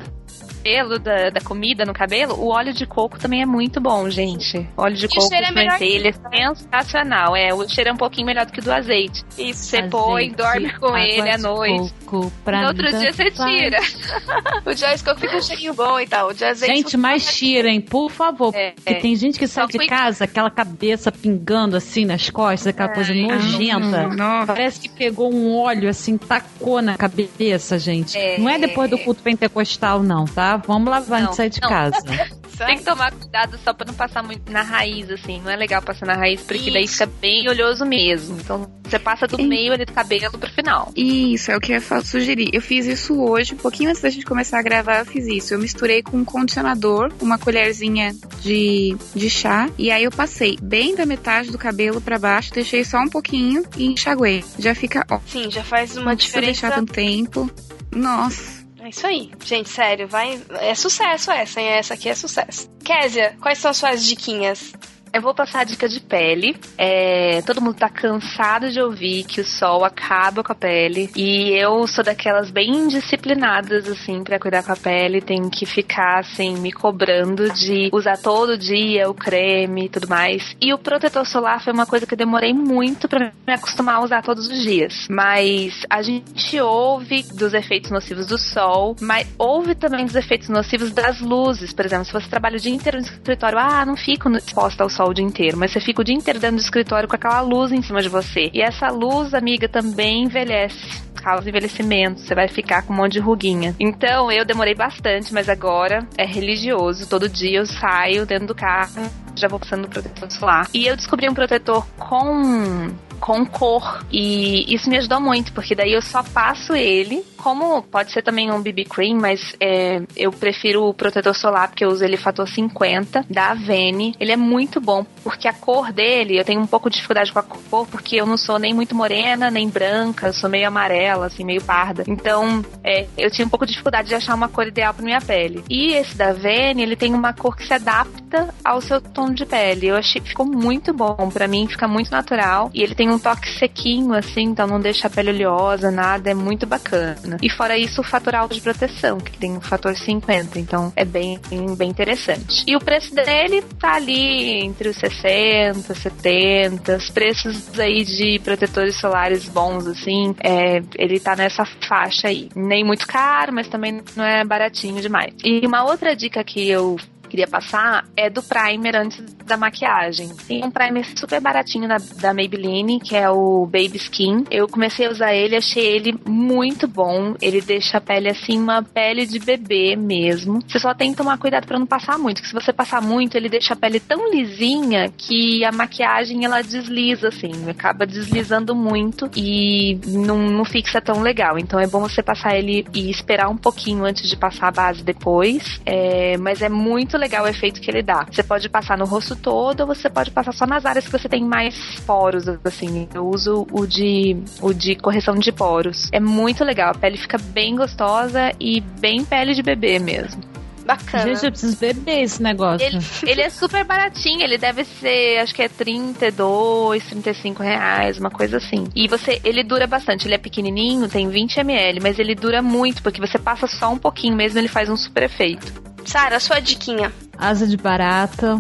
cabelo, 0.66 0.98
da, 0.98 1.30
da 1.30 1.40
comida 1.40 1.84
no 1.84 1.92
cabelo, 1.92 2.34
o 2.34 2.48
óleo 2.48 2.72
de 2.72 2.84
coco 2.86 3.18
também 3.18 3.42
é 3.42 3.46
muito 3.46 3.80
bom, 3.80 4.10
gente. 4.10 4.58
O 4.76 4.82
óleo 4.82 4.96
de 4.96 5.06
e 5.06 5.08
coco 5.08 5.32
é 5.32 5.86
ele 5.86 6.08
é 6.08 6.12
sensacional. 6.12 7.36
É, 7.36 7.54
o 7.54 7.68
cheiro 7.68 7.90
é 7.90 7.92
um 7.92 7.96
pouquinho 7.96 8.26
melhor 8.26 8.46
do 8.46 8.52
que 8.52 8.60
do 8.60 8.72
azeite. 8.72 9.24
Isso, 9.38 9.64
você 9.64 9.76
azeite, 9.76 9.90
põe, 9.90 10.32
dorme 10.32 10.72
com 10.74 10.96
ele 10.96 11.30
à 11.30 11.38
noite. 11.38 11.94
Coco 12.04 12.32
pra 12.44 12.62
no 12.62 12.68
outro 12.68 12.88
dia 12.98 13.12
você 13.12 13.30
tira. 13.30 13.78
o 14.66 14.74
de 14.74 14.84
óleo 14.84 14.96
de 14.96 15.04
coco 15.04 15.20
fica 15.20 15.36
um 15.36 15.42
cheirinho 15.42 15.74
bom 15.74 16.00
e 16.00 16.06
tal. 16.06 16.28
O 16.30 16.34
de 16.34 16.44
azeite. 16.44 16.74
Gente, 16.74 16.96
mais 16.96 17.36
tirem, 17.36 17.80
por 17.80 18.10
favor. 18.10 18.52
É, 18.54 18.72
porque 18.72 18.92
é. 18.92 18.98
tem 18.98 19.14
gente 19.14 19.38
que 19.38 19.46
sai 19.46 19.66
de 19.68 19.86
casa, 19.86 20.24
aquela 20.24 20.50
cabeça 20.50 21.12
pingando 21.12 21.76
assim 21.76 22.04
nas 22.04 22.28
costas, 22.28 22.68
aquela 22.68 22.88
coisa 22.88 23.14
nojenta. 23.14 24.08
Parece 24.46 24.80
que 24.80 24.88
pegou 24.88 25.32
um 25.32 25.56
óleo 25.56 25.88
assim, 25.88 26.18
tacou 26.18 26.82
na 26.82 26.96
cabeça, 26.96 27.78
gente. 27.78 28.18
É. 28.18 28.38
Não 28.38 28.48
é 28.48 28.58
depois 28.58 28.90
do 28.90 28.98
culto 28.98 29.22
pentecostal, 29.22 30.02
não, 30.02 30.24
tá? 30.24 30.55
Vamos 30.57 30.88
lavar 30.88 31.22
antes 31.22 31.30
de 31.30 31.36
sair 31.36 31.50
de 31.50 31.61
não. 31.61 31.68
casa. 31.68 31.98
Tem 32.64 32.78
que 32.78 32.84
tomar 32.84 33.12
cuidado 33.12 33.59
só 33.62 33.74
pra 33.74 33.86
não 33.86 33.92
passar 33.92 34.22
muito 34.22 34.50
na 34.50 34.62
raiz, 34.62 35.11
assim. 35.11 35.40
Não 35.42 35.50
é 35.50 35.57
legal 35.57 35.82
passar 35.82 36.07
na 36.07 36.14
raiz, 36.14 36.40
porque 36.40 36.64
Isso. 36.64 36.72
daí 36.72 36.88
fica 36.88 37.07
bem 37.20 37.48
oleoso 37.48 37.84
mesmo. 37.84 38.38
Então, 38.40 38.66
você 38.82 38.98
passa 38.98 39.26
do 39.26 39.42
meio 39.42 39.72
ali 39.72 39.84
do 39.84 39.92
cabelo 39.92 40.38
pro 40.38 40.50
final. 40.50 40.90
Isso, 40.96 41.50
é 41.50 41.57
o 41.57 41.61
que 41.61 41.72
eu 41.72 41.76
ia 41.76 42.02
sugerir. 42.02 42.50
Eu 42.52 42.62
fiz 42.62 42.86
isso 42.86 43.20
hoje, 43.20 43.54
um 43.54 43.59
pouquinho 43.59 43.90
antes 43.90 44.00
da 44.00 44.09
gente 44.09 44.24
começar 44.24 44.59
a 44.59 44.62
gravar, 44.62 45.00
eu 45.00 45.07
fiz 45.07 45.26
isso. 45.26 45.52
Eu 45.52 45.59
misturei 45.59 46.02
com 46.02 46.16
um 46.16 46.24
condicionador, 46.24 47.12
uma 47.20 47.38
colherzinha 47.38 48.14
de, 48.40 48.96
de 49.14 49.28
chá, 49.28 49.68
e 49.76 49.90
aí 49.90 50.04
eu 50.04 50.11
passei 50.11 50.57
bem 50.62 50.94
da 50.94 51.04
metade 51.04 51.50
do 51.50 51.59
cabelo 51.59 52.00
para 52.00 52.18
baixo, 52.18 52.54
deixei 52.54 52.84
só 52.84 52.98
um 52.98 53.09
pouquinho 53.09 53.64
e 53.76 53.86
enxaguei. 53.86 54.42
Já 54.59 54.74
fica 54.74 55.04
ó. 55.11 55.20
Sim, 55.26 55.50
já 55.50 55.62
faz 55.62 55.96
uma 55.96 56.12
não 56.12 56.14
diferença. 56.14 56.52
deixar 56.52 56.72
tanto 56.72 56.92
tempo. 56.92 57.50
Nossa. 57.94 58.55
É 58.87 58.91
isso 58.91 59.05
aí. 59.05 59.32
Gente, 59.45 59.68
sério, 59.68 60.07
vai. 60.07 60.41
É 60.61 60.72
sucesso 60.72 61.32
essa, 61.32 61.61
hein? 61.61 61.66
Essa 61.66 61.95
aqui 61.95 62.09
é 62.09 62.14
sucesso. 62.14 62.70
Kézia, 62.84 63.37
quais 63.41 63.59
são 63.59 63.74
suas 63.74 64.05
diquinhas? 64.05 64.72
Eu 65.16 65.22
vou 65.22 65.32
passar 65.32 65.60
a 65.60 65.64
dica 65.64 65.88
de 65.88 65.98
pele. 65.98 66.54
É, 66.76 67.40
todo 67.40 67.62
mundo 67.62 67.76
tá 67.76 67.88
cansado 67.88 68.70
de 68.70 68.78
ouvir 68.78 69.24
que 69.24 69.40
o 69.40 69.44
sol 69.46 69.82
acaba 69.82 70.44
com 70.44 70.52
a 70.52 70.54
pele. 70.54 71.10
E 71.16 71.52
eu 71.52 71.86
sou 71.86 72.04
daquelas 72.04 72.50
bem 72.50 72.86
disciplinadas, 72.86 73.88
assim, 73.88 74.22
para 74.22 74.38
cuidar 74.38 74.62
com 74.62 74.72
a 74.72 74.76
pele. 74.76 75.22
Tenho 75.22 75.48
que 75.48 75.64
ficar, 75.64 76.18
assim, 76.18 76.58
me 76.58 76.70
cobrando 76.70 77.50
de 77.50 77.88
usar 77.94 78.18
todo 78.18 78.58
dia 78.58 79.08
o 79.08 79.14
creme 79.14 79.86
e 79.86 79.88
tudo 79.88 80.06
mais. 80.06 80.54
E 80.60 80.74
o 80.74 80.76
protetor 80.76 81.26
solar 81.26 81.64
foi 81.64 81.72
uma 81.72 81.86
coisa 81.86 82.04
que 82.04 82.12
eu 82.12 82.18
demorei 82.18 82.52
muito 82.52 83.08
para 83.08 83.32
me 83.46 83.54
acostumar 83.54 83.94
a 83.94 84.04
usar 84.04 84.20
todos 84.20 84.46
os 84.46 84.62
dias. 84.62 85.06
Mas 85.08 85.80
a 85.88 86.02
gente 86.02 86.60
ouve 86.60 87.22
dos 87.22 87.54
efeitos 87.54 87.90
nocivos 87.90 88.26
do 88.26 88.36
sol, 88.36 88.94
mas 89.00 89.26
ouve 89.38 89.74
também 89.74 90.04
dos 90.04 90.14
efeitos 90.14 90.50
nocivos 90.50 90.90
das 90.90 91.22
luzes. 91.22 91.72
Por 91.72 91.86
exemplo, 91.86 92.04
se 92.04 92.12
você 92.12 92.28
trabalha 92.28 92.58
o 92.58 92.60
dia 92.60 92.74
inteiro 92.74 92.98
no 92.98 93.04
escritório, 93.04 93.58
ah, 93.58 93.82
não 93.86 93.96
fico 93.96 94.28
exposta 94.36 94.82
ao 94.82 94.90
sol 94.90 95.05
o 95.09 95.14
dia 95.14 95.24
inteiro, 95.24 95.57
mas 95.57 95.72
você 95.72 95.80
fica 95.80 96.00
o 96.00 96.04
dia 96.04 96.14
inteiro 96.14 96.40
dentro 96.40 96.57
do 96.57 96.62
escritório 96.62 97.09
com 97.09 97.16
aquela 97.16 97.40
luz 97.40 97.72
em 97.72 97.82
cima 97.82 98.02
de 98.02 98.09
você. 98.09 98.50
E 98.52 98.61
essa 98.61 98.88
luz, 98.90 99.34
amiga, 99.34 99.68
também 99.68 100.24
envelhece 100.24 101.07
causa 101.26 101.48
envelhecimento, 101.48 102.20
você 102.20 102.36
vai 102.36 102.46
ficar 102.46 102.82
com 102.82 102.92
um 102.92 102.96
monte 102.96 103.14
de 103.14 103.18
ruguinha. 103.18 103.74
Então 103.80 104.30
eu 104.30 104.44
demorei 104.44 104.76
bastante, 104.76 105.34
mas 105.34 105.48
agora 105.48 106.07
é 106.16 106.24
religioso. 106.24 107.09
Todo 107.09 107.28
dia 107.28 107.59
eu 107.59 107.66
saio 107.66 108.24
dentro 108.24 108.46
do 108.46 108.54
carro, 108.54 109.02
já 109.41 109.49
vou 109.49 109.59
passando 109.59 109.82
no 109.82 109.89
protetor 109.89 110.30
solar. 110.30 110.68
E 110.72 110.87
eu 110.87 110.97
descobri 110.97 111.28
um 111.28 111.34
protetor 111.34 111.87
com 111.99 112.91
com 113.20 113.45
cor. 113.45 114.05
E 114.11 114.72
isso 114.72 114.89
me 114.89 114.99
ajudou 114.99 115.20
muito, 115.20 115.53
porque 115.53 115.74
daí 115.74 115.93
eu 115.93 116.03
só 116.03 116.22
passo 116.22 116.74
ele, 116.74 117.24
como 117.37 117.82
pode 117.82 118.12
ser 118.12 118.22
também 118.22 118.51
um 118.51 118.61
BB 118.61 118.84
Cream, 118.84 119.18
mas 119.20 119.55
é, 119.61 120.03
eu 120.16 120.30
prefiro 120.30 120.84
o 120.84 120.95
protetor 120.95 121.34
solar, 121.34 121.68
porque 121.68 121.84
eu 121.84 121.89
uso 121.89 122.05
ele 122.05 122.16
fator 122.16 122.49
50, 122.49 123.24
da 123.28 123.51
Avene. 123.51 124.14
Ele 124.18 124.32
é 124.32 124.37
muito 124.37 124.80
bom, 124.80 125.05
porque 125.22 125.49
a 125.49 125.53
cor 125.53 125.93
dele, 125.93 126.39
eu 126.39 126.45
tenho 126.45 126.61
um 126.61 126.66
pouco 126.66 126.91
de 126.91 126.97
dificuldade 126.97 127.32
com 127.32 127.39
a 127.39 127.43
cor, 127.43 127.87
porque 127.87 128.16
eu 128.16 128.26
não 128.26 128.37
sou 128.37 128.59
nem 128.59 128.74
muito 128.74 128.95
morena, 128.95 129.51
nem 129.51 129.68
branca, 129.68 130.28
eu 130.28 130.32
sou 130.32 130.51
meio 130.51 130.68
amarela, 130.68 131.26
assim, 131.26 131.45
meio 131.45 131.62
parda. 131.62 132.05
Então, 132.07 132.64
é, 132.82 133.07
eu 133.16 133.30
tinha 133.30 133.47
um 133.47 133.51
pouco 133.51 133.66
de 133.66 133.72
dificuldade 133.72 134.09
de 134.09 134.14
achar 134.14 134.34
uma 134.34 134.49
cor 134.49 134.66
ideal 134.66 134.93
pra 134.93 135.05
minha 135.05 135.20
pele. 135.20 135.64
E 135.68 135.93
esse 135.93 136.16
da 136.16 136.30
Avene, 136.30 136.82
ele 136.82 136.97
tem 136.97 137.14
uma 137.14 137.32
cor 137.32 137.57
que 137.57 137.66
se 137.66 137.72
adapta 137.72 138.55
ao 138.64 138.80
seu 138.80 139.01
tom 139.01 139.26
de 139.33 139.47
pele. 139.47 139.87
Eu 139.87 139.97
achei 139.97 140.20
ficou 140.20 140.45
muito 140.45 140.93
bom. 140.93 141.31
para 141.33 141.49
mim, 141.49 141.66
fica 141.66 141.89
muito 141.89 142.11
natural. 142.11 142.70
E 142.74 142.83
ele 142.83 142.95
tem 142.95 143.07
tem 143.07 143.14
um 143.14 143.18
toque 143.20 143.49
sequinho, 143.57 144.12
assim, 144.12 144.43
então 144.43 144.66
não 144.66 144.81
deixa 144.81 145.07
a 145.07 145.11
pele 145.11 145.31
oleosa, 145.31 145.93
nada, 145.93 146.29
é 146.29 146.35
muito 146.35 146.66
bacana. 146.66 147.37
E 147.41 147.49
fora 147.49 147.79
isso, 147.79 148.01
o 148.01 148.05
fator 148.05 148.35
alto 148.35 148.55
de 148.55 148.61
proteção, 148.61 149.18
que 149.18 149.39
tem 149.39 149.57
um 149.57 149.61
fator 149.61 149.95
50, 149.95 150.59
então 150.59 150.93
é 150.97 151.05
bem, 151.05 151.39
bem 151.77 151.89
interessante. 151.89 152.64
E 152.66 152.74
o 152.74 152.81
preço 152.81 153.14
dele 153.14 153.62
tá 153.79 153.95
ali 153.95 154.64
entre 154.64 154.89
os 154.89 154.97
60, 154.97 155.95
70, 155.95 156.97
os 156.97 157.11
preços 157.11 157.79
aí 157.79 158.05
de 158.05 158.41
protetores 158.43 158.97
solares 158.97 159.49
bons, 159.49 159.87
assim, 159.87 160.35
é, 160.43 160.83
ele 160.99 161.20
tá 161.20 161.37
nessa 161.37 161.64
faixa 161.64 162.27
aí. 162.27 162.49
Nem 162.57 162.85
muito 162.85 163.07
caro, 163.07 163.53
mas 163.53 163.68
também 163.68 164.03
não 164.16 164.24
é 164.24 164.45
baratinho 164.45 165.01
demais. 165.01 165.33
E 165.45 165.64
uma 165.64 165.85
outra 165.85 166.16
dica 166.16 166.43
que 166.43 166.68
eu 166.68 166.97
queria 167.37 167.47
passar 167.47 168.07
é 168.16 168.30
do 168.30 168.43
primer 168.43 168.97
antes 168.97 169.22
da 169.45 169.59
maquiagem. 169.59 170.30
Tem 170.49 170.64
um 170.64 170.70
primer 170.70 171.05
super 171.16 171.39
baratinho 171.39 171.87
da, 171.87 172.32
Maybelline, 172.32 172.99
que 172.99 173.14
é 173.14 173.28
o 173.28 173.66
Baby 173.66 173.97
Skin. 173.97 174.45
Eu 174.51 174.66
comecei 174.66 175.07
a 175.07 175.11
usar 175.11 175.34
ele, 175.34 175.55
achei 175.55 175.84
ele 175.84 176.18
muito 176.26 176.89
bom. 176.89 177.34
Ele 177.43 177.61
deixa 177.61 177.99
a 177.99 178.01
pele 178.01 178.30
assim, 178.30 178.59
uma 178.59 178.82
pele 178.82 179.26
de 179.26 179.39
bebê 179.39 179.97
mesmo. 179.97 180.61
Você 180.66 180.78
só 180.78 180.95
tem 180.95 181.11
que 181.11 181.18
tomar 181.18 181.37
cuidado 181.37 181.66
para 181.66 181.78
não 181.78 181.87
passar 181.87 182.18
muito, 182.18 182.37
porque 182.37 182.49
se 182.49 182.55
você 182.55 182.72
passar 182.72 183.03
muito, 183.03 183.37
ele 183.37 183.51
deixa 183.51 183.74
a 183.74 183.76
pele 183.76 184.01
tão 184.01 184.32
lisinha 184.32 185.12
que 185.16 185.62
a 185.64 185.70
maquiagem 185.70 186.45
ela 186.45 186.62
desliza 186.62 187.28
assim, 187.28 187.68
acaba 187.68 188.07
deslizando 188.07 188.74
muito 188.74 189.30
e 189.37 189.99
não, 190.07 190.39
não 190.39 190.64
fixa 190.64 191.03
tão 191.03 191.20
legal. 191.20 191.59
Então 191.59 191.78
é 191.78 191.87
bom 191.87 192.01
você 192.01 192.22
passar 192.22 192.57
ele 192.57 192.87
e 192.95 193.11
esperar 193.11 193.51
um 193.51 193.57
pouquinho 193.57 194.05
antes 194.05 194.28
de 194.28 194.37
passar 194.37 194.68
a 194.68 194.72
base 194.72 195.03
depois. 195.03 195.80
É, 195.84 196.39
mas 196.39 196.62
é 196.62 196.68
muito 196.68 196.87
muito 196.87 197.18
legal 197.27 197.45
o 197.45 197.49
efeito 197.49 197.81
que 197.81 197.91
ele 197.91 198.03
dá. 198.03 198.24
Você 198.31 198.43
pode 198.43 198.68
passar 198.68 198.97
no 198.97 199.05
rosto 199.05 199.35
todo 199.35 199.81
ou 199.81 199.87
você 199.87 200.09
pode 200.09 200.31
passar 200.31 200.53
só 200.53 200.66
nas 200.66 200.87
áreas 200.87 201.05
que 201.05 201.12
você 201.12 201.29
tem 201.29 201.45
mais 201.45 201.77
poros, 202.07 202.49
assim. 202.64 203.09
Eu 203.12 203.29
uso 203.29 203.66
o 203.72 203.87
de, 203.87 204.37
o 204.62 204.72
de 204.72 204.95
correção 204.95 205.35
de 205.35 205.53
poros. 205.53 206.09
É 206.12 206.20
muito 206.20 206.64
legal, 206.64 206.91
a 206.91 206.95
pele 206.95 207.16
fica 207.16 207.37
bem 207.39 207.77
gostosa 207.77 208.53
e 208.61 208.81
bem 208.81 209.24
pele 209.24 209.55
de 209.55 209.62
bebê 209.62 209.99
mesmo. 209.99 210.41
Bacana. 210.87 211.35
Gente, 211.35 211.45
eu 211.45 211.51
preciso 211.51 211.77
beber 211.79 212.22
esse 212.22 212.41
negócio. 212.41 212.87
Ele, 212.87 212.99
ele 213.27 213.41
é 213.43 213.51
super 213.51 213.85
baratinho, 213.85 214.43
ele 214.43 214.57
deve 214.57 214.85
ser, 214.85 215.39
acho 215.39 215.53
que 215.53 215.62
é 215.62 215.68
32, 215.68 217.05
35 217.05 217.61
reais, 217.61 218.18
uma 218.18 218.31
coisa 218.31 218.59
assim. 218.59 218.87
E 218.95 219.09
você, 219.09 219.41
ele 219.43 219.64
dura 219.64 219.89
bastante, 219.89 220.29
ele 220.29 220.37
é 220.37 220.39
pequenininho, 220.39 221.09
tem 221.09 221.29
20 221.29 221.59
ml, 221.59 221.99
mas 222.01 222.20
ele 222.20 222.37
dura 222.37 222.62
muito, 222.62 223.03
porque 223.03 223.20
você 223.20 223.37
passa 223.37 223.66
só 223.66 223.91
um 223.91 223.99
pouquinho 223.99 224.37
mesmo, 224.37 224.61
ele 224.61 224.68
faz 224.68 224.89
um 224.89 224.97
super 224.97 225.24
efeito. 225.24 225.95
Sara, 226.07 226.40
sua 226.40 226.61
diquinha. 226.61 227.12
Asa 227.36 227.66
de 227.66 227.76
barata, 227.76 228.59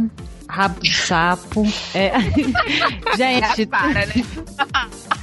rabo 0.48 0.80
de 0.80 0.94
sapo. 0.94 1.62
É... 1.94 2.12
Gente. 3.16 3.66
Para, 3.66 4.06
né? 4.06 4.14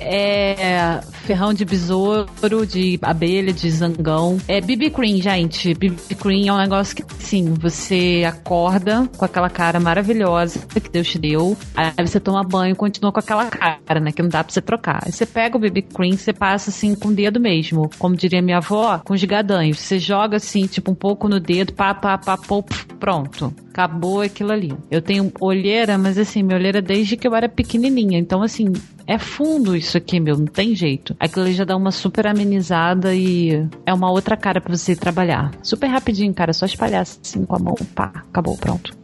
É 0.00 1.00
ferrão 1.30 1.52
de 1.52 1.64
besouro, 1.64 2.26
de 2.66 2.98
abelha, 3.02 3.52
de 3.52 3.70
zangão. 3.70 4.38
É 4.48 4.60
BB 4.60 4.90
Cream, 4.90 5.20
gente. 5.20 5.74
BB 5.74 6.14
Cream 6.18 6.48
é 6.48 6.52
um 6.52 6.58
negócio 6.58 6.96
que, 6.96 7.04
sim, 7.18 7.54
você 7.54 8.24
acorda 8.26 9.08
com 9.16 9.24
aquela 9.24 9.48
cara 9.48 9.78
maravilhosa 9.78 10.58
que 10.66 10.90
Deus 10.90 11.08
te 11.08 11.18
deu. 11.18 11.56
Aí 11.76 11.92
você 12.04 12.18
toma 12.18 12.42
banho 12.42 12.72
e 12.72 12.74
continua 12.74 13.12
com 13.12 13.20
aquela 13.20 13.46
cara, 13.46 14.00
né? 14.00 14.10
Que 14.10 14.22
não 14.22 14.28
dá 14.28 14.42
pra 14.42 14.52
você 14.52 14.60
trocar. 14.60 15.02
Aí 15.04 15.12
você 15.12 15.24
pega 15.24 15.56
o 15.56 15.60
BB 15.60 15.82
Cream, 15.82 16.16
você 16.16 16.32
passa 16.32 16.70
assim 16.70 16.94
com 16.94 17.08
o 17.08 17.14
dedo 17.14 17.38
mesmo. 17.38 17.88
Como 17.98 18.16
diria 18.16 18.42
minha 18.42 18.56
avó, 18.56 19.00
com 19.04 19.14
os 19.14 19.22
gadanhos. 19.22 19.78
Você 19.78 19.98
joga 19.98 20.38
assim, 20.38 20.66
tipo, 20.66 20.90
um 20.90 20.96
pouco 20.96 21.28
no 21.28 21.38
dedo, 21.38 21.72
pá, 21.74 21.94
pá, 21.94 22.18
pá, 22.18 22.36
pô, 22.36 22.64
pronto. 22.98 23.54
Acabou 23.70 24.20
aquilo 24.20 24.50
ali. 24.50 24.74
Eu 24.90 25.00
tenho 25.00 25.32
olheira, 25.40 25.96
mas 25.96 26.18
assim, 26.18 26.42
minha 26.42 26.58
olheira 26.58 26.82
desde 26.82 27.16
que 27.16 27.28
eu 27.28 27.34
era 27.36 27.48
pequenininha. 27.48 28.18
Então, 28.18 28.42
assim, 28.42 28.72
é 29.10 29.18
fundo 29.18 29.74
isso 29.74 29.98
aqui, 29.98 30.20
meu, 30.20 30.38
não 30.38 30.46
tem 30.46 30.72
jeito. 30.72 31.16
Aquilo 31.18 31.44
ali 31.44 31.52
já 31.52 31.64
dá 31.64 31.76
uma 31.76 31.90
super 31.90 32.28
amenizada 32.28 33.12
e 33.12 33.68
é 33.84 33.92
uma 33.92 34.08
outra 34.08 34.36
cara 34.36 34.60
para 34.60 34.76
você 34.76 34.94
trabalhar. 34.94 35.50
Super 35.64 35.88
rapidinho, 35.88 36.32
cara, 36.32 36.52
só 36.52 36.64
espalhar 36.64 37.02
assim 37.02 37.44
com 37.44 37.56
a 37.56 37.58
mão, 37.58 37.74
pá, 37.92 38.12
acabou, 38.30 38.56
pronto. 38.56 38.99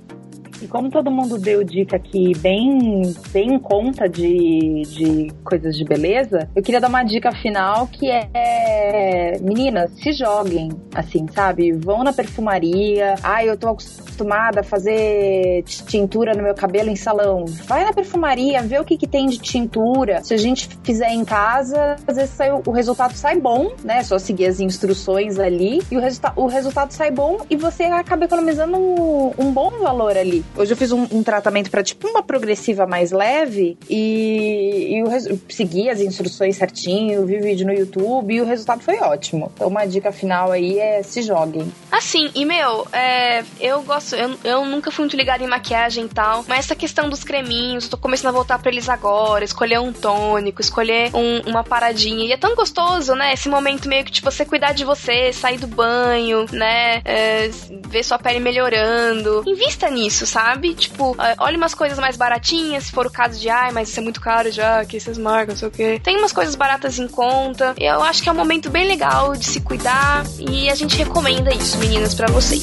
E 0.61 0.67
como 0.67 0.91
todo 0.91 1.11
mundo 1.11 1.39
deu 1.39 1.63
dica 1.63 1.97
aqui 1.97 2.33
bem, 2.39 3.15
bem 3.31 3.55
em 3.55 3.59
conta 3.59 4.09
de, 4.09 4.83
de 4.83 5.33
coisas 5.45 5.77
de 5.77 5.85
beleza, 5.85 6.49
eu 6.55 6.63
queria 6.63 6.81
dar 6.81 6.89
uma 6.89 7.03
dica 7.03 7.31
final 7.33 7.87
que 7.87 8.11
é 8.11 9.39
meninas, 9.41 9.91
se 9.93 10.13
joguem, 10.13 10.71
assim, 10.95 11.27
sabe? 11.35 11.73
Vão 11.73 12.03
na 12.03 12.13
perfumaria. 12.13 13.15
Ah, 13.23 13.45
eu 13.45 13.57
tô 13.57 13.69
acostumada 13.69 14.61
a 14.61 14.65
fazer 14.65 15.63
tintura 15.65 16.35
no 16.35 16.43
meu 16.43 16.55
cabelo 16.55 16.89
em 16.89 16.97
salão. 16.97 17.45
Vai 17.67 17.85
na 17.85 17.93
perfumaria, 17.93 18.63
vê 18.63 18.79
o 18.79 18.85
que, 18.85 18.97
que 18.97 19.07
tem 19.07 19.27
de 19.27 19.39
tintura. 19.39 20.23
Se 20.23 20.35
a 20.35 20.39
gente 20.39 20.69
fizer 20.83 21.11
em 21.11 21.25
casa, 21.25 21.97
às 22.07 22.17
vezes 22.17 22.31
sai, 22.31 22.51
o 22.51 22.71
resultado 22.71 23.15
sai 23.15 23.39
bom, 23.39 23.73
né? 23.85 24.03
Só 24.03 24.19
seguir 24.19 24.47
as 24.47 24.61
instruções 24.61 25.39
ali 25.39 25.83
e 25.91 25.97
o, 25.97 26.01
resulta 26.01 26.33
o 26.37 26.47
resultado 26.47 26.93
sai 26.93 27.11
bom 27.11 27.39
e 27.51 27.57
você 27.57 27.85
acaba 27.85 28.25
economizando 28.25 28.77
um, 28.77 29.33
um 29.39 29.53
bom 29.53 29.71
valor 29.81 30.17
ali. 30.17 30.45
Hoje 30.57 30.73
eu 30.73 30.77
fiz 30.77 30.93
um, 30.93 31.07
um 31.11 31.23
tratamento 31.23 31.71
para 31.71 31.83
tipo 31.83 32.09
uma 32.09 32.23
progressiva 32.23 32.87
mais 32.87 33.13
leve 33.13 33.77
e, 33.89 34.95
e 34.95 35.01
eu, 35.01 35.07
eu 35.07 35.41
segui 35.49 35.91
as 35.91 36.01
instruções 36.01 36.57
certinho, 36.57 37.27
vi 37.27 37.39
vídeo 37.39 37.67
no 37.67 37.73
YouTube 37.73 38.35
e 38.35 38.41
o 38.41 38.45
resultado 38.45 38.83
foi 38.83 38.99
ótimo. 38.99 39.51
Então 39.55 39.69
uma 39.69 39.85
dica 39.85 40.11
final 40.13 40.51
aí 40.51 40.79
é 40.79 41.03
se 41.03 41.23
joguem. 41.23 41.71
Assim, 41.91 42.31
e 42.35 42.45
meu, 42.45 42.87
é, 42.93 43.45
eu 43.61 43.83
gosto, 43.83 44.15
eu, 44.15 44.37
eu 44.45 44.65
nunca 44.65 44.91
fui 44.91 45.05
muito 45.05 45.17
ligada 45.17 45.45
em 45.45 45.47
maquiagem 45.47 46.05
e 46.05 46.09
tal, 46.09 46.45
mas 46.49 46.61
essa 46.61 46.75
questão 46.75 47.09
dos 47.09 47.23
creminhos, 47.23 47.89
tô 47.89 47.97
começando 47.97 48.29
a 48.29 48.33
voltar 48.33 48.59
pra 48.59 48.71
eles 48.71 48.89
agora, 48.89 49.45
escolher 49.45 49.79
um 49.79 49.93
tônico, 49.93 50.61
escolher 50.61 51.11
um, 51.15 51.51
uma 51.51 51.63
paradinha. 51.63 52.27
E 52.27 52.33
é 52.33 52.37
tão 52.37 52.55
gostoso, 52.55 53.15
né? 53.15 53.33
Esse 53.35 53.49
momento 53.49 53.89
meio 53.89 54.05
que 54.05 54.13
tipo 54.13 54.31
você 54.31 54.45
cuidar 54.45 54.73
de 54.73 54.85
você, 54.85 55.33
sair 55.33 55.59
do 55.59 55.67
banho, 55.67 56.47
né? 56.53 57.03
É, 57.05 57.51
ver 57.89 58.03
sua 58.03 58.19
pele 58.19 58.41
melhorando. 58.41 59.43
Invista 59.47 59.91
nisso, 59.91 60.27
sabe? 60.27 60.36
Tipo, 60.75 61.17
é, 61.21 61.35
olhe 61.39 61.57
umas 61.57 61.75
coisas 61.75 61.99
mais 61.99 62.17
baratinhas, 62.17 62.85
se 62.85 62.93
for 62.93 63.07
o 63.07 63.11
caso 63.11 63.41
de, 63.41 63.49
ai, 63.49 63.73
mas 63.73 63.89
isso 63.89 64.01
é 64.01 64.03
muito 64.03 64.21
caro 64.21 64.51
já, 64.51 64.85
que 64.85 64.97
essas 64.97 65.19
marcas, 65.19 65.55
não 65.55 65.57
sei 65.57 65.69
o 65.69 65.71
quê. 65.71 66.01
Tem 66.03 66.17
umas 66.17 66.33
coisas 66.33 66.55
baratas 66.55 66.99
em 66.99 67.09
conta. 67.09 67.75
Eu 67.79 68.03
acho 68.03 68.23
que 68.23 68.29
é 68.29 68.33
um 68.33 68.37
momento 68.37 68.71
bem 68.71 68.87
legal 68.87 69.35
de 69.35 69.47
se 69.47 69.61
cuidar 69.61 70.25
e 70.39 70.69
a 70.69 70.75
gente 70.75 70.97
recomenda 70.97 71.55
isso, 71.55 71.79
meninas, 71.79 72.15
para 72.15 72.29
vocês. 72.29 72.63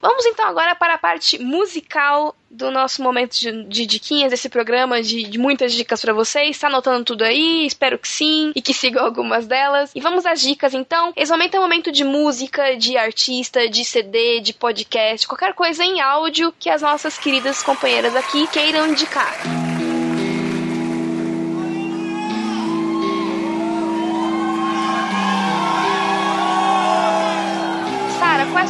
Vamos 0.00 0.24
então 0.24 0.46
agora 0.46 0.74
para 0.74 0.94
a 0.94 0.98
parte 0.98 1.38
musical 1.38 2.34
do 2.50 2.70
nosso 2.70 3.02
momento 3.02 3.38
de, 3.38 3.64
de 3.64 3.86
diquinhas, 3.86 4.30
desse 4.30 4.48
programa 4.48 5.02
de, 5.02 5.24
de 5.24 5.38
muitas 5.38 5.74
dicas 5.74 6.00
para 6.00 6.14
vocês. 6.14 6.56
Está 6.56 6.68
anotando 6.68 7.04
tudo 7.04 7.22
aí? 7.22 7.66
Espero 7.66 7.98
que 7.98 8.08
sim 8.08 8.50
e 8.54 8.62
que 8.62 8.72
sigam 8.74 9.04
algumas 9.04 9.46
delas. 9.46 9.92
E 9.94 10.00
vamos 10.00 10.24
às 10.24 10.40
dicas 10.40 10.72
então. 10.72 11.12
Esse 11.14 11.30
momento 11.30 11.54
é 11.54 11.58
um 11.58 11.62
momento 11.62 11.92
de 11.92 12.02
música, 12.02 12.76
de 12.76 12.96
artista, 12.96 13.68
de 13.68 13.84
CD, 13.84 14.40
de 14.40 14.54
podcast, 14.54 15.28
qualquer 15.28 15.52
coisa 15.52 15.84
em 15.84 16.00
áudio 16.00 16.52
que 16.58 16.70
as 16.70 16.80
nossas 16.80 17.18
queridas 17.18 17.62
companheiras 17.62 18.16
aqui 18.16 18.46
queiram 18.48 18.88
indicar. 18.88 19.38
qual 19.42 19.69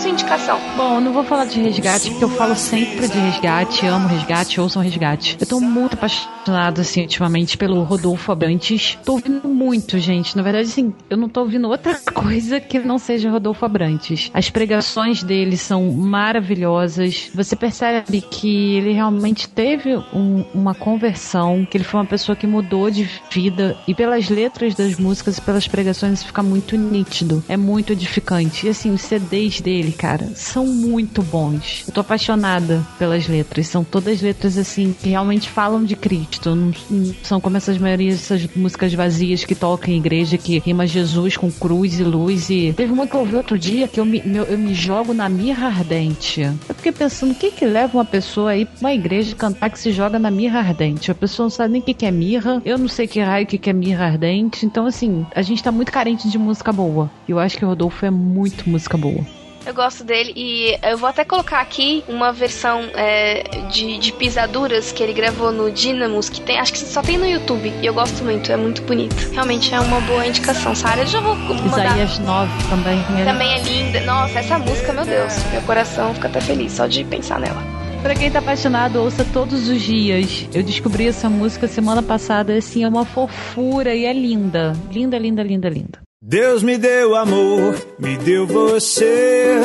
sua 0.01 0.11
indicação? 0.11 0.59
Bom, 0.79 0.95
eu 0.95 1.01
não 1.03 1.13
vou 1.13 1.23
falar 1.23 1.45
de 1.45 1.61
resgate, 1.61 2.09
porque 2.11 2.25
eu 2.25 2.31
falo 2.31 2.57
sempre 2.57 3.07
de 3.07 3.19
resgate, 3.19 3.85
amo 3.87 4.09
resgate, 4.09 4.59
ouçam 4.59 4.83
resgate. 4.83 5.37
Eu 5.39 5.47
tô 5.47 5.61
muito 5.61 5.93
apaixonado, 5.93 6.81
assim, 6.81 7.03
ultimamente 7.03 7.59
pelo 7.59 7.83
Rodolfo 7.83 8.33
Abrantes. 8.33 8.99
Tô 9.05 9.13
ouvindo 9.13 9.47
muito, 9.47 9.99
gente. 9.99 10.35
Na 10.35 10.43
verdade, 10.43 10.69
assim, 10.69 10.95
eu 11.11 11.19
não 11.19 11.29
tô 11.29 11.41
ouvindo 11.41 11.69
outra 11.69 11.95
coisa 12.15 12.59
que 12.59 12.79
não 12.79 12.99
seja 12.99 13.31
Rodolfo 13.31 13.63
Abrantes. 13.63 14.31
As 14.33 14.49
pregações 14.49 15.23
dele 15.23 15.59
são 15.59 15.93
maravilhosas. 15.93 17.31
Você 17.35 17.55
percebe 17.55 18.23
que 18.23 18.77
ele 18.77 18.93
realmente 18.93 19.51
teve 19.51 19.97
um, 20.15 20.47
uma 20.55 20.75
conversão, 20.75 21.67
que 21.71 21.77
ele 21.77 21.85
foi 21.85 22.01
uma 22.01 22.07
pessoa 22.07 22.35
que 22.35 22.47
mudou 22.47 22.91
de 22.91 23.07
vida. 23.31 23.77
E 23.87 23.95
pelas 23.95 24.31
letras 24.31 24.75
das 24.75 24.97
músicas 24.97 25.37
e 25.37 25.43
pelas 25.43 25.69
pregações, 25.69 26.15
isso 26.15 26.27
fica 26.27 26.43
muito 26.43 26.75
nítido. 26.75 27.45
É 27.47 27.57
muito 27.57 27.93
edificante. 27.93 28.67
E 28.67 28.71
assim, 28.71 28.91
os 28.91 29.03
CDs 29.03 29.61
dele, 29.61 29.90
cara, 29.93 30.29
são 30.35 30.67
muito 30.67 31.23
bons. 31.23 31.85
Eu 31.87 31.93
tô 31.93 32.01
apaixonada 32.01 32.87
pelas 32.99 33.27
letras. 33.27 33.67
São 33.67 33.85
todas 33.85 34.21
letras 34.21 34.57
assim 34.59 34.95
que 35.01 35.11
realmente 35.11 35.49
falam 35.49 35.85
de 35.85 35.97
Cristo. 35.97 36.55
Não, 36.55 36.73
não 36.91 37.15
são 37.23 37.41
como 37.41 37.57
essas 37.57 37.79
maioria 37.79 38.13
dessas 38.13 38.47
músicas 38.55 38.93
vazias 38.95 39.45
que 39.45 39.55
tocam 39.55 39.93
em 39.93 39.99
igreja 39.99 40.39
que 40.39 40.59
rima 40.59 40.87
Jesus 40.87 41.37
com 41.37 41.51
cruz 41.51 41.99
e 41.99 42.05
luz. 42.05 42.51
E 42.51 42.73
teve 42.73 42.93
uma 42.93 43.07
que 43.07 43.15
eu 43.15 43.21
ouvi 43.21 43.37
outro 43.37 43.59
dia 43.59 43.89
que 43.89 44.01
eu 44.01 44.05
me, 44.05 44.23
meu, 44.23 44.45
eu 44.45 44.59
me 44.59 44.75
jogo 44.75 45.13
na 45.13 45.29
mirra 45.29 45.67
ardente. 45.69 46.43
Eu 46.43 46.75
fiquei 46.75 46.93
pensando, 46.93 47.33
o 47.33 47.35
que 47.35 47.51
que 47.51 47.65
leva 47.65 47.97
uma 47.97 48.05
pessoa 48.05 48.51
aí 48.51 48.65
pra 48.65 48.81
uma 48.81 48.95
igreja 48.95 49.35
cantar 49.35 49.71
que 49.71 49.79
se 49.79 49.93
joga 49.93 50.19
na 50.19 50.31
mirra 50.31 50.61
ardente? 50.61 51.11
A 51.11 51.15
pessoa 51.15 51.45
não 51.45 51.51
sabe 51.51 51.73
nem 51.73 51.81
o 51.81 51.85
que, 51.85 51.95
que 51.95 52.07
é 52.07 52.11
mirra. 52.11 52.61
Eu 52.65 52.79
não 52.79 52.89
sei 52.89 53.07
que 53.07 53.21
raio 53.21 53.47
que, 53.47 53.59
que 53.59 53.71
é 53.71 53.73
mirra 53.73 54.07
ardente. 54.07 54.67
Então, 54.67 54.87
assim, 54.87 55.27
a 55.35 55.43
gente 55.43 55.63
tá 55.63 55.73
muito 55.73 55.93
carente 55.93 56.29
de 56.29 56.39
música 56.39 56.73
boa. 56.73 57.11
Eu 57.29 57.39
acho 57.39 57.57
que 57.57 57.65
o 57.65 57.69
Rodolfo 57.69 58.05
é 58.05 58.11
muito 58.11 58.69
música 58.69 58.97
boa. 58.97 59.40
Eu 59.71 59.75
gosto 59.75 60.03
dele 60.03 60.33
e 60.35 60.77
eu 60.83 60.99
vou 60.99 61.09
até 61.09 61.25
colocar 61.25 61.61
aqui 61.61 62.03
uma 62.09 62.33
versão 62.33 62.91
é, 62.93 63.45
de, 63.71 63.99
de 63.99 64.13
pisaduras 64.13 64.91
que 64.91 65.01
ele 65.01 65.13
gravou 65.13 65.53
no 65.53 65.71
Dynamos, 65.71 66.29
que 66.29 66.41
tem, 66.41 66.59
acho 66.59 66.73
que 66.73 66.81
só 66.81 67.01
tem 67.01 67.17
no 67.17 67.25
YouTube. 67.25 67.73
E 67.81 67.87
eu 67.87 67.95
gosto 67.95 68.25
muito, 68.25 68.51
é 68.51 68.57
muito 68.57 68.83
bonito. 68.83 69.15
Realmente 69.33 69.73
é 69.73 69.79
uma 69.79 70.01
boa 70.01 70.27
indicação, 70.27 70.75
Sara. 70.75 71.03
Eu 71.03 71.07
já 71.07 71.21
vou 71.21 71.37
mandar. 71.37 71.87
Isaías 71.87 72.19
9 72.19 72.51
também. 72.69 72.99
É... 73.17 73.25
Também 73.25 73.55
é 73.55 73.63
linda. 73.63 74.01
Nossa, 74.01 74.41
essa 74.41 74.59
música, 74.59 74.93
meu 74.93 75.05
Deus, 75.05 75.35
meu 75.53 75.63
coração 75.63 76.13
fica 76.15 76.27
até 76.27 76.41
feliz 76.41 76.73
só 76.73 76.89
de 76.89 77.05
pensar 77.05 77.39
nela. 77.39 77.63
Pra 78.03 78.17
quem 78.17 78.29
tá 78.29 78.41
apaixonado, 78.41 78.97
ouça 78.97 79.25
todos 79.33 79.69
os 79.69 79.81
dias. 79.81 80.49
Eu 80.53 80.65
descobri 80.65 81.07
essa 81.07 81.31
música 81.31 81.69
semana 81.69 82.03
passada, 82.03 82.57
assim, 82.57 82.83
é 82.83 82.89
uma 82.89 83.05
fofura 83.05 83.95
e 83.95 84.05
é 84.05 84.13
linda. 84.13 84.73
Linda, 84.91 85.17
linda, 85.17 85.45
linda, 85.45 85.69
linda. 85.69 86.10
Deus 86.23 86.63
me 86.63 86.77
deu 86.77 87.17
amor, 87.17 87.75
me 87.99 88.15
deu 88.19 88.47
você. 88.47 89.57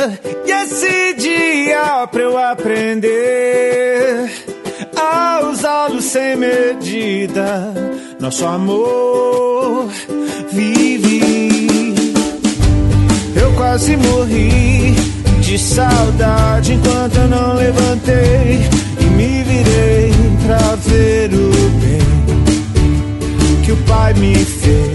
E 0.45 0.51
esse 0.51 1.13
dia 1.15 2.07
pra 2.07 2.21
eu 2.21 2.37
aprender 2.37 4.31
a 4.95 5.49
usá-lo 5.51 6.01
sem 6.01 6.37
medida. 6.37 7.73
Nosso 8.21 8.45
amor 8.45 9.89
vive. 10.53 11.57
Eu 13.35 13.51
quase 13.57 13.97
morri 13.97 14.95
de 15.41 15.59
saudade 15.59 16.71
enquanto 16.71 17.17
eu 17.17 17.27
não 17.27 17.55
levantei 17.55 18.61
e 19.01 19.03
me 19.03 19.43
virei 19.43 20.13
pra 20.47 20.75
ver 20.75 21.33
o 21.33 21.69
bem 21.81 21.99
que 23.65 23.73
o 23.73 23.77
Pai 23.85 24.13
me 24.13 24.35
fez. 24.35 24.94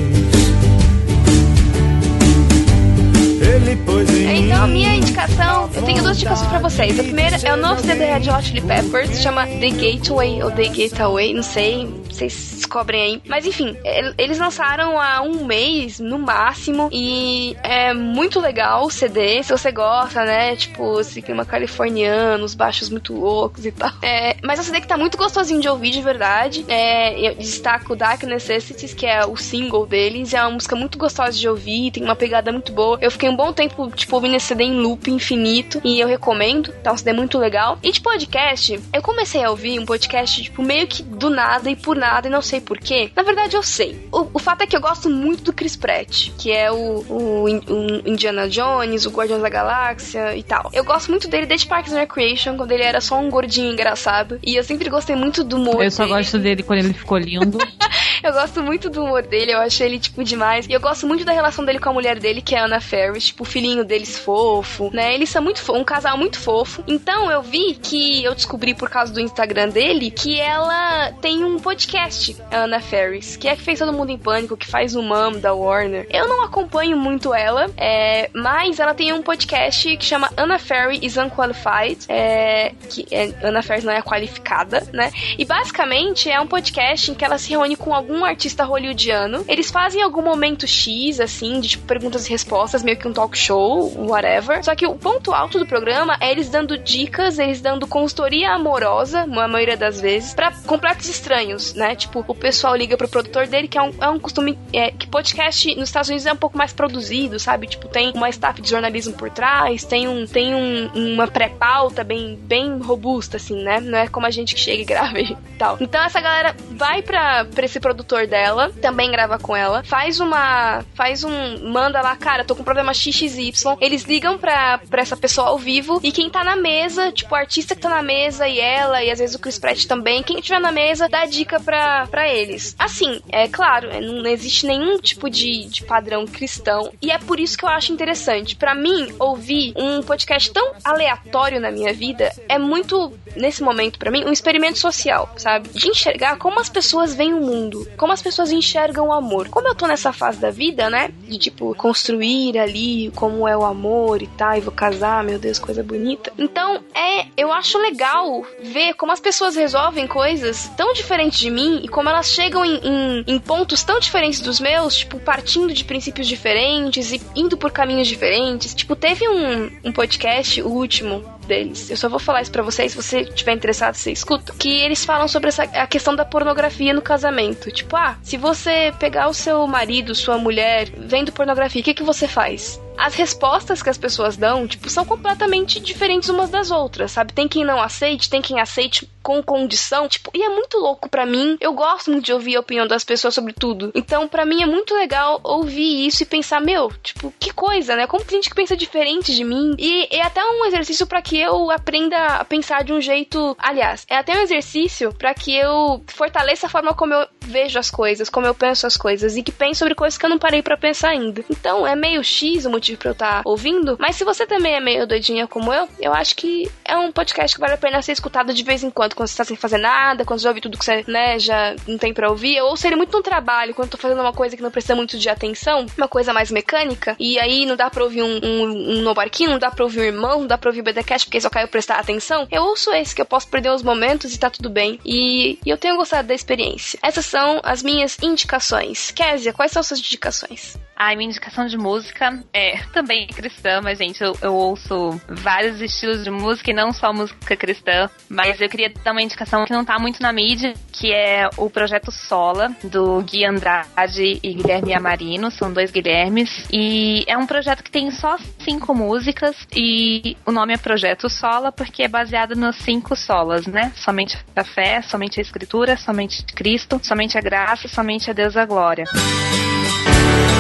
Então, 4.09 4.67
minha 4.67 4.95
indicação, 4.95 5.69
eu 5.75 5.83
tenho 5.83 6.03
duas 6.03 6.17
indicações 6.17 6.49
pra 6.49 6.59
vocês. 6.59 6.99
A 6.99 7.03
primeira 7.03 7.37
é 7.43 7.53
o 7.53 7.57
novo 7.57 7.81
CD 7.81 8.05
Red 8.05 8.31
Hot 8.31 8.45
Chili 8.45 8.61
Peppers, 8.63 9.21
chama 9.21 9.47
The 9.47 9.71
Gateway 9.71 10.43
ou 10.43 10.51
The 10.51 10.69
Gateway, 10.69 11.35
não 11.35 11.43
sei 11.43 11.89
vocês 12.21 12.53
descobrem 12.57 13.03
aí. 13.03 13.23
Mas 13.27 13.47
enfim, 13.47 13.77
eles 14.19 14.39
lançaram 14.39 15.01
há 15.01 15.23
um 15.23 15.45
mês, 15.45 15.99
no 15.99 16.19
máximo, 16.19 16.89
e 16.93 17.57
é 17.63 17.95
muito 17.95 18.41
legal 18.41 18.85
o 18.85 18.91
CD, 18.91 19.43
se 19.43 19.51
você 19.51 19.73
gosta, 19.73 20.25
né? 20.25 20.57
Tipo, 20.57 21.01
esse 21.01 21.23
clima 21.23 21.45
californiano, 21.45 22.45
os 22.45 22.55
baixos 22.55 22.91
muito 22.91 23.15
loucos 23.15 23.65
e 23.65 23.73
tal. 23.73 23.91
É, 24.03 24.37
mas 24.43 24.59
é 24.59 24.63
um 24.63 24.65
CD 24.65 24.81
que 24.81 24.87
tá 24.87 24.97
muito 24.97 25.17
gostosinho 25.17 25.61
de 25.61 25.69
ouvir 25.69 25.91
de 25.91 26.03
verdade. 26.03 26.65
É, 26.69 27.19
eu 27.29 27.35
destaco 27.35 27.97
Dark 27.97 28.23
Necessities, 28.23 28.93
que 28.93 29.07
é 29.07 29.25
o 29.25 29.37
single 29.37 29.87
deles. 29.87 30.35
É 30.35 30.43
uma 30.43 30.51
música 30.53 30.77
muito 30.77 30.99
gostosa 30.99 31.39
de 31.39 31.49
ouvir, 31.49 31.91
tem 31.91 32.03
uma 32.03 32.17
pegada 32.17 32.53
muito 32.53 32.73
boa. 32.73 32.99
Eu 33.01 33.11
fiquei 33.11 33.29
um 33.29 33.37
bom 33.37 33.53
tempo, 33.53 33.90
tipo, 33.91 34.21
esse 34.27 34.47
CD 34.47 34.65
em 34.65 34.81
loop 34.81 35.11
infinito 35.11 35.81
e 35.85 36.01
eu 36.01 36.07
recomendo. 36.09 36.73
Tá 36.83 36.93
um 36.93 36.97
CD 36.97 37.13
muito 37.13 37.39
legal. 37.39 37.79
E 37.83 37.91
de 37.93 38.01
podcast, 38.01 38.81
eu 38.93 39.03
comecei 39.03 39.43
a 39.43 39.51
ouvir 39.51 39.79
um 39.79 39.87
podcast, 39.87 40.43
tipo, 40.43 40.63
meio 40.63 40.87
que 40.87 41.03
do 41.03 41.31
nada 41.31 41.71
e 41.71 41.77
por 41.77 41.97
nada 41.97 42.29
e 42.29 42.31
não 42.31 42.43
sei 42.43 42.61
porquê. 42.61 43.11
Na 43.15 43.23
verdade, 43.23 43.57
eu 43.57 43.63
sei. 43.63 44.09
O, 44.13 44.27
o 44.35 44.39
fato 44.39 44.63
é 44.63 44.67
que 44.67 44.77
eu 44.77 44.81
gosto 44.81 45.09
muito 45.09 45.45
do 45.45 45.53
Chris 45.53 45.77
Pratt, 45.77 46.31
que 46.39 46.51
é 46.53 46.71
o, 46.71 47.05
o, 47.09 47.45
o 47.45 48.09
Indiana 48.09 48.49
Jones, 48.49 49.07
o 49.07 49.11
Guardiões 49.11 49.43
da 49.43 49.49
Galáxia 49.49 50.37
e 50.37 50.43
tal. 50.43 50.71
Eu 50.73 50.85
gosto 50.85 51.11
muito 51.11 51.29
dele 51.29 51.47
desde 51.47 51.67
Parks 51.67 51.93
and 51.93 51.99
Recreation, 52.01 52.57
quando 52.57 52.73
ele 52.73 52.83
era 52.83 53.01
só 53.01 53.19
um 53.19 53.31
gordinho 53.31 53.73
engraçado. 53.73 54.39
E 54.45 54.55
eu 54.57 54.65
sempre 54.65 54.89
gostei 54.89 55.17
muito 55.17 55.43
do 55.45 55.57
humor 55.57 55.83
Eu 55.83 55.91
só 55.91 56.05
dele. 56.05 56.15
gosto 56.17 56.39
dele 56.39 56.63
quando 56.63 56.81
ele 56.81 56.95
ficou 56.95 57.19
lindo. 57.19 57.59
eu 58.23 58.33
gosto 58.33 58.63
muito 58.63 58.91
do 58.91 59.05
humor 59.05 59.23
dele, 59.23 59.53
eu 59.53 59.59
acho 59.59 59.83
ele, 59.83 59.99
tipo, 59.99 60.23
demais. 60.23 60.67
E 60.67 60.73
eu 60.73 60.81
gosto 60.81 61.07
muito 61.07 61.25
da 61.25 61.33
relação 61.33 61.65
dele 61.65 61.79
com 61.79 61.91
a 61.91 61.93
mulher 61.93 62.19
dele, 62.19 62.43
que 62.43 62.55
é 62.55 62.59
a 62.59 62.65
Anna 62.65 62.81
Ferris, 62.81 63.27
tipo, 63.27 63.43
o 63.43 63.47
filhinho 63.47 63.85
deles 63.85 64.19
fofo, 64.19 64.91
né? 64.93 65.15
Eles 65.15 65.31
são 65.31 65.43
muito 65.43 65.61
um 65.73 65.85
casal 65.85 66.17
muito 66.17 66.39
fofo. 66.39 66.83
Então 66.87 67.31
eu 67.31 67.43
vi 67.43 67.75
que 67.75 68.25
eu 68.25 68.35
descobri 68.35 68.75
por 68.75 68.89
causa 68.89 69.13
do 69.13 69.21
Instagram 69.21 69.69
dele 69.69 70.11
que 70.11 70.39
ela 70.39 71.13
tem 71.21 71.45
um 71.45 71.59
podcast, 71.59 72.37
a 72.51 72.65
Anna 72.65 72.81
Ferris, 72.81 73.37
que 73.37 73.49
é 73.49 73.57
que 73.57 73.63
fez 73.63 73.79
Todo 73.79 73.93
Mundo 73.93 74.11
em 74.11 74.19
Pânico, 74.19 74.57
que 74.57 74.67
faz 74.67 74.95
o 74.95 75.03
Mom 75.03 75.33
da 75.33 75.55
Warner. 75.55 76.07
Eu 76.11 76.29
não 76.29 76.45
acompanho 76.45 76.97
muito 76.97 77.33
ela, 77.35 77.71
é, 77.77 78.31
mas 78.35 78.79
ela 78.79 78.95
tem 78.95 79.13
um 79.13 79.23
podcast 79.23 79.97
que 79.97 80.05
chama 80.05 80.31
Anna 80.37 80.59
Ferris 80.59 81.01
is 81.03 81.17
Unqualified, 81.17 82.05
é, 82.09 82.73
que 82.89 83.07
é, 83.11 83.33
Anna 83.43 83.63
Ferris 83.63 83.85
não 83.85 83.93
é 83.93 84.03
qualificada, 84.03 84.87
né? 84.93 85.11
E 85.39 85.45
basicamente 85.45 86.31
é 86.31 86.41
um 86.41 86.47
podcast 86.47 87.11
em 87.11 87.15
que 87.15 87.25
ela 87.25 87.39
se 87.39 87.51
reúne 87.51 87.77
com 87.77 87.95
algum 88.11 88.25
artista 88.25 88.65
hollywoodiano. 88.65 89.45
Eles 89.47 89.71
fazem 89.71 90.03
algum 90.03 90.23
momento 90.23 90.67
X, 90.67 91.21
assim, 91.21 91.61
de 91.61 91.69
tipo 91.71 91.87
perguntas 91.87 92.27
e 92.27 92.31
respostas, 92.31 92.83
meio 92.83 92.99
que 92.99 93.07
um 93.07 93.13
talk 93.13 93.39
show, 93.39 93.93
whatever. 94.07 94.63
Só 94.65 94.75
que 94.75 94.87
o 94.87 94.97
ponto 94.97 95.33
alto 95.33 95.59
do 95.59 95.67
programa 95.67 96.17
é 96.21 96.33
eles 96.33 96.49
dando 96.49 96.77
dicas, 96.77 97.39
eles 97.39 97.61
dando 97.61 97.87
consultoria 97.87 98.51
amorosa, 98.51 99.21
a 99.21 99.49
maioria 99.49 99.77
das 99.77 100.01
vezes, 100.01 100.35
para 100.35 100.53
completos 100.67 101.09
estranhos, 101.09 101.75
né? 101.75 101.95
Tipo, 101.95 102.25
o 102.27 102.35
pessoal 102.35 102.75
liga 102.75 102.97
pro 102.97 103.09
produtor 103.09 103.47
dele, 103.47 103.69
que 103.69 103.79
é 103.79 103.83
um, 103.83 103.93
é 104.01 104.09
um 104.09 104.19
costume 104.19 104.59
é, 104.73 104.91
que 104.91 105.07
podcast 105.07 105.75
nos 105.77 105.89
Estados 105.89 106.09
Unidos 106.09 106.27
é 106.27 106.33
um 106.33 106.37
pouco 106.37 106.59
mais 106.59 106.73
produzido, 106.73 107.39
sabe? 107.39 107.69
Tipo, 107.69 107.89
tem 107.89 108.13
uma 108.15 108.29
staff 108.29 108.61
de 108.61 108.69
jornalismo 108.69 109.15
por 109.15 109.31
trás, 109.31 109.85
tem 109.85 110.09
um 110.09 110.27
tem 110.27 110.55
um, 110.55 110.91
uma 110.95 111.27
pré-pauta 111.29 112.03
bem, 112.03 112.37
bem 112.43 112.79
robusta, 112.79 113.37
assim, 113.37 113.63
né? 113.63 113.81
Não 113.81 113.99
é 113.99 114.09
como 114.09 114.27
a 114.27 114.31
gente 114.31 114.55
que 114.55 114.61
chega 114.61 114.83
e 114.83 114.85
grava 114.85 115.21
e 115.21 115.37
tal. 115.59 115.77
Então 115.81 116.03
essa 116.03 116.21
galera 116.21 116.55
vai 116.71 117.03
pra, 117.03 117.45
pra 117.45 117.65
esse 117.65 117.79
produtor 117.79 118.00
dela, 118.27 118.73
também 118.81 119.11
grava 119.11 119.39
com 119.39 119.57
ela, 119.57 119.83
faz 119.85 120.21
uma. 120.21 120.85
faz 120.95 121.25
um. 121.25 121.71
manda 121.71 122.01
lá, 122.01 122.17
cara, 122.17 122.45
tô 122.45 122.55
com 122.55 122.65
problema 122.65 122.95
XXY. 122.95 123.53
Eles 123.81 124.05
ligam 124.05 124.39
pra, 124.39 124.79
pra 124.79 125.03
essa 125.03 125.17
pessoa 125.17 125.49
ao 125.49 125.59
vivo 125.59 126.01
e 126.03 126.13
quem 126.13 126.31
tá 126.31 126.43
na 126.45 126.57
mesa, 126.57 127.13
tipo, 127.13 127.35
o 127.35 127.39
artista 127.39 127.75
que 127.75 127.81
tá 127.81 127.89
na 127.89 128.03
mesa 128.03 128.49
e 128.49 128.59
ela, 128.59 129.03
e 129.03 129.11
às 129.11 129.19
vezes 129.19 129.37
o 129.37 129.39
Chris 129.39 129.59
Pratt 129.59 129.87
também, 129.87 130.23
quem 130.23 130.41
tiver 130.41 130.61
na 130.61 130.73
mesa 130.73 131.09
dá 131.09 131.25
dica 131.25 131.61
pra, 131.61 132.07
pra 132.07 132.29
eles. 132.29 132.75
Assim, 132.79 133.21
é 133.31 133.49
claro, 133.49 133.89
é, 133.91 134.01
não 134.01 134.27
existe 134.27 134.67
nenhum 134.67 134.99
tipo 134.99 135.29
de, 135.29 135.67
de 135.67 135.85
padrão 135.85 136.27
cristão 136.27 136.93
e 137.01 137.11
é 137.11 137.19
por 137.19 137.39
isso 137.39 137.57
que 137.57 137.65
eu 137.65 137.69
acho 137.69 137.93
interessante. 137.93 138.57
para 138.57 138.75
mim, 138.75 139.13
ouvir 139.19 139.73
um 139.77 140.03
podcast 140.03 140.51
tão 140.53 140.73
aleatório 140.85 141.61
na 141.61 141.71
minha 141.71 141.93
vida 141.93 142.31
é 142.49 142.59
muito, 142.59 143.13
nesse 143.37 143.63
momento, 143.63 143.99
para 143.99 144.11
mim, 144.11 144.25
um 144.25 144.33
experimento 144.33 144.79
social, 144.79 145.33
sabe? 145.37 145.69
De 145.71 145.89
enxergar 145.89 146.37
como 146.37 146.61
as 146.61 146.69
pessoas 146.69 147.15
veem 147.15 147.35
o 147.35 147.41
mundo, 147.41 147.87
como 147.97 148.13
as 148.13 148.23
pessoas 148.23 148.51
enxergam 148.51 149.09
o 149.09 149.13
amor. 149.13 149.49
Como 149.49 149.69
eu 149.69 149.75
tô 149.75 149.87
nessa 149.87 150.13
fase 150.13 150.39
da 150.39 150.51
vida, 150.51 150.89
né? 150.91 151.11
De 151.23 151.39
tipo, 151.39 151.75
construir 151.75 152.59
ali 152.59 153.11
como 153.15 153.47
é 153.47 153.57
o 153.57 153.65
amor 153.65 154.23
e 154.23 154.27
tal, 154.27 154.57
e 154.57 154.61
vou 154.61 154.73
casar, 154.73 155.23
meu 155.25 155.39
Deus, 155.39 155.59
coisa 155.59 155.83
bonita. 155.83 156.33
Então, 156.39 156.83
é, 156.95 157.27
eu 157.37 157.53
acho 157.53 157.79
legal 157.79 158.45
ver 158.63 158.95
como 158.95 159.13
as 159.13 159.21
pessoas 159.21 159.57
resolvem 159.57 160.07
coisas 160.07 160.71
tão 160.77 160.93
diferentes 160.93 161.39
de 161.39 161.51
mim 161.51 161.81
e 161.85 161.89
como 161.89 162.09
elas 162.09 162.29
chegam 162.29 162.65
em, 162.65 162.81
em, 162.83 163.25
em 163.27 163.39
pontos 163.39 163.83
tão 163.83 163.99
diferentes 164.01 164.41
dos 164.41 164.61
meus, 164.61 164.97
tipo, 164.97 165.19
partindo 165.21 165.73
de 165.73 165.85
princípios 165.85 166.27
diferentes 166.27 167.13
e 167.13 167.21
indo 167.35 167.57
por 167.57 167.71
caminhos 167.71 168.09
diferentes. 168.09 168.75
Tipo, 168.75 168.97
teve 168.97 169.29
um, 169.29 169.71
um 169.85 169.93
podcast, 169.93 170.63
o 170.63 170.69
último, 170.69 171.25
deles. 171.51 171.91
Eu 171.91 171.97
só 171.97 172.09
vou 172.09 172.21
falar 172.21 172.43
isso 172.43 172.53
pra 172.53 172.63
vocês, 172.63 172.93
se 172.93 173.03
você 173.03 173.25
tiver 173.25 173.53
interessado, 173.53 173.95
você 173.95 174.13
escuta. 174.13 174.55
Que 174.57 174.81
eles 174.81 175.05
falam 175.05 175.27
sobre 175.27 175.49
essa, 175.49 175.65
a 175.65 175.87
questão 175.87 176.15
da 176.15 176.25
pornografia 176.25 176.95
no 176.95 177.03
casamento. 177.03 177.71
Tipo, 177.73 177.97
ah, 177.97 178.17
se 178.23 178.37
você 178.37 178.95
pegar 178.99 179.29
o 179.29 179.35
seu 179.35 179.67
marido, 179.67 180.15
sua 180.15 180.39
mulher, 180.39 180.89
vendo 180.97 181.33
pornografia, 181.33 181.81
o 181.81 181.85
que, 181.85 181.95
que 181.95 182.05
você 182.05 182.29
faz? 182.29 182.81
as 183.01 183.15
respostas 183.15 183.83
que 183.83 183.89
as 183.89 183.97
pessoas 183.97 184.37
dão, 184.37 184.67
tipo, 184.67 184.91
são 184.91 185.07
completamente 185.07 185.81
diferentes 185.81 186.29
umas 186.29 186.51
das 186.51 186.71
outras, 186.71 187.13
sabe? 187.13 187.33
Tem 187.33 187.49
quem 187.49 187.65
não 187.65 187.81
aceite, 187.81 188.29
tem 188.29 188.43
quem 188.43 188.61
aceite 188.61 189.09
com 189.23 189.43
condição, 189.43 190.09
tipo, 190.09 190.31
e 190.35 190.43
é 190.43 190.49
muito 190.49 190.79
louco 190.79 191.09
para 191.09 191.27
mim. 191.27 191.57
Eu 191.61 191.73
gosto 191.73 192.11
muito 192.11 192.25
de 192.25 192.33
ouvir 192.33 192.57
a 192.57 192.61
opinião 192.61 192.87
das 192.87 193.05
pessoas 193.05 193.35
sobre 193.35 193.53
tudo. 193.53 193.91
Então, 193.95 194.29
para 194.29 194.45
mim 194.45 194.63
é 194.63 194.67
muito 194.67 194.95
legal 194.95 195.41
ouvir 195.43 196.07
isso 196.07 196.23
e 196.23 196.27
pensar, 196.27 196.61
meu, 196.61 196.91
tipo, 197.03 197.33
que 197.39 197.53
coisa, 197.53 197.97
né? 197.97 198.07
Como 198.07 198.25
tem 198.25 198.39
gente 198.39 198.51
que 198.51 198.57
pensa 198.57 198.77
diferente 198.77 199.35
de 199.35 199.45
mim. 199.45 199.75
E 199.79 200.09
é 200.11 200.23
até 200.23 200.45
um 200.45 200.65
exercício 200.65 201.07
para 201.07 201.23
que 201.23 201.39
eu 201.39 201.71
aprenda 201.71 202.17
a 202.37 202.45
pensar 202.45 202.85
de 202.85 202.93
um 202.93 203.01
jeito, 203.01 203.57
aliás, 203.59 204.07
é 204.09 204.17
até 204.17 204.35
um 204.35 204.43
exercício 204.43 205.13
para 205.13 205.35
que 205.35 205.55
eu 205.55 206.03
fortaleça 206.07 206.67
a 206.67 206.71
forma 206.71 206.95
como 206.95 207.15
eu 207.15 207.27
vejo 207.41 207.79
as 207.79 207.91
coisas, 207.91 208.29
como 208.29 208.47
eu 208.47 208.55
penso 208.55 208.87
as 208.87 208.97
coisas 208.97 209.37
e 209.37 209.43
que 209.43 209.53
pense 209.53 209.79
sobre 209.79 209.95
coisas 209.95 210.17
que 210.17 210.25
eu 210.25 210.31
não 210.31 210.39
parei 210.39 210.63
para 210.63 210.77
pensar 210.77 211.11
ainda. 211.11 211.45
Então, 211.51 211.87
é 211.87 211.95
meio 211.95 212.23
X 212.23 212.65
o 212.65 212.71
motivo 212.71 212.99
pra 212.99 213.11
eu 213.11 213.13
estar 213.13 213.43
tá 213.43 213.49
ouvindo. 213.49 213.97
Mas 213.99 214.17
se 214.17 214.25
você 214.25 214.47
também 214.47 214.75
é 214.75 214.81
meio 214.81 215.07
doidinha 215.07 215.47
como 215.47 215.73
eu, 215.73 215.89
eu 215.99 216.13
acho 216.13 216.37
que 216.37 216.71
é 216.85 216.97
um 216.97 217.13
podcast 217.13 217.57
que 217.57 217.61
vale 217.61 217.75
a 217.75 217.79
pena 217.79 218.03
ser 218.03 218.13
escutado 218.13 218.53
de 218.55 218.63
vez 218.63 218.83
em 218.83 218.91
quando, 218.91 219.10
quando 219.15 219.29
você 219.29 219.37
tá 219.37 219.45
sem 219.45 219.57
fazer 219.57 219.79
nada, 219.79 220.25
quando 220.25 220.41
você 220.41 220.49
ouve 220.49 220.61
tudo 220.61 220.79
que 220.79 220.85
você, 220.85 221.05
né, 221.07 221.39
já 221.39 221.75
não 221.87 221.99
tem 221.99 222.13
pra 222.13 222.31
ouvir. 222.31 222.61
Ouço 222.61 222.87
ele 222.87 222.97
muito 222.97 223.17
no 223.17 223.23
trabalho, 223.23 223.75
quando 223.75 223.87
eu 223.87 223.93
tô 223.93 223.99
fazendo 223.99 224.21
uma 224.21 224.33
coisa 224.33 224.57
que 224.57 224.63
não 224.63 224.71
precisa 224.71 224.95
muito 224.95 225.19
de 225.19 225.29
atenção, 225.29 225.87
uma 225.97 226.09
coisa 226.09 226.33
mais 226.33 226.51
mecânica, 226.51 227.17
e 227.19 227.39
aí 227.39 227.67
não 227.67 227.77
dá 227.77 227.91
pra 227.91 228.05
ouvir 228.05 228.23
um, 228.23 228.41
um, 228.43 228.63
um 228.63 229.03
no 229.03 229.15
barquinho, 229.15 229.51
não 229.51 229.59
dá 229.59 229.71
pra 229.71 229.85
ouvir 229.85 230.01
o 230.01 230.05
irmão, 230.05 230.41
não 230.41 230.47
dá 230.47 230.59
pra 230.59 230.71
ouvir 230.71 230.81
o 230.81 230.85
BDcast, 230.85 231.27
porque 231.27 231.41
só 231.41 231.51
caiu 231.51 231.69
prestar 231.69 231.99
atenção. 231.99 232.47
Eu 232.51 232.63
ouço 232.63 232.93
esse, 232.93 233.15
que 233.15 233.23
eu 233.23 233.27
posso 233.27 233.49
perder 233.49 233.71
uns 233.71 233.83
momentos 233.83 234.35
e 234.35 234.39
tá 234.39 234.51
tudo 234.51 234.71
bem. 234.71 234.99
E, 235.05 235.59
e 235.65 235.71
eu 235.71 235.79
tenho 235.79 235.97
gostado 235.97 236.29
da 236.29 236.35
experiência. 236.35 236.99
Essas 237.03 237.27
são 237.27 237.61
as 237.63 237.83
minhas 237.83 238.19
indicações. 238.23 239.11
Kézia, 239.11 239.53
quais 239.53 239.73
são 239.73 239.83
suas 239.83 240.01
indicações? 240.01 240.79
A 241.01 241.17
minha 241.17 241.31
indicação 241.31 241.67
de 241.67 241.79
música 241.79 242.45
é 242.53 242.77
também 242.93 243.27
cristã, 243.29 243.81
mas, 243.83 243.97
gente, 243.97 244.23
eu, 244.23 244.37
eu, 244.43 244.55
ouço 244.55 245.19
vários 245.27 245.81
estilos 245.81 246.23
de 246.23 246.31
música 246.31 246.71
e 246.71 246.75
não 246.75 246.93
só 246.93 247.11
música 247.11 247.57
cristã. 247.57 248.11
Mas 248.29 248.61
eu 248.61 248.69
queria 248.69 248.93
dar 249.05 249.13
uma 249.13 249.23
indicação 249.23 249.65
que 249.65 249.73
não 249.73 249.85
tá 249.85 249.99
muito 249.99 250.23
na 250.23 250.33
mídia, 250.33 250.75
que 250.93 251.13
é 251.13 251.49
o 251.57 251.69
projeto 251.71 252.11
Sola, 252.11 252.75
do 252.85 253.23
Gui 253.23 253.45
Andrade 253.45 254.41
e 254.43 254.55
Guilherme 254.55 254.95
Amarino. 254.95 255.51
São 255.51 255.73
dois 255.73 255.91
Guilhermes. 255.91 256.67
E 256.73 257.25
é 257.27 257.37
um 257.37 257.47
projeto 257.47 257.83
que 257.83 257.91
tem 257.91 258.11
só 258.11 258.37
cinco 258.59 258.95
músicas 258.95 259.57
e 259.75 260.37
o 260.47 260.53
nome 260.53 260.75
é 260.75 260.77
Projeto 260.77 261.29
Sola 261.29 261.73
porque 261.73 262.03
é 262.03 262.09
baseado 262.09 262.55
nos 262.55 262.77
cinco 262.77 263.17
solas, 263.17 263.67
né? 263.67 263.93
Somente 263.97 264.39
a 264.55 264.65
fé, 264.65 265.03
somente 265.03 265.41
a 265.41 265.43
escritura, 265.43 265.97
somente 265.97 266.45
Cristo, 266.45 267.01
somente 267.03 267.39
a 267.39 267.41
graça, 267.41 267.89
somente 267.89 268.31
a 268.31 268.33
Deus 268.33 268.57
a 268.57 268.65
glória. 268.65 269.05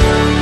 aqui, 0.00 0.39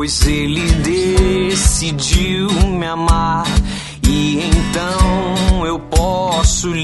pois 0.00 0.26
ele 0.26 0.62
decidiu 0.76 2.50
me 2.50 2.86
amar. 2.86 3.44
E 4.08 4.38
então 4.38 5.66
eu 5.66 5.78
posso 5.78 6.74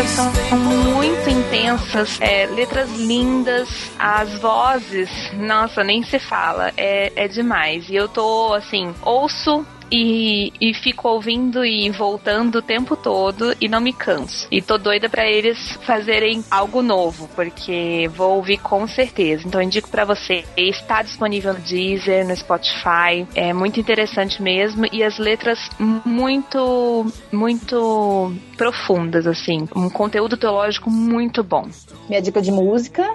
letras 0.00 0.32
são 0.48 0.58
muito 0.58 1.28
intensas, 1.28 2.18
é, 2.22 2.46
letras 2.46 2.90
lindas, 2.96 3.68
as 3.98 4.32
vozes, 4.38 5.10
nossa, 5.34 5.84
nem 5.84 6.02
se 6.02 6.18
fala, 6.18 6.72
é, 6.74 7.12
é 7.14 7.28
demais. 7.28 7.86
E 7.90 7.96
eu 7.96 8.08
tô, 8.08 8.54
assim, 8.54 8.94
ouço 9.02 9.66
e, 9.90 10.52
e 10.60 10.74
fico 10.74 11.08
ouvindo 11.08 11.64
e 11.64 11.90
voltando 11.90 12.56
o 12.56 12.62
tempo 12.62 12.96
todo 12.96 13.54
e 13.60 13.68
não 13.68 13.80
me 13.80 13.92
canso. 13.92 14.46
E 14.50 14.62
tô 14.62 14.78
doida 14.78 15.08
para 15.08 15.26
eles 15.26 15.78
fazerem 15.82 16.44
algo 16.50 16.82
novo, 16.82 17.28
porque 17.34 18.08
vou 18.14 18.36
ouvir 18.36 18.58
com 18.58 18.86
certeza. 18.86 19.46
Então 19.46 19.60
indico 19.60 19.88
para 19.88 20.04
você, 20.04 20.44
está 20.56 21.02
disponível 21.02 21.54
no 21.54 21.60
Deezer, 21.60 22.26
no 22.26 22.36
Spotify, 22.36 23.26
é 23.34 23.52
muito 23.52 23.80
interessante 23.80 24.42
mesmo 24.42 24.86
e 24.92 25.02
as 25.02 25.18
letras 25.18 25.58
muito 26.04 27.06
muito 27.32 28.32
profundas 28.56 29.26
assim, 29.26 29.68
um 29.74 29.88
conteúdo 29.88 30.36
teológico 30.36 30.90
muito 30.90 31.42
bom. 31.42 31.68
Minha 32.08 32.20
dica 32.20 32.40
de 32.40 32.50
música 32.50 33.06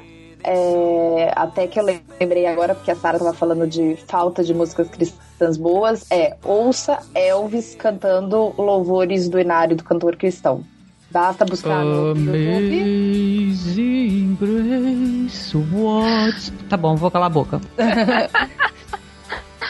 é, 0.46 1.32
até 1.36 1.66
que 1.68 1.80
eu 1.80 1.84
lembrei 1.84 2.46
agora, 2.46 2.76
porque 2.76 2.92
a 2.92 2.96
Sara 2.96 3.18
estava 3.18 3.36
falando 3.36 3.68
de 3.68 3.98
falta 4.08 4.44
de 4.44 4.54
músicas 4.54 4.88
cristãs 4.88 5.58
boas, 5.58 6.06
é 6.12 6.38
ouça 6.44 7.00
Elvis 7.16 7.74
cantando 7.76 8.54
louvores 8.58 9.28
do 9.28 9.40
Inário 9.40 9.76
do 9.76 9.84
cantor 9.84 10.16
cristão. 10.16 10.64
Basta 11.10 11.46
buscar 11.46 11.84
no 11.84 12.12
Amazing 12.12 13.56
Grace, 14.40 15.58
what? 15.72 16.52
Tá 16.70 16.78
bom, 16.78 16.96
vou 16.96 17.10
calar 17.10 17.28
a 17.28 17.30
boca. 17.30 17.60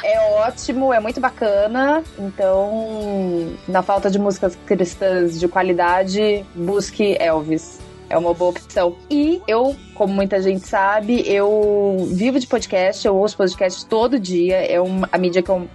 é 0.04 0.20
ótimo, 0.40 0.92
é 0.92 1.00
muito 1.00 1.22
bacana. 1.22 2.04
Então, 2.18 3.54
na 3.68 3.82
falta 3.82 4.10
de 4.10 4.18
músicas 4.20 4.58
cristãs 4.66 5.40
de 5.40 5.48
qualidade, 5.48 6.44
busque 6.56 7.16
Elvis 7.20 7.85
é 8.10 8.18
uma 8.18 8.34
boa 8.34 8.52
opção. 8.52 8.96
E 9.10 9.42
eu, 9.48 9.76
como 9.94 10.14
muita 10.14 10.42
gente 10.42 10.68
sabe, 10.68 11.24
eu 11.28 12.08
vivo 12.12 12.40
de 12.40 12.48
podcast, 12.48 13.06
eu 13.06 13.16
ouço 13.16 13.38
podcast 13.38 13.86
todo 13.86 14.20
dia, 14.20 14.58
é 14.58 14.78
a 15.12 15.18
mídia 15.18 15.42
que 15.42 15.50
eu 15.50 15.68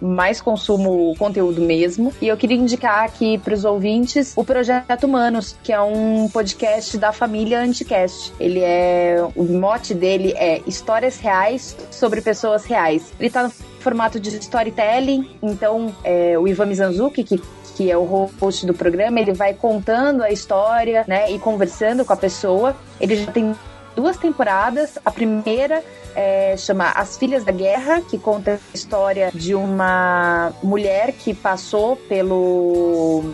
mais 0.00 0.40
consumo 0.40 1.14
conteúdo 1.16 1.60
mesmo. 1.60 2.12
E 2.20 2.28
eu 2.28 2.36
queria 2.36 2.56
indicar 2.56 3.04
aqui 3.04 3.38
para 3.38 3.54
os 3.54 3.64
ouvintes 3.64 4.34
o 4.36 4.44
Projeto 4.44 5.04
Humanos, 5.04 5.56
que 5.62 5.72
é 5.72 5.80
um 5.80 6.28
podcast 6.28 6.98
da 6.98 7.12
família 7.12 7.60
Anticast. 7.60 8.32
Ele 8.38 8.60
é. 8.60 9.26
O 9.34 9.44
mote 9.44 9.94
dele 9.94 10.32
é 10.36 10.60
Histórias 10.66 11.18
Reais 11.18 11.76
sobre 11.90 12.20
Pessoas 12.20 12.64
Reais. 12.64 13.12
Ele 13.18 13.28
está 13.28 13.44
no 13.44 13.50
formato 13.50 14.18
de 14.18 14.36
storytelling, 14.38 15.28
então 15.42 15.94
é, 16.02 16.38
o 16.38 16.48
Ivan 16.48 16.66
Mizanzuki, 16.66 17.22
que 17.22 17.40
que 17.74 17.90
é 17.90 17.96
o 17.96 18.04
host 18.04 18.66
do 18.66 18.74
programa, 18.74 19.20
ele 19.20 19.32
vai 19.32 19.54
contando 19.54 20.22
a 20.22 20.30
história, 20.30 21.04
né, 21.06 21.30
e 21.30 21.38
conversando 21.38 22.04
com 22.04 22.12
a 22.12 22.16
pessoa. 22.16 22.76
Ele 23.00 23.16
já 23.16 23.30
tem 23.30 23.54
duas 23.96 24.16
temporadas. 24.16 24.98
A 25.04 25.10
primeira 25.10 25.82
é, 26.14 26.56
chama 26.56 26.90
As 26.90 27.16
Filhas 27.16 27.44
da 27.44 27.52
Guerra, 27.52 28.00
que 28.00 28.18
conta 28.18 28.54
a 28.54 28.76
história 28.76 29.30
de 29.34 29.54
uma 29.54 30.52
mulher 30.62 31.12
que 31.12 31.34
passou 31.34 31.96
pelo 31.96 33.24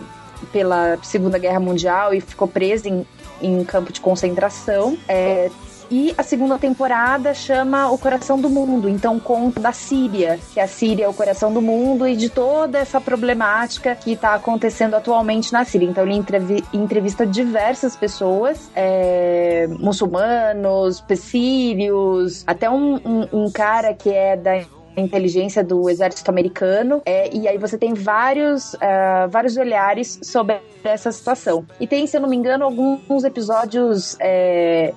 pela 0.52 0.98
Segunda 1.02 1.38
Guerra 1.38 1.60
Mundial 1.60 2.14
e 2.14 2.20
ficou 2.20 2.48
presa 2.48 2.88
em, 2.88 3.06
em 3.42 3.62
campo 3.62 3.92
de 3.92 4.00
concentração. 4.00 4.96
É, 5.06 5.50
e 5.90 6.14
a 6.16 6.22
segunda 6.22 6.56
temporada 6.58 7.34
chama 7.34 7.90
O 7.90 7.98
Coração 7.98 8.40
do 8.40 8.48
Mundo, 8.48 8.88
então 8.88 9.18
conta 9.18 9.60
da 9.60 9.72
Síria, 9.72 10.38
que 10.54 10.60
a 10.60 10.68
Síria 10.68 11.06
é 11.06 11.08
o 11.08 11.12
coração 11.12 11.52
do 11.52 11.60
mundo 11.60 12.06
e 12.06 12.14
de 12.14 12.28
toda 12.28 12.78
essa 12.78 13.00
problemática 13.00 13.94
que 13.96 14.12
está 14.12 14.34
acontecendo 14.34 14.94
atualmente 14.94 15.52
na 15.52 15.64
Síria. 15.64 15.88
Então 15.88 16.06
ele 16.06 16.24
entrevista 16.72 17.26
diversas 17.26 17.96
pessoas, 17.96 18.70
é, 18.74 19.66
muçulmanos, 19.78 21.02
sírios, 21.16 22.44
até 22.46 22.70
um, 22.70 22.94
um, 23.04 23.44
um 23.44 23.50
cara 23.50 23.92
que 23.92 24.10
é 24.10 24.36
da 24.36 24.62
inteligência 24.96 25.64
do 25.64 25.88
exército 25.88 26.30
americano. 26.30 27.02
É, 27.04 27.34
e 27.34 27.48
aí 27.48 27.58
você 27.58 27.76
tem 27.76 27.94
vários 27.94 28.74
uh, 28.74 29.28
vários 29.28 29.56
olhares 29.56 30.18
sobre 30.22 30.60
essa 30.84 31.10
situação. 31.10 31.66
E 31.78 31.86
tem 31.86 32.06
se 32.06 32.16
eu 32.16 32.20
não 32.20 32.28
me 32.28 32.36
engano 32.36 32.64
alguns 32.64 33.24
episódios 33.24 34.16
é, 34.20 34.92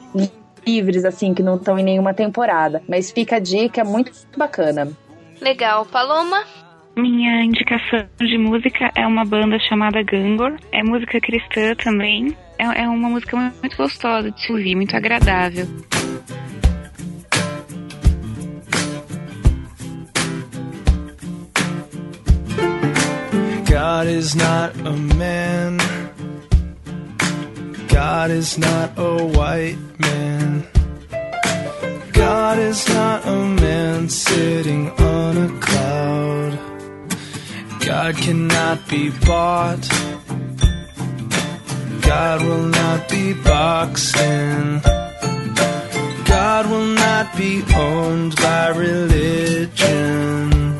livres, 0.65 1.05
assim, 1.05 1.33
que 1.33 1.43
não 1.43 1.55
estão 1.55 1.77
em 1.77 1.83
nenhuma 1.83 2.13
temporada. 2.13 2.81
Mas 2.87 3.11
fica 3.11 3.37
a 3.37 3.39
dica, 3.39 3.81
é 3.81 3.83
muito 3.83 4.11
bacana. 4.37 4.91
Legal. 5.41 5.85
Paloma? 5.85 6.43
Minha 6.95 7.43
indicação 7.43 8.07
de 8.19 8.37
música 8.37 8.91
é 8.95 9.05
uma 9.05 9.25
banda 9.25 9.57
chamada 9.59 10.03
Gangor. 10.03 10.57
É 10.71 10.83
música 10.83 11.19
cristã 11.19 11.73
também. 11.75 12.37
É, 12.57 12.83
é 12.83 12.87
uma 12.87 13.09
música 13.09 13.35
muito 13.37 13.75
gostosa 13.75 14.31
de 14.31 14.41
se 14.41 14.51
ouvir, 14.51 14.75
muito 14.75 14.95
agradável. 14.95 15.67
God 23.67 24.07
is 24.07 24.35
not 24.35 24.71
a 24.85 24.91
man. 24.91 25.77
God 27.93 28.31
is 28.31 28.57
not 28.57 28.97
a 28.97 29.23
white 29.23 29.77
man. 29.99 30.65
God 32.11 32.57
is 32.57 32.89
not 32.89 33.23
a 33.27 33.45
man 33.61 34.09
sitting 34.09 34.89
on 34.89 35.37
a 35.37 35.59
cloud. 35.59 36.59
God 37.85 38.17
cannot 38.17 38.89
be 38.89 39.11
bought. 39.11 39.87
God 42.01 42.41
will 42.41 42.65
not 42.65 43.07
be 43.09 43.33
boxed 43.33 44.17
in. 44.17 44.81
God 46.25 46.71
will 46.71 46.95
not 46.95 47.37
be 47.37 47.61
owned 47.75 48.35
by 48.37 48.69
religion. 48.69 50.72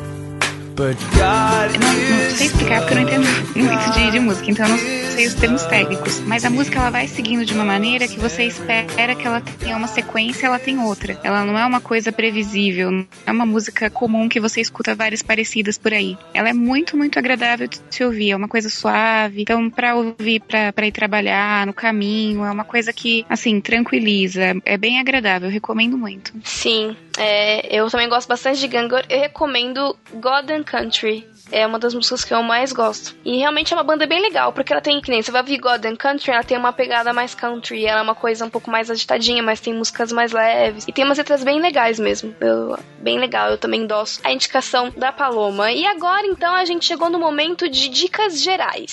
But 0.76 0.98
God 1.14 1.70
não, 1.80 1.92
não 1.94 2.30
sei 2.36 2.46
explicar 2.48 2.80
porque 2.80 2.94
eu 2.94 3.00
não 3.00 3.08
entendo 3.08 3.26
muito 3.54 3.90
de, 3.92 4.10
de 4.10 4.18
música, 4.18 4.50
então 4.50 4.66
eu 4.66 4.70
não 4.72 4.78
sei 4.78 5.26
os 5.28 5.34
termos 5.34 5.62
técnicos. 5.66 6.18
Mas 6.26 6.44
a 6.44 6.50
música 6.50 6.80
ela 6.80 6.90
vai 6.90 7.06
seguindo 7.06 7.44
de 7.44 7.54
uma 7.54 7.64
maneira 7.64 8.08
que 8.08 8.18
você 8.18 8.42
espera 8.44 9.14
que 9.14 9.24
ela 9.24 9.40
tenha 9.40 9.76
uma 9.76 9.86
sequência, 9.86 10.46
ela 10.46 10.58
tem 10.58 10.80
outra. 10.80 11.16
Ela 11.22 11.44
não 11.44 11.56
é 11.56 11.64
uma 11.64 11.80
coisa 11.80 12.10
previsível, 12.10 12.90
não 12.90 13.06
é 13.24 13.30
uma 13.30 13.46
música 13.46 13.88
comum 13.88 14.28
que 14.28 14.40
você 14.40 14.60
escuta 14.60 14.96
várias 14.96 15.22
parecidas 15.22 15.78
por 15.78 15.92
aí. 15.92 16.18
Ela 16.34 16.48
é 16.48 16.52
muito, 16.52 16.96
muito 16.96 17.20
agradável 17.20 17.68
de 17.68 17.80
se 17.88 18.02
ouvir, 18.02 18.32
é 18.32 18.36
uma 18.36 18.48
coisa 18.48 18.68
suave. 18.68 19.42
Então, 19.42 19.70
para 19.70 19.94
ouvir, 19.94 20.40
para 20.40 20.86
ir 20.86 20.92
trabalhar 20.92 21.66
no 21.68 21.72
caminho, 21.72 22.44
é 22.44 22.50
uma 22.50 22.64
coisa 22.64 22.92
que, 22.92 23.24
assim, 23.28 23.60
tranquiliza. 23.60 24.56
É 24.64 24.76
bem 24.76 24.98
agradável, 24.98 25.48
eu 25.48 25.52
recomendo 25.52 25.96
muito. 25.96 26.32
Sim, 26.42 26.96
é, 27.16 27.74
eu 27.74 27.88
também 27.90 28.08
gosto 28.08 28.28
bastante 28.28 28.60
de 28.60 28.68
Gangor. 28.68 29.04
Eu 29.08 29.20
recomendo 29.20 29.96
God 30.14 30.50
and 30.50 30.64
Country. 30.64 31.28
É 31.52 31.66
uma 31.66 31.78
das 31.78 31.94
músicas 31.94 32.24
que 32.24 32.32
eu 32.32 32.42
mais 32.42 32.72
gosto. 32.72 33.14
E 33.24 33.36
realmente 33.38 33.72
é 33.72 33.76
uma 33.76 33.82
banda 33.82 34.06
bem 34.06 34.20
legal, 34.20 34.52
porque 34.52 34.72
ela 34.72 34.80
tem, 34.80 35.00
que 35.00 35.10
nem 35.10 35.22
você 35.22 35.30
vai 35.30 35.42
ouvir 35.42 35.58
God 35.58 35.84
and 35.84 35.96
Country, 35.96 36.32
ela 36.32 36.42
tem 36.42 36.56
uma 36.56 36.72
pegada 36.72 37.12
mais 37.12 37.34
country, 37.34 37.84
ela 37.84 38.00
é 38.00 38.02
uma 38.02 38.14
coisa 38.14 38.46
um 38.46 38.50
pouco 38.50 38.70
mais 38.70 38.90
agitadinha, 38.90 39.42
mas 39.42 39.60
tem 39.60 39.74
músicas 39.74 40.10
mais 40.10 40.32
leves. 40.32 40.84
E 40.88 40.92
tem 40.92 41.04
umas 41.04 41.18
letras 41.18 41.44
bem 41.44 41.60
legais 41.60 42.00
mesmo. 42.00 42.34
Eu, 42.40 42.78
bem 42.98 43.18
legal, 43.18 43.50
eu 43.50 43.58
também 43.58 43.82
endosso 43.82 44.20
a 44.24 44.32
indicação 44.32 44.90
da 44.96 45.12
Paloma. 45.12 45.70
E 45.70 45.86
agora 45.86 46.26
então 46.26 46.54
a 46.54 46.64
gente 46.64 46.86
chegou 46.86 47.10
no 47.10 47.18
momento 47.18 47.68
de 47.68 47.88
dicas 47.88 48.40
gerais. 48.42 48.92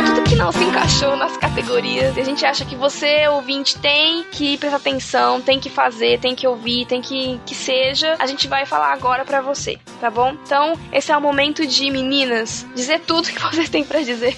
Então, 0.00 0.14
tudo 0.14 0.26
que 0.26 0.34
não 0.34 0.50
se 0.50 0.64
encaixou 0.64 1.14
nas 1.14 1.36
categorias, 1.36 2.16
a 2.16 2.22
gente 2.22 2.46
acha 2.46 2.64
que 2.64 2.74
você, 2.74 3.28
ouvinte, 3.28 3.78
tem 3.78 4.24
que 4.24 4.56
prestar 4.56 4.78
atenção, 4.78 5.42
tem 5.42 5.60
que 5.60 5.68
fazer, 5.68 6.18
tem 6.18 6.34
que 6.34 6.46
ouvir, 6.46 6.86
tem 6.86 7.02
que 7.02 7.38
que 7.44 7.54
seja, 7.54 8.16
a 8.18 8.24
gente 8.24 8.48
vai 8.48 8.64
falar 8.64 8.94
agora 8.94 9.26
para 9.26 9.42
você, 9.42 9.78
tá 10.00 10.08
bom? 10.10 10.34
Então, 10.42 10.72
esse 10.90 11.12
é 11.12 11.16
o 11.16 11.20
momento 11.20 11.66
de 11.66 11.90
meninas 11.90 12.66
dizer 12.74 13.00
tudo 13.00 13.28
que 13.28 13.38
vocês 13.44 13.68
têm 13.68 13.84
para 13.84 14.00
dizer 14.00 14.34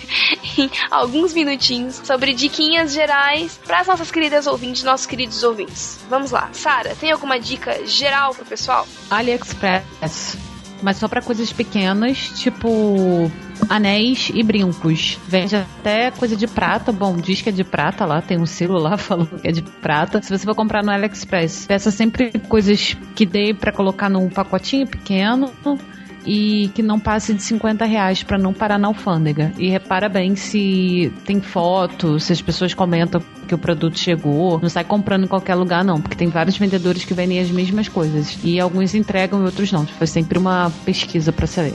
em 0.59 0.69
alguns 0.91 1.33
minutinhos 1.33 2.01
sobre 2.03 2.35
diquinhas 2.35 2.93
gerais 2.93 3.61
para 3.65 3.81
as 3.81 3.87
nossas 3.87 4.11
queridas 4.11 4.49
ouvintes, 4.49 4.83
nossos 4.83 5.07
queridos 5.07 5.45
ouvintes. 5.45 6.01
Vamos 6.11 6.33
lá. 6.33 6.49
Sara, 6.53 6.97
tem 6.97 7.13
alguma 7.13 7.39
dica 7.39 7.87
geral 7.87 8.35
pro 8.35 8.45
pessoal? 8.45 8.85
AliExpress. 9.09 10.52
Mas 10.83 10.97
só 10.97 11.09
para 11.09 11.23
coisas 11.23 11.53
pequenas, 11.53 12.31
tipo 12.39 13.31
anéis 13.69 14.31
e 14.35 14.43
brincos. 14.43 15.19
Vende 15.27 15.57
até 15.57 16.11
coisa 16.11 16.37
de 16.37 16.47
prata. 16.47 16.91
Bom, 16.93 17.17
diz 17.17 17.41
que 17.41 17.49
é 17.49 17.53
de 17.53 17.65
prata 17.65 18.05
lá, 18.05 18.21
tem 18.21 18.39
um 18.39 18.47
selo 18.47 18.79
lá 18.79 18.97
falando 18.99 19.41
que 19.41 19.49
é 19.49 19.53
de 19.53 19.63
prata. 19.63 20.21
Se 20.21 20.37
você 20.37 20.45
for 20.45 20.55
comprar 20.55 20.83
no 20.83 20.91
AliExpress, 20.91 21.67
peça 21.67 21.91
sempre 21.91 22.33
coisas 22.49 22.97
que 23.15 23.25
dê 23.25 23.55
para 23.55 23.73
colocar 23.73 24.09
num 24.09 24.29
pacotinho 24.29 24.87
pequeno 24.87 25.53
e 26.25 26.71
que 26.75 26.83
não 26.83 26.99
passe 26.99 27.35
de 27.35 27.43
50 27.43 27.85
reais 27.85 28.23
para 28.23 28.39
não 28.39 28.53
parar 28.53 28.79
na 28.79 28.89
alfândega. 28.89 29.53
E 29.59 29.69
repara 29.69 30.09
bem 30.09 30.37
se 30.37 31.13
tem 31.25 31.41
foto, 31.41 32.19
se 32.21 32.33
as 32.33 32.41
pessoas 32.41 32.75
comentam 32.75 33.23
que 33.47 33.55
o 33.55 33.59
produto 33.59 33.99
chegou. 33.99 34.59
Não 34.61 34.69
sai 34.69 34.85
comprando 34.85 35.25
em 35.25 35.29
qualquer 35.29 35.55
lugar, 35.55 35.85
não, 35.85 36.01
porque 36.01 36.17
tem 36.17 36.29
vários 36.29 36.57
vendedores 36.57 37.05
que 37.05 37.15
vendem 37.15 37.41
as 37.41 37.51
mesmas 37.51 37.89
coisas. 37.89 38.39
E 38.43 38.61
alguns 38.61 38.95
entregam 38.95 39.41
e 39.43 39.45
outros 39.45 39.71
não. 39.73 39.87
Faz 39.87 40.11
sempre 40.11 40.39
uma 40.39 40.71
pesquisa 40.85 41.33
para 41.33 41.47
saber. 41.47 41.75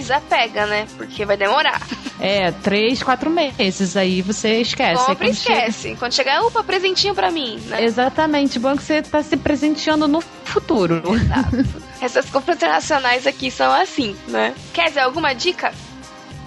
Desapega, 0.00 0.66
né? 0.66 0.86
Porque 0.96 1.24
vai 1.24 1.36
demorar. 1.36 1.80
É, 2.20 2.50
três, 2.50 3.02
quatro 3.02 3.30
meses. 3.30 3.96
Aí 3.96 4.22
você 4.22 4.60
esquece. 4.60 5.04
Compra 5.04 5.26
e 5.26 5.30
esquece. 5.30 5.82
Chega... 5.82 5.96
Quando 5.96 6.12
chegar, 6.12 6.42
opa, 6.42 6.62
presentinho 6.62 7.14
pra 7.14 7.30
mim, 7.30 7.58
né? 7.66 7.82
Exatamente. 7.84 8.58
Bom 8.58 8.76
que 8.76 8.82
você 8.82 9.02
tá 9.02 9.22
se 9.22 9.36
presenteando 9.36 10.06
no 10.06 10.20
futuro. 10.20 11.02
Exato. 11.14 11.84
Essas 12.00 12.28
compras 12.28 12.56
internacionais 12.56 13.26
aqui 13.26 13.50
são 13.50 13.72
assim, 13.72 14.14
né? 14.28 14.54
Quer 14.72 14.88
dizer, 14.88 15.00
alguma 15.00 15.32
dica? 15.32 15.72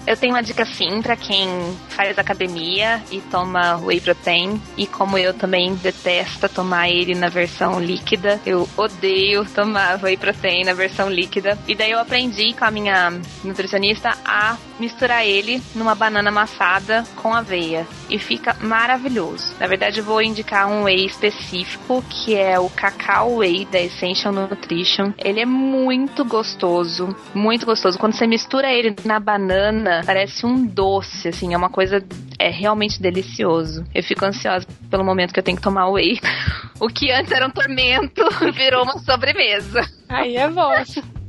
Eu 0.06 0.16
tenho 0.16 0.34
uma 0.34 0.42
dica 0.42 0.64
sim 0.64 1.02
para 1.02 1.16
quem 1.16 1.48
faz 1.88 2.18
academia 2.18 3.02
e 3.10 3.20
toma 3.20 3.76
whey 3.76 4.00
protein. 4.00 4.60
E 4.76 4.86
como 4.86 5.18
eu 5.18 5.34
também 5.34 5.74
detesta 5.74 6.48
tomar 6.48 6.88
ele 6.88 7.14
na 7.14 7.28
versão 7.28 7.80
líquida, 7.80 8.40
eu 8.46 8.68
odeio 8.76 9.44
tomar 9.46 10.02
whey 10.02 10.16
protein 10.16 10.64
na 10.64 10.72
versão 10.72 11.10
líquida. 11.10 11.58
E 11.66 11.74
daí 11.74 11.90
eu 11.90 11.98
aprendi 11.98 12.52
com 12.54 12.64
a 12.64 12.70
minha 12.70 13.20
nutricionista 13.44 14.16
a 14.24 14.56
misturar 14.78 15.26
ele 15.26 15.62
numa 15.74 15.94
banana 15.94 16.30
amassada 16.30 17.04
com 17.16 17.34
aveia. 17.34 17.86
E 18.08 18.18
fica 18.18 18.56
maravilhoso. 18.60 19.54
Na 19.60 19.66
verdade, 19.66 19.98
eu 19.98 20.04
vou 20.04 20.22
indicar 20.22 20.66
um 20.68 20.84
whey 20.84 21.04
específico, 21.04 22.02
que 22.08 22.34
é 22.34 22.58
o 22.58 22.70
Cacau 22.70 23.36
Whey 23.36 23.66
da 23.66 23.80
Essential 23.80 24.32
Nutrition. 24.32 25.12
Ele 25.18 25.40
é 25.40 25.46
muito 25.46 26.24
gostoso, 26.24 27.14
muito 27.34 27.66
gostoso. 27.66 27.98
Quando 27.98 28.14
você 28.14 28.26
mistura 28.26 28.72
ele 28.72 28.94
na 29.04 29.20
banana, 29.20 29.87
parece 30.04 30.46
um 30.46 30.66
doce, 30.66 31.28
assim, 31.28 31.54
é 31.54 31.56
uma 31.56 31.70
coisa 31.70 32.04
é 32.38 32.50
realmente 32.50 33.00
delicioso. 33.02 33.84
Eu 33.94 34.02
fico 34.02 34.24
ansiosa 34.24 34.66
pelo 34.90 35.04
momento 35.04 35.32
que 35.32 35.40
eu 35.40 35.44
tenho 35.44 35.56
que 35.56 35.62
tomar 35.62 35.88
whey. 35.88 36.20
o 36.80 36.88
que 36.88 37.10
antes 37.10 37.32
era 37.32 37.46
um 37.46 37.50
tormento 37.50 38.22
virou 38.54 38.84
uma 38.84 38.98
sobremesa. 38.98 39.97
Aí 40.08 40.36
é 40.36 40.48
bom. 40.48 40.72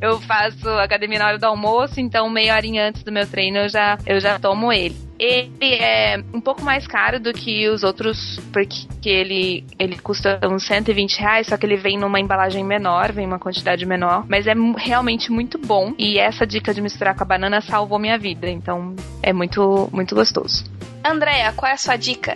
Eu 0.02 0.20
faço 0.22 0.70
academia 0.70 1.20
na 1.20 1.28
hora 1.28 1.38
do 1.38 1.46
almoço, 1.46 2.00
então 2.00 2.30
meia 2.30 2.56
horinha 2.56 2.88
antes 2.88 3.04
do 3.04 3.12
meu 3.12 3.28
treino 3.28 3.58
eu 3.58 3.70
já, 3.70 3.98
eu 4.06 4.20
já 4.20 4.40
tomo 4.40 4.72
ele. 4.72 4.96
Ele 5.20 5.74
é 5.76 6.18
um 6.34 6.40
pouco 6.40 6.64
mais 6.64 6.88
caro 6.88 7.20
do 7.20 7.34
que 7.34 7.68
os 7.68 7.84
outros, 7.84 8.40
porque 8.54 9.10
ele, 9.10 9.66
ele 9.78 10.00
custa 10.00 10.40
uns 10.50 10.66
120 10.66 11.20
reais, 11.20 11.48
só 11.48 11.58
que 11.58 11.66
ele 11.66 11.76
vem 11.76 11.98
numa 11.98 12.22
embalagem 12.22 12.64
menor, 12.64 13.12
vem 13.12 13.28
uma 13.28 13.38
quantidade 13.38 13.86
menor. 13.86 14.26
Mas 14.30 14.48
é 14.48 14.54
realmente 14.78 15.30
muito 15.30 15.58
bom. 15.58 15.94
E 15.98 16.18
essa 16.18 16.48
dica 16.48 16.74
de 16.74 16.82
misturar 16.82 17.14
com 17.18 17.24
a 17.24 17.28
banana 17.28 17.60
salvou 17.60 18.00
minha 18.00 18.18
vida. 18.18 18.50
Então 18.50 18.96
é 19.22 19.34
muito, 19.34 19.90
muito 19.92 20.16
gostoso. 20.16 20.64
Andréia, 21.04 21.52
qual 21.52 21.70
é 21.70 21.74
a 21.74 21.78
sua 21.78 21.98
dica? 21.98 22.34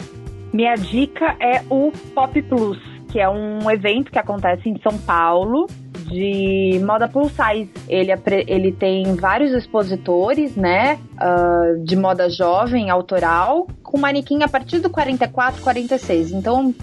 Minha 0.52 0.76
dica 0.76 1.38
é 1.40 1.64
o 1.70 1.94
Pop 2.14 2.42
Plus, 2.42 2.78
que 3.10 3.22
é 3.22 3.30
um 3.30 3.72
evento 3.72 4.12
que 4.12 4.20
acontece 4.20 4.68
em 4.68 4.78
São 4.82 4.98
Paulo 4.98 5.68
de 6.08 6.82
moda 6.86 7.08
plus 7.08 7.32
size. 7.32 7.70
Ele, 7.88 8.12
ele 8.48 8.72
tem 8.72 9.16
vários 9.16 9.52
expositores, 9.54 10.56
né? 10.56 11.00
Uh, 11.14 11.84
de 11.84 11.96
moda 11.96 12.30
jovem, 12.30 12.90
autoral, 12.90 13.68
com 13.82 13.98
manequim 13.98 14.44
a 14.44 14.48
partir 14.48 14.80
do 14.80 14.90
44, 14.90 15.62
46. 15.62 16.32
Então, 16.32 16.74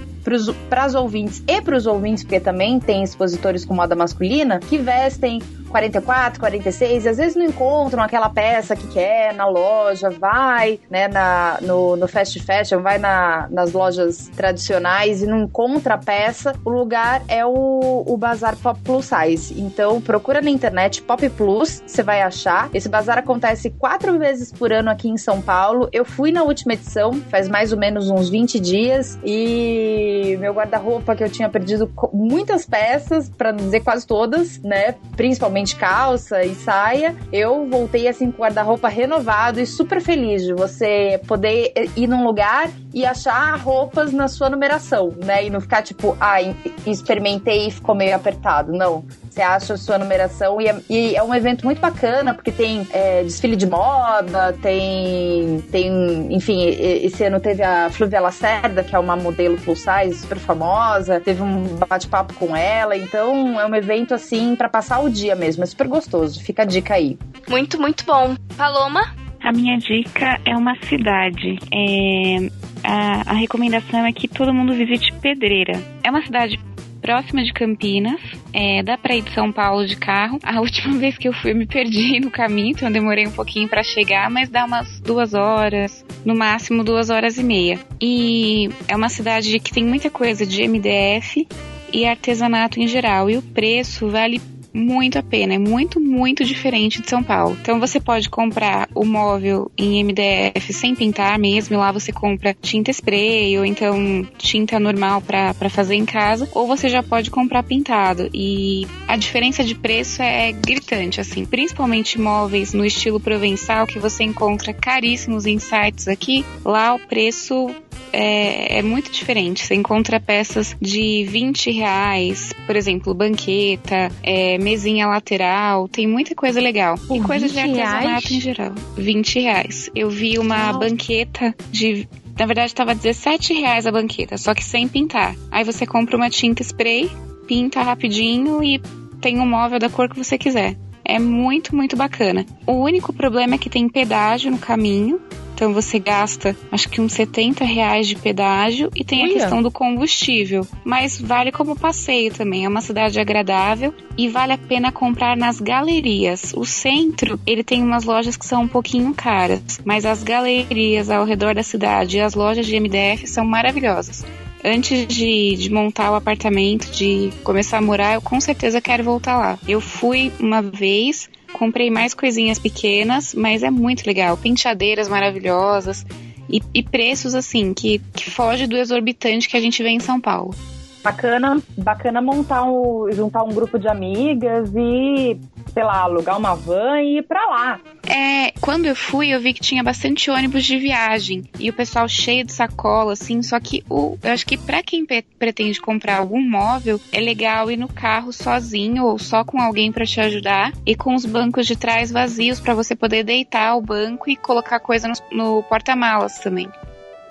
para 0.68 0.84
as 0.84 0.94
ouvintes 0.94 1.42
e 1.46 1.60
para 1.60 1.76
os 1.76 1.86
ouvintes, 1.86 2.24
porque 2.24 2.40
também 2.40 2.78
tem 2.78 3.02
expositores 3.02 3.64
com 3.64 3.74
moda 3.74 3.94
masculina, 3.94 4.58
que 4.60 4.78
vestem 4.78 5.40
44, 5.70 6.40
46, 6.40 7.04
e 7.04 7.08
às 7.08 7.16
vezes 7.16 7.36
não 7.36 7.46
encontram 7.46 8.02
aquela 8.02 8.28
peça 8.28 8.74
que 8.74 8.86
quer 8.88 9.32
na 9.32 9.46
loja, 9.46 10.10
vai 10.10 10.80
né, 10.90 11.08
na, 11.08 11.58
no, 11.62 11.96
no 11.96 12.08
fast 12.08 12.38
fashion, 12.40 12.82
vai 12.82 12.98
na, 12.98 13.48
nas 13.50 13.72
lojas 13.72 14.28
tradicionais 14.36 15.22
e 15.22 15.26
não 15.26 15.44
encontra 15.44 15.94
a 15.94 15.98
peça, 15.98 16.52
o 16.64 16.70
lugar 16.70 17.22
é 17.28 17.46
o, 17.46 18.04
o 18.06 18.16
Bazar 18.16 18.56
Pop 18.56 18.78
Plus 18.82 19.06
Size. 19.06 19.60
Então 19.60 20.00
procura 20.00 20.40
na 20.40 20.50
internet 20.50 21.02
Pop 21.02 21.28
Plus, 21.30 21.82
você 21.86 22.02
vai 22.02 22.20
achar. 22.20 22.68
Esse 22.74 22.88
bazar 22.88 23.18
acontece 23.18 23.70
quatro 23.70 24.18
vezes 24.18 24.52
por 24.52 24.72
ano 24.72 24.90
aqui 24.90 25.08
em 25.08 25.16
São 25.16 25.40
Paulo. 25.40 25.88
Eu 25.92 26.04
fui 26.04 26.32
na 26.32 26.42
última 26.42 26.74
edição, 26.74 27.14
faz 27.30 27.48
mais 27.48 27.72
ou 27.72 27.78
menos 27.78 28.10
uns 28.10 28.28
20 28.28 28.58
dias, 28.58 29.18
e 29.24 30.19
meu 30.36 30.52
guarda-roupa 30.52 31.14
que 31.14 31.24
eu 31.24 31.30
tinha 31.30 31.48
perdido 31.48 31.90
muitas 32.12 32.66
peças, 32.66 33.28
para 33.28 33.52
não 33.52 33.58
dizer 33.58 33.80
quase 33.80 34.06
todas, 34.06 34.58
né? 34.62 34.94
Principalmente 35.16 35.76
calça 35.76 36.42
e 36.44 36.54
saia, 36.54 37.16
eu 37.32 37.66
voltei 37.68 38.08
assim 38.08 38.30
com 38.30 38.42
guarda-roupa 38.42 38.88
renovado 38.88 39.60
e 39.60 39.66
super 39.66 40.00
feliz 40.00 40.42
de 40.42 40.52
você 40.52 41.20
poder 41.26 41.72
ir 41.96 42.06
num 42.06 42.24
lugar 42.24 42.70
e 42.92 43.04
achar 43.04 43.56
roupas 43.56 44.12
na 44.12 44.28
sua 44.28 44.50
numeração, 44.50 45.14
né? 45.24 45.44
E 45.44 45.50
não 45.50 45.60
ficar 45.60 45.82
tipo, 45.82 46.16
ah, 46.20 46.38
experimentei 46.86 47.68
e 47.68 47.70
ficou 47.70 47.94
meio 47.94 48.14
apertado. 48.14 48.72
Não. 48.72 49.04
Você 49.30 49.42
acha 49.42 49.74
a 49.74 49.76
sua 49.76 49.96
numeração 49.96 50.60
e 50.60 50.66
é, 50.66 50.76
e 50.88 51.14
é 51.14 51.22
um 51.22 51.32
evento 51.32 51.64
muito 51.64 51.80
bacana 51.80 52.34
porque 52.34 52.50
tem 52.50 52.86
é, 52.92 53.22
desfile 53.22 53.54
de 53.54 53.66
moda, 53.66 54.52
tem, 54.60 55.60
tem, 55.70 56.34
enfim, 56.34 56.66
esse 56.66 57.22
ano 57.24 57.38
teve 57.38 57.62
a 57.62 57.88
Fluvia 57.90 58.20
Lacerda, 58.20 58.82
que 58.82 58.94
é 58.94 58.98
uma 58.98 59.14
modelo 59.14 59.56
plus 59.58 59.78
size 59.78 59.99
super 60.12 60.38
famosa, 60.38 61.20
teve 61.20 61.42
um 61.42 61.76
bate-papo 61.76 62.34
com 62.34 62.56
ela, 62.56 62.96
então 62.96 63.60
é 63.60 63.66
um 63.66 63.74
evento 63.74 64.14
assim 64.14 64.56
para 64.56 64.68
passar 64.68 65.00
o 65.00 65.10
dia 65.10 65.34
mesmo, 65.34 65.62
é 65.62 65.66
super 65.66 65.86
gostoso. 65.88 66.42
Fica 66.42 66.62
a 66.62 66.64
dica 66.64 66.94
aí. 66.94 67.18
Muito, 67.48 67.80
muito 67.80 68.04
bom. 68.04 68.34
Paloma? 68.56 69.14
A 69.42 69.52
minha 69.52 69.78
dica 69.78 70.38
é 70.44 70.56
uma 70.56 70.76
cidade. 70.82 71.58
É, 71.72 72.50
a, 72.84 73.30
a 73.30 73.34
recomendação 73.34 74.04
é 74.04 74.12
que 74.12 74.28
todo 74.28 74.52
mundo 74.52 74.74
visite 74.74 75.12
Pedreira. 75.14 75.82
É 76.02 76.10
uma 76.10 76.22
cidade 76.22 76.60
próxima 77.00 77.42
de 77.42 77.52
Campinas. 77.52 78.20
É, 78.52 78.82
dá 78.82 78.98
pra 78.98 79.14
ir 79.14 79.22
de 79.22 79.32
São 79.32 79.52
Paulo 79.52 79.86
de 79.86 79.96
carro. 79.96 80.38
A 80.42 80.60
última 80.60 80.96
vez 80.98 81.16
que 81.16 81.28
eu 81.28 81.32
fui, 81.32 81.52
eu 81.52 81.56
me 81.56 81.66
perdi 81.66 82.20
no 82.20 82.30
caminho, 82.30 82.70
então 82.70 82.88
eu 82.88 82.92
demorei 82.92 83.26
um 83.26 83.32
pouquinho 83.32 83.68
para 83.68 83.82
chegar, 83.82 84.30
mas 84.30 84.48
dá 84.48 84.64
umas 84.64 85.00
duas 85.00 85.34
horas, 85.34 86.04
no 86.24 86.34
máximo 86.34 86.84
duas 86.84 87.10
horas 87.10 87.38
e 87.38 87.42
meia. 87.42 87.78
E 88.00 88.68
é 88.88 88.96
uma 88.96 89.08
cidade 89.08 89.58
que 89.60 89.72
tem 89.72 89.84
muita 89.84 90.10
coisa 90.10 90.46
de 90.46 90.66
MDF 90.66 91.46
e 91.92 92.06
artesanato 92.06 92.80
em 92.80 92.86
geral. 92.86 93.28
E 93.30 93.36
o 93.36 93.42
preço 93.42 94.08
vale 94.08 94.40
muito 94.72 95.18
a 95.18 95.22
pena, 95.22 95.54
é 95.54 95.58
muito, 95.58 96.00
muito 96.00 96.44
diferente 96.44 97.00
de 97.00 97.08
São 97.08 97.22
Paulo. 97.22 97.56
Então 97.60 97.80
você 97.80 98.00
pode 98.00 98.28
comprar 98.28 98.88
o 98.94 99.04
móvel 99.04 99.70
em 99.76 100.02
MDF 100.04 100.72
sem 100.72 100.94
pintar 100.94 101.38
mesmo, 101.38 101.74
e 101.74 101.78
lá 101.78 101.92
você 101.92 102.12
compra 102.12 102.54
tinta 102.60 102.90
spray 102.90 103.58
ou 103.58 103.64
então 103.64 104.26
tinta 104.38 104.78
normal 104.78 105.20
para 105.22 105.68
fazer 105.68 105.94
em 105.94 106.04
casa, 106.04 106.48
ou 106.54 106.66
você 106.66 106.88
já 106.88 107.02
pode 107.02 107.30
comprar 107.30 107.62
pintado. 107.62 108.28
E 108.32 108.86
a 109.06 109.16
diferença 109.16 109.64
de 109.64 109.74
preço 109.74 110.22
é 110.22 110.52
gritante, 110.52 111.20
assim, 111.20 111.44
principalmente 111.44 112.20
móveis 112.20 112.72
no 112.72 112.84
estilo 112.84 113.20
provençal 113.20 113.86
que 113.86 113.98
você 113.98 114.24
encontra 114.24 114.72
caríssimos 114.72 115.46
em 115.46 115.58
sites 115.58 116.08
aqui, 116.08 116.44
lá 116.64 116.94
o 116.94 116.98
preço 116.98 117.70
é, 118.12 118.78
é, 118.78 118.82
muito 118.82 119.10
diferente. 119.10 119.64
Você 119.64 119.74
encontra 119.74 120.20
peças 120.20 120.76
de 120.80 121.24
20 121.24 121.70
reais, 121.70 122.52
por 122.66 122.76
exemplo, 122.76 123.14
banqueta, 123.14 124.10
é, 124.22 124.58
mesinha 124.60 125.06
lateral, 125.06 125.88
tem 125.88 126.06
muita 126.06 126.34
coisa 126.34 126.60
legal. 126.60 126.96
Por 127.08 127.16
e 127.16 127.20
coisas 127.20 127.52
de 127.52 127.58
artesanato 127.58 128.06
reais? 128.06 128.30
em 128.30 128.40
geral. 128.40 128.72
20 128.96 129.40
reais. 129.40 129.90
Eu 129.94 130.10
vi 130.10 130.38
uma 130.38 130.72
banqueta 130.72 131.54
de 131.70 132.08
na 132.38 132.46
verdade, 132.46 132.68
estava 132.68 132.94
17 132.94 133.52
reais 133.52 133.86
a 133.86 133.92
banqueta, 133.92 134.38
só 134.38 134.54
que 134.54 134.64
sem 134.64 134.88
pintar. 134.88 135.36
Aí 135.50 135.62
você 135.62 135.84
compra 135.84 136.16
uma 136.16 136.30
tinta 136.30 136.62
spray, 136.62 137.10
pinta 137.46 137.82
rapidinho 137.82 138.64
e 138.64 138.80
tem 139.20 139.38
um 139.38 139.46
móvel 139.46 139.78
da 139.78 139.90
cor 139.90 140.08
que 140.08 140.16
você 140.16 140.38
quiser. 140.38 140.74
É 141.04 141.18
muito, 141.18 141.76
muito 141.76 141.96
bacana. 141.96 142.46
O 142.66 142.72
único 142.72 143.12
problema 143.12 143.56
é 143.56 143.58
que 143.58 143.68
tem 143.68 143.88
pedágio 143.90 144.50
no 144.50 144.56
caminho 144.56 145.20
então 145.60 145.74
você 145.74 145.98
gasta 145.98 146.56
acho 146.72 146.88
que 146.88 147.02
uns 147.02 147.12
70 147.12 147.66
reais 147.66 148.08
de 148.08 148.16
pedágio 148.16 148.90
e 148.96 149.04
tem 149.04 149.24
Uia. 149.24 149.28
a 149.28 149.38
questão 149.40 149.62
do 149.62 149.70
combustível. 149.70 150.66
Mas 150.82 151.20
vale 151.20 151.52
como 151.52 151.78
passeio 151.78 152.32
também. 152.32 152.64
É 152.64 152.68
uma 152.68 152.80
cidade 152.80 153.20
agradável 153.20 153.92
e 154.16 154.26
vale 154.26 154.54
a 154.54 154.58
pena 154.58 154.90
comprar 154.90 155.36
nas 155.36 155.60
galerias. 155.60 156.54
O 156.56 156.64
centro, 156.64 157.38
ele 157.46 157.62
tem 157.62 157.82
umas 157.82 158.04
lojas 158.04 158.38
que 158.38 158.46
são 158.46 158.62
um 158.62 158.68
pouquinho 158.68 159.12
caras, 159.12 159.78
mas 159.84 160.06
as 160.06 160.22
galerias 160.22 161.10
ao 161.10 161.26
redor 161.26 161.54
da 161.54 161.62
cidade 161.62 162.16
e 162.16 162.20
as 162.22 162.32
lojas 162.32 162.64
de 162.64 162.80
MDF 162.80 163.26
são 163.26 163.44
maravilhosas 163.44 164.24
antes 164.64 165.06
de, 165.06 165.56
de, 165.56 165.70
montar 165.70 166.10
o 166.10 166.14
apartamento, 166.14 166.90
de 166.90 167.30
começar 167.42 167.78
a 167.78 167.82
morar, 167.82 168.14
eu 168.14 168.20
com 168.20 168.40
certeza 168.40 168.80
quero 168.80 169.02
voltar 169.02 169.36
lá. 169.38 169.58
Eu 169.66 169.80
fui 169.80 170.32
uma 170.38 170.60
vez, 170.62 171.28
Comprei 171.52 171.90
mais 171.90 172.14
coisinhas 172.14 172.58
pequenas, 172.58 173.34
mas 173.34 173.62
é 173.62 173.70
muito 173.70 174.06
legal. 174.06 174.36
Penteadeiras 174.36 175.08
maravilhosas 175.08 176.06
e, 176.48 176.60
e 176.74 176.82
preços 176.82 177.34
assim 177.34 177.72
que, 177.74 177.98
que 178.14 178.30
foge 178.30 178.66
do 178.66 178.76
exorbitante 178.76 179.48
que 179.48 179.56
a 179.56 179.60
gente 179.60 179.82
vê 179.82 179.90
em 179.90 180.00
São 180.00 180.20
Paulo. 180.20 180.54
Bacana, 181.02 181.62
bacana 181.78 182.20
montar 182.20 182.64
um, 182.64 183.10
juntar 183.10 183.42
um 183.42 183.48
grupo 183.48 183.78
de 183.78 183.88
amigas 183.88 184.70
e 184.76 185.38
sei 185.72 185.84
lá, 185.84 186.00
alugar 186.02 186.38
uma 186.38 186.54
van 186.54 187.00
e 187.00 187.18
ir 187.18 187.22
pra 187.22 187.44
lá. 187.46 187.80
É, 188.06 188.52
quando 188.60 188.86
eu 188.86 188.96
fui, 188.96 189.28
eu 189.28 189.40
vi 189.40 189.52
que 189.52 189.60
tinha 189.60 189.82
bastante 189.82 190.30
ônibus 190.30 190.64
de 190.64 190.76
viagem 190.78 191.44
e 191.58 191.70
o 191.70 191.72
pessoal 191.72 192.08
cheio 192.08 192.44
de 192.44 192.52
sacola, 192.52 193.12
assim. 193.12 193.42
Só 193.42 193.58
que 193.60 193.84
o, 193.88 194.18
eu 194.22 194.32
acho 194.32 194.46
que 194.46 194.56
para 194.56 194.82
quem 194.82 195.06
pretende 195.38 195.80
comprar 195.80 196.18
algum 196.18 196.40
móvel, 196.40 197.00
é 197.12 197.20
legal 197.20 197.70
ir 197.70 197.76
no 197.76 197.88
carro 197.88 198.32
sozinho 198.32 199.04
ou 199.04 199.18
só 199.18 199.44
com 199.44 199.60
alguém 199.60 199.92
para 199.92 200.06
te 200.06 200.20
ajudar 200.20 200.72
e 200.84 200.94
com 200.94 201.14
os 201.14 201.24
bancos 201.24 201.66
de 201.66 201.76
trás 201.76 202.10
vazios 202.10 202.60
para 202.60 202.74
você 202.74 202.96
poder 202.96 203.22
deitar 203.22 203.76
o 203.76 203.82
banco 203.82 204.28
e 204.28 204.36
colocar 204.36 204.80
coisa 204.80 205.08
no, 205.08 205.14
no 205.30 205.62
porta-malas 205.62 206.38
também. 206.38 206.68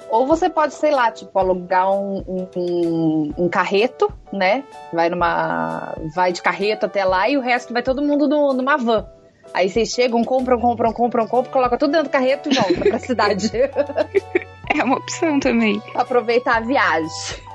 Ou 0.10 0.26
você 0.26 0.50
pode, 0.50 0.74
sei 0.74 0.92
lá, 0.92 1.12
tipo, 1.12 1.38
alugar 1.38 1.92
um, 1.92 2.48
um, 2.56 3.34
um, 3.38 3.50
carreto, 3.50 4.12
né? 4.34 4.64
Vai 4.92 5.10
numa. 5.10 5.96
Vai 6.16 6.32
de 6.32 6.42
carreto 6.42 6.86
até 6.86 7.06
lá 7.06 7.30
e 7.30 7.38
o 7.38 7.42
resto 7.42 7.72
vai 7.74 7.84
todo 7.84 8.02
mundo 8.02 8.28
no, 8.28 8.54
numa 8.54 8.78
van. 8.78 9.08
Aí 9.54 9.70
vocês 9.70 9.90
chegam, 9.90 10.24
compram, 10.24 10.60
compram, 10.60 10.94
compram, 10.94 11.28
compram, 11.28 11.52
colocam 11.52 11.78
tudo 11.78 11.92
dentro 11.92 12.08
do 12.08 12.12
carreto 12.12 12.50
e 12.50 12.56
volta 12.56 12.82
pra 12.82 13.00
cidade. 13.00 13.52
é 13.54 14.84
uma 14.84 14.98
opção 14.98 15.40
também. 15.40 15.82
Aproveitar 15.96 16.58
a 16.58 16.62
viagem 16.62 17.49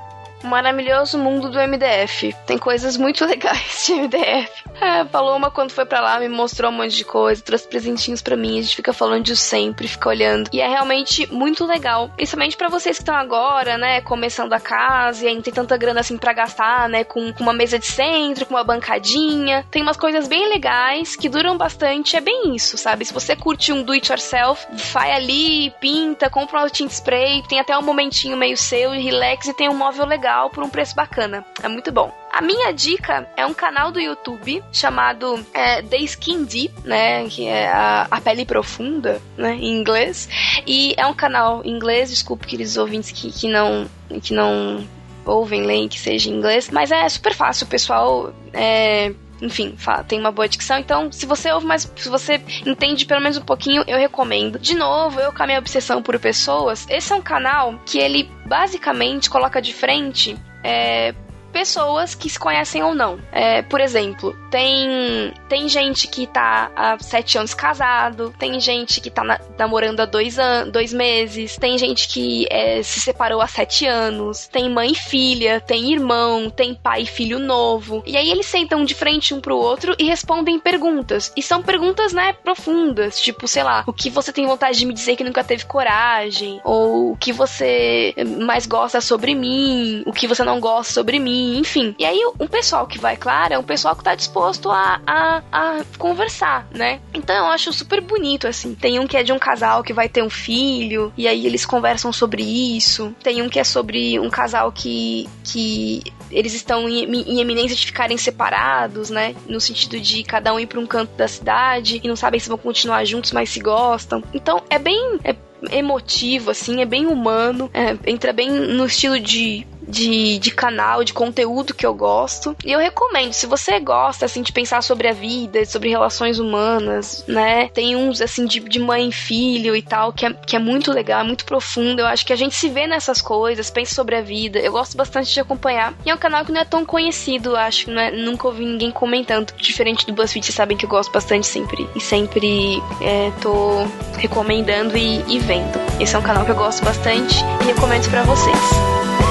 maravilhoso 0.45 1.17
mundo 1.17 1.49
do 1.49 1.59
MDF. 1.59 2.35
Tem 2.45 2.57
coisas 2.57 2.97
muito 2.97 3.23
legais 3.25 3.85
de 3.85 3.93
MDF. 3.93 4.51
É, 4.79 5.03
Paloma, 5.05 5.49
quando 5.49 5.71
foi 5.71 5.85
para 5.85 6.01
lá, 6.01 6.19
me 6.19 6.29
mostrou 6.29 6.71
um 6.71 6.75
monte 6.75 6.95
de 6.95 7.05
coisa, 7.05 7.41
trouxe 7.41 7.67
presentinhos 7.67 8.21
para 8.21 8.35
mim. 8.35 8.59
A 8.59 8.61
gente 8.61 8.75
fica 8.75 8.93
falando 8.93 9.23
disso 9.23 9.41
sempre, 9.41 9.87
fica 9.87 10.09
olhando. 10.09 10.49
E 10.53 10.61
é 10.61 10.67
realmente 10.67 11.31
muito 11.31 11.65
legal. 11.65 12.09
Principalmente 12.15 12.57
para 12.57 12.67
vocês 12.67 12.97
que 12.97 13.01
estão 13.03 13.15
agora, 13.15 13.77
né, 13.77 14.01
começando 14.01 14.53
a 14.53 14.59
casa 14.59 15.27
e 15.29 15.33
não 15.33 15.41
tem 15.41 15.53
tanta 15.53 15.77
grana 15.77 16.01
assim 16.01 16.17
para 16.17 16.33
gastar, 16.33 16.89
né, 16.89 17.03
com, 17.03 17.33
com 17.33 17.43
uma 17.43 17.53
mesa 17.53 17.79
de 17.79 17.85
centro, 17.85 18.45
com 18.45 18.53
uma 18.53 18.63
bancadinha. 18.63 19.65
Tem 19.71 19.81
umas 19.81 19.97
coisas 19.97 20.27
bem 20.27 20.49
legais 20.49 21.15
que 21.15 21.29
duram 21.29 21.57
bastante. 21.57 22.15
É 22.15 22.21
bem 22.21 22.55
isso, 22.55 22.77
sabe? 22.77 23.05
Se 23.05 23.13
você 23.13 23.35
curte 23.35 23.71
um 23.71 23.83
do 23.83 23.93
it 23.93 24.11
yourself, 24.11 24.67
vai 24.93 25.11
ali, 25.11 25.71
pinta, 25.79 26.29
compra 26.29 26.63
um 26.63 26.69
tinta 26.69 26.93
spray, 26.93 27.41
tem 27.47 27.59
até 27.59 27.77
um 27.77 27.81
momentinho 27.81 28.37
meio 28.37 28.57
seu 28.57 28.93
e 28.93 29.01
relax 29.01 29.47
e 29.47 29.53
tem 29.53 29.69
um 29.69 29.75
móvel 29.75 30.05
legal 30.05 30.34
legal 30.35 30.49
por 30.49 30.63
um 30.63 30.69
preço 30.69 30.95
bacana. 30.95 31.45
É 31.63 31.67
muito 31.67 31.91
bom. 31.91 32.11
A 32.31 32.41
minha 32.41 32.73
dica 32.73 33.27
é 33.37 33.45
um 33.45 33.53
canal 33.53 33.91
do 33.91 33.99
YouTube 33.99 34.61
chamado 34.71 35.43
é, 35.53 35.81
The 35.81 35.97
Skin 35.99 36.43
Deep, 36.43 36.73
né? 36.83 37.27
Que 37.29 37.47
é 37.47 37.67
a, 37.67 38.07
a, 38.11 38.21
pele 38.21 38.45
profunda, 38.45 39.21
né? 39.37 39.55
Em 39.55 39.79
inglês. 39.79 40.27
E 40.67 40.93
é 40.97 41.05
um 41.05 41.13
canal 41.13 41.61
em 41.63 41.71
inglês, 41.71 42.09
desculpe 42.09 42.45
aqueles 42.45 42.75
ouvintes 42.75 43.11
que, 43.11 43.31
que 43.31 43.47
não. 43.47 43.87
que 44.21 44.33
não 44.33 44.85
ouvem, 45.25 45.63
leem 45.63 45.87
que 45.87 45.99
seja 45.99 46.29
em 46.29 46.33
inglês, 46.33 46.69
mas 46.69 46.91
é 46.91 47.09
super 47.09 47.33
fácil, 47.33 47.65
o 47.65 47.67
pessoal 47.67 48.31
é, 48.53 49.11
enfim, 49.41 49.75
tem 50.07 50.19
uma 50.19 50.31
boa 50.31 50.47
dicção. 50.47 50.77
Então, 50.77 51.11
se 51.11 51.25
você 51.25 51.51
ouve 51.51 51.65
mais, 51.65 51.91
se 51.95 52.09
você 52.09 52.41
entende 52.65 53.05
pelo 53.05 53.21
menos 53.21 53.37
um 53.37 53.41
pouquinho, 53.41 53.83
eu 53.87 53.97
recomendo. 53.97 54.59
De 54.59 54.75
novo, 54.75 55.19
eu 55.19 55.31
com 55.31 55.43
a 55.43 55.45
minha 55.45 55.59
obsessão 55.59 56.01
por 56.01 56.17
pessoas, 56.19 56.85
esse 56.89 57.11
é 57.11 57.15
um 57.15 57.21
canal 57.21 57.79
que 57.85 57.97
ele 57.97 58.29
basicamente 58.45 59.29
coloca 59.29 59.61
de 59.61 59.73
frente 59.73 60.37
é, 60.63 61.13
pessoas 61.55 62.13
que 62.13 62.29
se 62.29 62.37
conhecem 62.37 62.83
ou 62.83 62.93
não. 62.93 63.17
É, 63.31 63.61
por 63.61 63.79
exemplo, 63.79 64.35
tem, 64.51 65.33
tem 65.47 65.69
gente 65.69 66.05
que 66.05 66.27
tá 66.27 66.69
há 66.75 66.99
sete 66.99 67.37
anos 67.37 67.53
casado, 67.53 68.35
tem 68.37 68.59
gente 68.59 68.99
que 68.99 69.09
tá 69.09 69.23
na, 69.23 69.39
namorando 69.57 70.01
há 70.01 70.05
dois, 70.05 70.37
an 70.37 70.67
dois 70.69 70.91
meses, 70.91 71.55
tem 71.55 71.77
gente 71.77 72.09
que 72.09 72.45
é, 72.51 72.83
se 72.83 72.99
separou 72.99 73.41
há 73.41 73.47
sete 73.47 73.85
anos, 73.85 74.47
tem 74.47 74.69
mãe 74.69 74.91
e 74.91 74.95
filha, 74.95 75.61
tem 75.61 75.93
irmão, 75.93 76.49
tem 76.49 76.75
pai 76.75 77.03
e 77.03 77.05
filho 77.05 77.39
novo. 77.39 78.03
E 78.05 78.17
aí 78.17 78.29
eles 78.29 78.47
sentam 78.47 78.83
de 78.83 78.93
frente 78.93 79.33
um 79.33 79.39
pro 79.39 79.55
outro 79.55 79.95
e 79.97 80.03
respondem 80.03 80.59
perguntas. 80.59 81.31
E 81.37 81.41
são 81.41 81.63
perguntas, 81.63 82.11
né, 82.11 82.33
profundas, 82.33 83.21
tipo, 83.21 83.47
sei 83.47 83.63
lá, 83.63 83.85
o 83.87 83.93
que 83.93 84.09
você 84.09 84.33
tem 84.33 84.45
vontade 84.45 84.77
de 84.77 84.85
me 84.85 84.93
dizer 84.93 85.15
que 85.15 85.23
nunca 85.23 85.41
teve 85.41 85.63
coragem, 85.63 86.59
ou 86.65 87.13
o 87.13 87.17
que 87.17 87.31
você 87.31 88.13
mais 88.41 88.65
gosta 88.65 88.99
sobre 88.99 89.33
mim, 89.33 90.03
o 90.05 90.11
que 90.11 90.27
você 90.27 90.43
não 90.43 90.59
gosta 90.59 90.91
sobre 90.91 91.17
mim 91.17 91.44
enfim. 91.57 91.95
E 91.97 92.05
aí, 92.05 92.19
um 92.39 92.47
pessoal 92.47 92.87
que 92.87 92.97
vai, 92.97 93.15
claro, 93.15 93.53
é 93.53 93.59
um 93.59 93.63
pessoal 93.63 93.95
que 93.95 94.03
tá 94.03 94.15
disposto 94.15 94.69
a, 94.69 95.01
a, 95.05 95.41
a 95.51 95.85
conversar, 95.97 96.67
né? 96.71 96.99
Então 97.13 97.35
eu 97.35 97.45
acho 97.45 97.71
super 97.73 98.01
bonito, 98.01 98.47
assim. 98.47 98.73
Tem 98.73 98.99
um 98.99 99.07
que 99.07 99.17
é 99.17 99.23
de 99.23 99.31
um 99.31 99.39
casal 99.39 99.83
que 99.83 99.93
vai 99.93 100.09
ter 100.09 100.23
um 100.23 100.29
filho, 100.29 101.11
e 101.17 101.27
aí 101.27 101.45
eles 101.45 101.65
conversam 101.65 102.11
sobre 102.11 102.43
isso. 102.43 103.15
Tem 103.23 103.41
um 103.41 103.49
que 103.49 103.59
é 103.59 103.63
sobre 103.63 104.19
um 104.19 104.29
casal 104.29 104.71
que, 104.71 105.29
que 105.43 106.03
eles 106.31 106.53
estão 106.53 106.89
em, 106.89 107.03
em, 107.03 107.39
eminência 107.39 107.75
de 107.75 107.85
ficarem 107.85 108.17
separados, 108.17 109.09
né? 109.09 109.35
No 109.47 109.59
sentido 109.59 109.99
de 109.99 110.23
cada 110.23 110.53
um 110.53 110.59
ir 110.59 110.67
para 110.67 110.79
um 110.79 110.87
canto 110.87 111.15
da 111.15 111.27
cidade 111.27 112.01
e 112.03 112.07
não 112.07 112.15
sabem 112.15 112.39
se 112.39 112.49
vão 112.49 112.57
continuar 112.57 113.03
juntos, 113.05 113.31
mas 113.31 113.49
se 113.49 113.59
gostam. 113.59 114.23
Então 114.33 114.63
é 114.69 114.79
bem 114.79 115.19
é 115.23 115.35
emotivo, 115.71 116.51
assim, 116.51 116.81
é 116.81 116.85
bem 116.85 117.07
humano, 117.07 117.69
é, 117.73 117.97
entra 118.09 118.31
bem 118.31 118.49
no 118.49 118.85
estilo 118.85 119.19
de 119.19 119.65
de, 119.87 120.39
de 120.39 120.51
canal, 120.51 121.03
de 121.03 121.13
conteúdo 121.13 121.73
que 121.73 121.85
eu 121.85 121.93
gosto. 121.93 122.55
E 122.63 122.71
eu 122.71 122.79
recomendo, 122.79 123.33
se 123.33 123.45
você 123.45 123.79
gosta, 123.79 124.25
assim, 124.25 124.41
de 124.41 124.51
pensar 124.51 124.81
sobre 124.81 125.07
a 125.07 125.13
vida, 125.13 125.65
sobre 125.65 125.89
relações 125.89 126.39
humanas, 126.39 127.23
né? 127.27 127.69
Tem 127.69 127.95
uns, 127.95 128.21
assim, 128.21 128.45
de, 128.45 128.59
de 128.59 128.79
mãe 128.79 129.09
e 129.09 129.11
filho 129.11 129.75
e 129.75 129.81
tal, 129.81 130.13
que 130.13 130.25
é, 130.25 130.33
que 130.33 130.55
é 130.55 130.59
muito 130.59 130.91
legal, 130.91 131.21
é 131.21 131.23
muito 131.23 131.45
profundo. 131.45 131.99
Eu 131.99 132.07
acho 132.07 132.25
que 132.25 132.33
a 132.33 132.35
gente 132.35 132.55
se 132.55 132.69
vê 132.69 132.87
nessas 132.87 133.21
coisas, 133.21 133.69
pensa 133.69 133.93
sobre 133.93 134.15
a 134.15 134.21
vida. 134.21 134.59
Eu 134.59 134.71
gosto 134.71 134.97
bastante 134.97 135.33
de 135.33 135.39
acompanhar. 135.39 135.93
E 136.05 136.09
é 136.09 136.15
um 136.15 136.17
canal 136.17 136.45
que 136.45 136.51
não 136.51 136.61
é 136.61 136.65
tão 136.65 136.85
conhecido, 136.85 137.55
acho, 137.55 137.89
né? 137.91 138.11
Nunca 138.11 138.47
ouvi 138.47 138.65
ninguém 138.65 138.91
comentando. 138.91 139.53
Diferente 139.57 140.05
do 140.05 140.13
BuzzFeed, 140.13 140.45
vocês 140.45 140.55
sabem 140.55 140.77
que 140.77 140.85
eu 140.85 140.89
gosto 140.89 141.11
bastante 141.11 141.47
sempre. 141.47 141.87
E 141.95 142.01
sempre 142.01 142.81
é, 143.01 143.31
tô 143.41 143.85
recomendando 144.17 144.97
e, 144.97 145.23
e 145.27 145.39
vendo. 145.39 145.79
Esse 145.99 146.15
é 146.15 146.19
um 146.19 146.23
canal 146.23 146.45
que 146.45 146.51
eu 146.51 146.55
gosto 146.55 146.83
bastante 146.83 147.43
e 147.61 147.65
recomendo 147.65 148.09
para 148.09 148.23
vocês. 148.23 149.24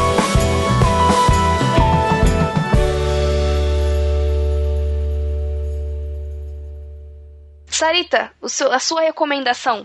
Sarita, 7.74 8.30
seu, 8.46 8.72
a 8.72 8.78
sua 8.78 9.00
recomendação? 9.00 9.84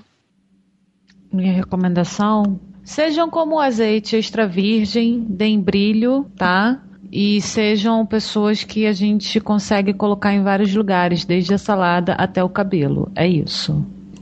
Minha 1.33 1.53
recomendação? 1.53 2.59
Sejam 2.83 3.31
como 3.31 3.59
azeite 3.59 4.15
extra 4.15 4.47
virgem, 4.47 5.25
deem 5.27 5.59
brilho, 5.59 6.29
tá? 6.37 6.83
E 7.11 7.41
sejam 7.41 8.05
pessoas 8.05 8.63
que 8.63 8.85
a 8.85 8.93
gente 8.93 9.39
consegue 9.39 9.91
colocar 9.91 10.31
em 10.31 10.43
vários 10.43 10.71
lugares, 10.75 11.25
desde 11.25 11.55
a 11.55 11.57
salada 11.57 12.13
até 12.13 12.43
o 12.43 12.49
cabelo. 12.49 13.11
É 13.15 13.27
isso. 13.27 13.83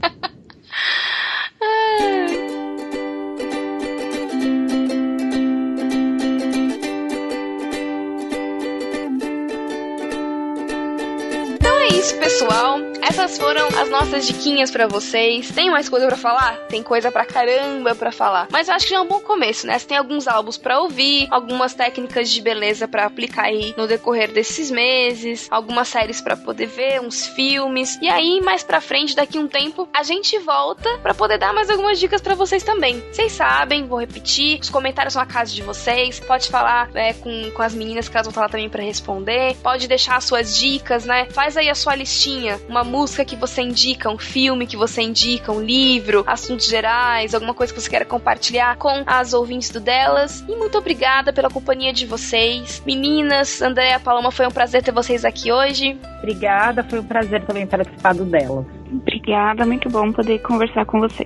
então 11.60 11.78
é 11.80 11.88
isso, 11.88 12.16
pessoal. 12.18 12.87
Essas 13.08 13.38
foram 13.38 13.66
as 13.68 13.88
nossas 13.88 14.26
diquinhas 14.26 14.70
para 14.70 14.86
vocês. 14.86 15.50
Tem 15.50 15.70
mais 15.70 15.88
coisa 15.88 16.06
para 16.06 16.16
falar? 16.16 16.58
Tem 16.68 16.82
coisa 16.82 17.10
pra 17.10 17.24
caramba 17.24 17.94
para 17.94 18.12
falar. 18.12 18.48
Mas 18.52 18.68
eu 18.68 18.74
acho 18.74 18.84
que 18.84 18.90
já 18.90 18.98
é 18.98 19.00
um 19.00 19.08
bom 19.08 19.20
começo, 19.20 19.66
né? 19.66 19.78
Você 19.78 19.86
tem 19.86 19.96
alguns 19.96 20.28
álbuns 20.28 20.58
para 20.58 20.78
ouvir, 20.78 21.26
algumas 21.30 21.72
técnicas 21.72 22.28
de 22.28 22.42
beleza 22.42 22.86
para 22.86 23.06
aplicar 23.06 23.44
aí 23.44 23.72
no 23.78 23.86
decorrer 23.86 24.30
desses 24.30 24.70
meses, 24.70 25.48
algumas 25.50 25.88
séries 25.88 26.20
para 26.20 26.36
poder 26.36 26.66
ver, 26.66 27.00
uns 27.00 27.26
filmes. 27.26 27.98
E 28.02 28.08
aí, 28.10 28.42
mais 28.42 28.62
pra 28.62 28.78
frente, 28.78 29.16
daqui 29.16 29.38
um 29.38 29.48
tempo, 29.48 29.88
a 29.90 30.02
gente 30.02 30.38
volta 30.40 30.98
para 30.98 31.14
poder 31.14 31.38
dar 31.38 31.54
mais 31.54 31.70
algumas 31.70 31.98
dicas 31.98 32.20
para 32.20 32.34
vocês 32.34 32.62
também. 32.62 33.02
Vocês 33.10 33.32
sabem, 33.32 33.86
vou 33.86 33.98
repetir, 33.98 34.60
os 34.60 34.68
comentários 34.68 35.14
são 35.14 35.22
a 35.22 35.26
casa 35.26 35.54
de 35.54 35.62
vocês. 35.62 36.20
Pode 36.20 36.50
falar 36.50 36.90
é, 36.94 37.14
com, 37.14 37.50
com 37.52 37.62
as 37.62 37.72
meninas 37.72 38.06
que 38.06 38.14
elas 38.18 38.28
vão 38.30 38.42
lá 38.42 38.50
também 38.50 38.68
para 38.68 38.82
responder. 38.82 39.56
Pode 39.62 39.88
deixar 39.88 40.16
as 40.16 40.24
suas 40.24 40.54
dicas, 40.54 41.06
né? 41.06 41.26
Faz 41.30 41.56
aí 41.56 41.70
a 41.70 41.74
sua 41.74 41.94
listinha, 41.94 42.60
uma 42.68 42.84
música 42.84 42.97
música 42.98 43.24
que 43.24 43.36
você 43.36 43.62
indica, 43.62 44.10
um 44.10 44.18
filme 44.18 44.66
que 44.66 44.76
você 44.76 45.02
indica, 45.02 45.52
um 45.52 45.62
livro, 45.62 46.24
assuntos 46.26 46.66
gerais, 46.66 47.32
alguma 47.32 47.54
coisa 47.54 47.72
que 47.72 47.80
você 47.80 47.88
queira 47.88 48.04
compartilhar 48.04 48.76
com 48.76 49.04
as 49.06 49.32
ouvintes 49.32 49.70
do 49.70 49.78
delas. 49.78 50.44
E 50.48 50.56
muito 50.56 50.76
obrigada 50.76 51.32
pela 51.32 51.48
companhia 51.48 51.92
de 51.92 52.04
vocês. 52.06 52.82
Meninas, 52.84 53.62
Andréa, 53.62 54.00
Paloma, 54.00 54.32
foi 54.32 54.48
um 54.48 54.50
prazer 54.50 54.82
ter 54.82 54.90
vocês 54.90 55.24
aqui 55.24 55.52
hoje. 55.52 55.96
Obrigada, 56.18 56.82
foi 56.82 56.98
um 56.98 57.04
prazer 57.04 57.44
também 57.46 57.68
participar 57.68 58.14
do 58.14 58.24
delas. 58.24 58.66
Obrigada, 58.90 59.64
muito 59.64 59.88
bom 59.88 60.10
poder 60.10 60.40
conversar 60.40 60.84
com 60.84 60.98
você. 60.98 61.24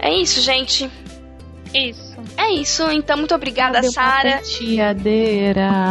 É 0.00 0.12
isso, 0.12 0.40
gente. 0.40 0.90
Isso. 1.74 2.14
É 2.36 2.50
isso, 2.52 2.88
então 2.90 3.16
muito 3.16 3.34
obrigada, 3.34 3.82
Sara. 3.82 4.40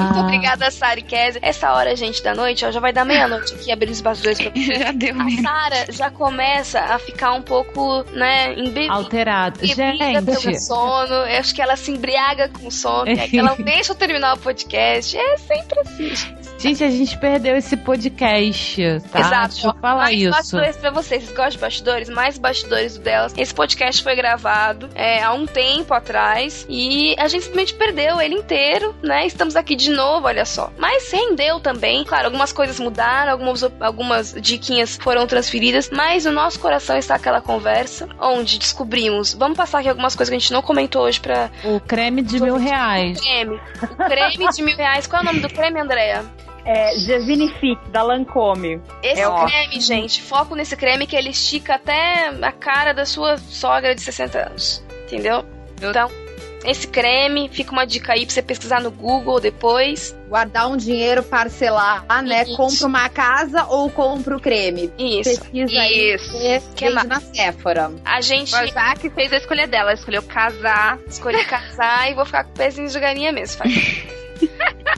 Muito 0.05 0.19
obrigada, 0.21 0.71
Sara 0.71 0.99
e 0.99 1.03
Kézia. 1.03 1.39
Essa 1.43 1.73
hora, 1.73 1.95
gente, 1.95 2.23
da 2.23 2.33
noite, 2.33 2.65
ó, 2.65 2.71
já 2.71 2.79
vai 2.79 2.93
dar 2.93 3.05
meia-noite 3.05 3.53
aqui, 3.53 3.71
abrir 3.71 3.91
os 3.91 4.01
bastidores 4.01 4.39
pra 4.39 4.51
vocês. 4.55 4.79
já 4.79 4.91
deu 4.91 5.15
A 5.19 5.41
Sara 5.41 5.85
já 5.91 6.09
começa 6.09 6.79
a 6.79 6.97
ficar 6.99 7.33
um 7.33 7.41
pouco, 7.41 8.03
né, 8.13 8.53
embebida. 8.53 8.93
Alterada. 8.93 9.65
Gente. 9.65 10.21
pelo 10.25 10.59
sono. 10.59 11.13
Eu 11.13 11.39
acho 11.39 11.53
que 11.53 11.61
ela 11.61 11.75
se 11.75 11.91
embriaga 11.91 12.49
com 12.49 12.71
sono, 12.71 13.05
ela 13.33 13.49
não 13.49 13.57
deixa 13.57 13.91
eu 13.91 13.95
terminar 13.95 14.35
o 14.35 14.39
podcast. 14.39 15.17
É 15.17 15.37
sempre 15.37 15.79
assim, 15.81 16.35
gente. 16.63 16.83
A 16.83 16.89
gente 16.89 17.17
perdeu 17.17 17.55
esse 17.55 17.75
podcast, 17.75 18.81
tá? 19.11 19.19
Exato. 19.19 19.53
Deixa 19.53 19.67
eu 19.67 19.73
falar 19.75 20.03
mais 20.03 20.19
isso. 20.19 20.31
bastidores 20.31 20.77
pra 20.77 20.91
vocês. 20.91 21.23
Vocês 21.23 21.35
gostam 21.35 21.49
de 21.49 21.57
bastidores? 21.57 22.09
Mais 22.09 22.37
bastidores 22.37 22.97
do 22.97 23.03
delas. 23.03 23.33
Esse 23.37 23.53
podcast 23.53 24.01
foi 24.01 24.15
gravado 24.15 24.89
é, 24.95 25.21
há 25.21 25.33
um 25.33 25.45
tempo 25.45 25.93
atrás 25.93 26.65
e 26.69 27.15
a 27.19 27.27
gente 27.27 27.43
simplesmente 27.43 27.73
perdeu 27.73 28.21
ele 28.21 28.35
inteiro, 28.35 28.95
né? 29.03 29.25
Estamos 29.25 29.55
aqui 29.55 29.75
de 29.75 29.91
novo, 29.91 30.27
olha 30.27 30.45
só. 30.45 30.71
Mas 30.77 31.11
rendeu 31.11 31.59
também. 31.59 32.03
Claro, 32.03 32.25
algumas 32.25 32.53
coisas 32.53 32.79
mudaram, 32.79 33.31
algumas, 33.31 33.63
algumas 33.79 34.33
diquinhas 34.33 34.97
foram 34.97 35.27
transferidas, 35.27 35.89
mas 35.91 36.25
no 36.25 36.31
nosso 36.31 36.59
coração 36.59 36.97
está 36.97 37.15
aquela 37.15 37.41
conversa 37.41 38.07
onde 38.19 38.57
descobrimos. 38.57 39.33
Vamos 39.33 39.57
passar 39.57 39.79
aqui 39.79 39.89
algumas 39.89 40.15
coisas 40.15 40.29
que 40.29 40.35
a 40.35 40.39
gente 40.39 40.53
não 40.53 40.61
comentou 40.61 41.03
hoje 41.03 41.19
pra. 41.19 41.49
O 41.63 41.79
creme 41.79 42.21
de 42.21 42.41
mil 42.41 42.57
reais. 42.57 43.19
Creme. 43.19 43.59
O 43.81 43.95
creme 44.05 44.49
de 44.51 44.63
mil 44.63 44.77
reais. 44.77 45.07
Qual 45.07 45.21
é 45.21 45.23
o 45.23 45.25
nome 45.25 45.39
do 45.39 45.49
creme, 45.49 45.79
Andréa? 45.79 46.23
É 46.65 46.97
Gesinifique, 46.97 47.89
da 47.89 48.01
Lancome. 48.01 48.81
Esse 49.01 49.21
É 49.21 49.45
creme, 49.45 49.81
gente, 49.81 50.21
foco 50.21 50.55
nesse 50.55 50.75
creme 50.75 51.05
que 51.05 51.15
ele 51.15 51.29
estica 51.29 51.75
até 51.75 52.29
a 52.41 52.51
cara 52.51 52.93
da 52.93 53.05
sua 53.05 53.37
sogra 53.37 53.93
de 53.93 54.01
60 54.01 54.47
anos. 54.47 54.83
Entendeu? 55.05 55.45
Então, 55.81 56.09
esse 56.63 56.87
creme, 56.87 57.49
fica 57.49 57.71
uma 57.73 57.85
dica 57.85 58.13
aí 58.13 58.25
pra 58.25 58.33
você 58.33 58.41
pesquisar 58.41 58.81
no 58.81 58.89
Google 58.89 59.39
depois. 59.39 60.15
Guardar 60.29 60.69
um 60.69 60.77
dinheiro, 60.77 61.21
parcelar, 61.21 62.05
né? 62.23 62.43
Isso. 62.43 62.55
Compra 62.55 62.87
uma 62.87 63.09
casa 63.09 63.65
ou 63.65 63.89
compra 63.89 64.37
o 64.37 64.39
creme. 64.39 64.91
Isso. 64.97 65.41
Pesquisa 65.41 65.81
aí. 65.81 66.15
Isso. 66.15 66.31
você 66.31 66.61
Que 66.75 66.89
vende 66.89 67.07
na 67.07 67.19
Sephora. 67.19 67.91
A 68.05 68.21
gente 68.21 68.55
A 68.55 68.65
Jaque 68.65 69.09
fez 69.09 69.33
a 69.33 69.37
escolha 69.37 69.67
dela. 69.67 69.91
Ela 69.91 69.99
escolheu 69.99 70.23
casar. 70.23 70.97
escolhi 71.05 71.43
casar 71.43 72.09
e 72.09 72.15
vou 72.15 72.25
ficar 72.25 72.45
com 72.45 72.53
pezinho 72.53 72.87
de 72.87 72.99
galinha 72.99 73.31
mesmo. 73.33 73.61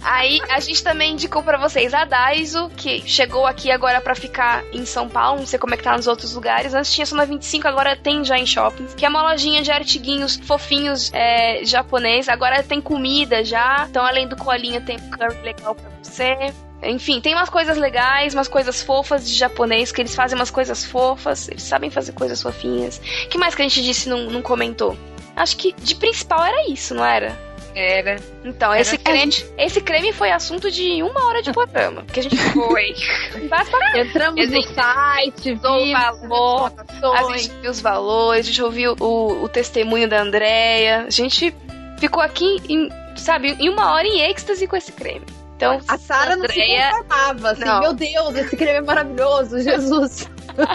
Aí 0.01 0.39
a 0.49 0.59
gente 0.59 0.83
também 0.83 1.13
indicou 1.13 1.41
pra 1.41 1.57
vocês 1.57 1.93
a 1.93 2.05
Daiso, 2.05 2.69
que 2.77 3.01
chegou 3.07 3.47
aqui 3.47 3.71
agora 3.71 3.99
pra 3.99 4.13
ficar 4.13 4.63
em 4.71 4.86
São 4.86 5.09
Paulo, 5.09 5.39
não 5.39 5.47
sei 5.47 5.57
como 5.57 5.73
é 5.73 5.77
que 5.77 5.83
tá 5.83 5.95
nos 5.95 6.05
outros 6.05 6.36
lugares. 6.36 6.75
Antes 6.75 6.93
tinha 6.93 7.05
só 7.05 7.15
na 7.15 7.25
25, 7.25 7.67
agora 7.67 7.95
tem 7.95 8.23
já 8.23 8.38
em 8.38 8.45
shoppings. 8.45 8.93
Que 8.93 9.05
é 9.05 9.09
uma 9.09 9.23
lojinha 9.23 9.63
de 9.63 9.71
artiguinhos 9.71 10.36
fofinhos 10.36 11.11
é, 11.11 11.65
japonês. 11.65 12.29
Agora 12.29 12.61
tem 12.61 12.79
comida 12.79 13.43
já. 13.43 13.88
Então 13.89 14.05
além 14.05 14.27
do 14.27 14.36
colinho 14.36 14.79
tem 14.81 14.99
curry 14.99 15.41
legal 15.41 15.73
pra 15.73 15.89
você. 16.03 16.53
Enfim, 16.83 17.19
tem 17.19 17.33
umas 17.33 17.49
coisas 17.49 17.77
legais, 17.77 18.36
umas 18.36 18.47
coisas 18.47 18.83
fofas 18.83 19.27
de 19.27 19.33
japonês, 19.33 19.91
que 19.91 20.01
eles 20.01 20.13
fazem 20.13 20.38
umas 20.38 20.51
coisas 20.51 20.86
fofas, 20.86 21.49
eles 21.49 21.63
sabem 21.63 21.89
fazer 21.89 22.11
coisas 22.11 22.41
fofinhas. 22.41 22.99
que 23.29 23.38
mais 23.39 23.55
que 23.55 23.61
a 23.63 23.67
gente 23.67 23.81
disse 23.81 24.07
não, 24.07 24.29
não 24.29 24.41
comentou? 24.41 24.95
Acho 25.36 25.57
que 25.57 25.73
de 25.73 25.95
principal 25.95 26.45
era 26.45 26.69
isso, 26.69 26.93
não 26.93 27.03
era? 27.03 27.36
Era. 27.76 28.15
Então, 28.43 28.71
Era 28.71 28.82
esse 28.82 28.97
creme, 28.97 29.34
esse 29.57 29.82
creme 29.82 30.13
foi 30.13 30.32
assunto 30.32 30.71
de 30.71 31.03
uma 31.03 31.28
hora 31.28 31.41
de 31.41 31.51
programa. 31.51 32.03
Porque 32.03 32.21
a 32.21 32.23
gente 32.23 32.38
foi. 32.38 32.95
Entramos 33.99 34.49
no 34.49 34.61
site, 34.61 35.51
o 35.51 35.59
vimos 35.59 35.91
valor. 35.91 36.71
A 37.13 37.38
gente 37.38 37.51
viu 37.61 37.71
os 37.71 37.82
valores, 37.82 38.45
a 38.45 38.49
gente 38.49 38.63
ouviu 38.63 38.95
o, 38.99 39.43
o 39.43 39.49
testemunho 39.49 40.07
da 40.07 40.21
Andrea. 40.21 41.03
A 41.05 41.09
gente 41.09 41.53
ficou 41.99 42.23
aqui, 42.23 42.57
em, 42.69 42.89
sabe, 43.17 43.57
em 43.59 43.69
uma 43.69 43.93
hora 43.93 44.07
em 44.07 44.21
êxtase 44.21 44.65
com 44.67 44.76
esse 44.78 44.91
creme. 44.93 45.26
Então, 45.57 45.80
A 45.88 45.97
Sara 45.97 46.36
não 46.36 46.45
se 46.47 46.51
Andrea- 46.51 46.91
conformava, 46.91 47.51
assim, 47.51 47.63
Não. 47.65 47.80
meu 47.82 47.93
Deus, 47.93 48.36
esse 48.36 48.55
creme 48.57 48.78
é 48.80 48.82
maravilhoso, 48.82 49.59
Jesus. 49.61 50.30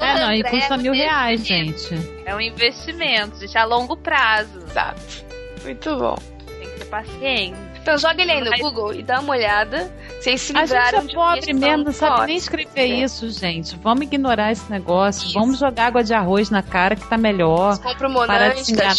É, 0.00 0.14
não, 0.18 0.32
e 0.32 0.42
custa 0.42 0.76
mil 0.76 0.92
você- 0.92 1.02
reais, 1.02 1.46
gente. 1.46 1.88
É 2.26 2.34
um 2.34 2.40
investimento, 2.40 3.38
gente, 3.38 3.56
a 3.56 3.64
longo 3.64 3.96
prazo. 3.96 4.58
Exato. 4.68 5.00
Muito 5.64 5.96
bom. 5.98 6.16
Tem 6.58 6.68
que 6.68 6.78
ter 6.78 6.84
paciência. 6.86 7.74
Então 7.82 7.98
joga 7.98 8.22
ele 8.22 8.32
aí 8.32 8.40
no 8.40 8.50
Mas- 8.50 8.60
Google 8.62 8.94
e 8.94 9.02
dá 9.02 9.20
uma 9.20 9.32
olhada. 9.32 9.92
Vocês 10.20 10.40
se 10.40 10.56
A 10.56 10.62
livraram 10.62 11.02
gente 11.02 11.10
é 11.10 11.14
pobre 11.14 11.52
mesmo, 11.52 11.84
não 11.84 11.92
sabe 11.92 12.26
nem 12.28 12.36
escrever 12.36 12.88
né? 12.88 13.04
isso, 13.04 13.28
gente. 13.30 13.76
Vamos 13.82 14.04
ignorar 14.04 14.52
esse 14.52 14.70
negócio. 14.70 15.26
Isso. 15.26 15.34
Vamos 15.38 15.58
jogar 15.58 15.88
água 15.88 16.02
de 16.02 16.14
arroz 16.14 16.48
na 16.48 16.62
cara 16.62 16.96
que 16.96 17.06
tá 17.06 17.18
melhor. 17.18 17.76
Compra 17.78 18.08
o 18.08 18.14
Para 18.26 18.36
de 18.48 18.54
Monange 18.54 18.64
se 18.64 18.72
enganar. 18.72 18.94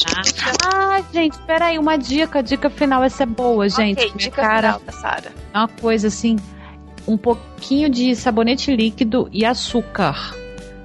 Ah, 0.71 1.01
gente, 1.11 1.35
peraí, 1.47 1.79
uma 1.79 1.97
dica. 1.97 2.39
A 2.39 2.41
dica 2.43 2.69
final, 2.69 3.03
essa 3.03 3.23
é 3.23 3.25
boa, 3.25 3.67
gente. 3.67 3.97
Ok, 3.97 4.05
Minha 4.05 4.17
dica 4.17 4.41
cara 4.41 4.73
final 4.73 5.01
Sara. 5.01 5.31
é 5.51 5.57
uma 5.57 5.67
coisa 5.67 6.07
assim, 6.09 6.35
um 7.07 7.17
pouquinho 7.17 7.89
de 7.89 8.15
sabonete 8.15 8.75
líquido 8.75 9.27
e 9.31 9.43
açúcar. 9.43 10.35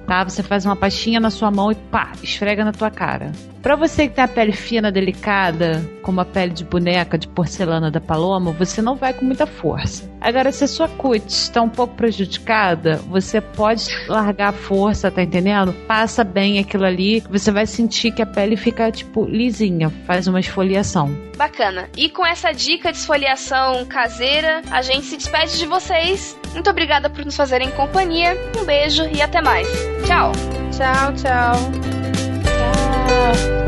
Tá? 0.07 0.23
Você 0.23 0.41
faz 0.41 0.65
uma 0.65 0.75
pastinha 0.75 1.19
na 1.19 1.29
sua 1.29 1.51
mão 1.51 1.71
e 1.71 1.75
pá, 1.75 2.13
esfrega 2.23 2.65
na 2.65 2.71
tua 2.71 2.89
cara. 2.89 3.31
Pra 3.61 3.75
você 3.75 4.07
que 4.07 4.15
tem 4.15 4.23
a 4.23 4.27
pele 4.27 4.51
fina, 4.51 4.91
delicada, 4.91 5.87
como 6.01 6.19
a 6.19 6.25
pele 6.25 6.51
de 6.51 6.65
boneca 6.65 7.17
de 7.17 7.27
porcelana 7.27 7.91
da 7.91 8.01
Paloma, 8.01 8.51
você 8.51 8.81
não 8.81 8.95
vai 8.95 9.13
com 9.13 9.23
muita 9.23 9.45
força. 9.45 10.09
Agora, 10.19 10.51
se 10.51 10.63
a 10.63 10.67
sua 10.67 10.87
cutis 10.87 11.43
está 11.43 11.61
um 11.61 11.69
pouco 11.69 11.95
prejudicada, 11.95 12.97
você 13.07 13.39
pode 13.39 13.85
largar 14.07 14.49
a 14.49 14.53
força, 14.53 15.11
tá 15.11 15.21
entendendo? 15.21 15.73
Passa 15.87 16.23
bem 16.23 16.59
aquilo 16.59 16.85
ali, 16.85 17.21
você 17.29 17.51
vai 17.51 17.67
sentir 17.67 18.11
que 18.11 18.21
a 18.21 18.25
pele 18.25 18.57
fica, 18.57 18.91
tipo, 18.91 19.25
lisinha, 19.25 19.91
faz 20.05 20.27
uma 20.27 20.39
esfoliação. 20.39 21.15
Bacana. 21.37 21.89
E 21.95 22.09
com 22.09 22.25
essa 22.25 22.51
dica 22.51 22.91
de 22.91 22.97
esfoliação 22.97 23.85
caseira, 23.85 24.61
a 24.71 24.81
gente 24.81 25.05
se 25.05 25.17
despede 25.17 25.57
de 25.57 25.65
vocês. 25.65 26.37
Muito 26.53 26.69
obrigada 26.69 27.09
por 27.09 27.23
nos 27.23 27.35
fazerem 27.35 27.69
companhia. 27.71 28.37
Um 28.59 28.65
beijo 28.65 29.03
e 29.05 29.21
até 29.21 29.41
mais. 29.41 29.67
Tchau. 30.05 30.31
Tchau, 30.71 31.13
tchau. 31.13 32.00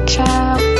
Tchau. 0.06 0.72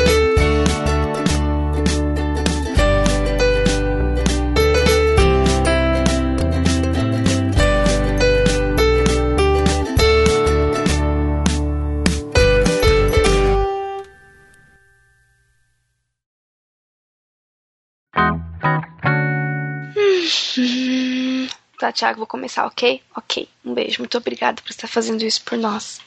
Tá, 21.84 21.92
Thiago, 21.92 22.20
vou 22.20 22.28
começar, 22.28 22.66
ok? 22.66 23.02
Ok. 23.14 23.50
Um 23.66 23.74
beijo. 23.74 24.00
Muito 24.00 24.18
obrigada 24.18 24.62
por 24.62 24.70
estar 24.72 24.88
fazendo 24.88 25.22
isso 25.24 25.44
por 25.44 25.58
nós. 25.58 26.00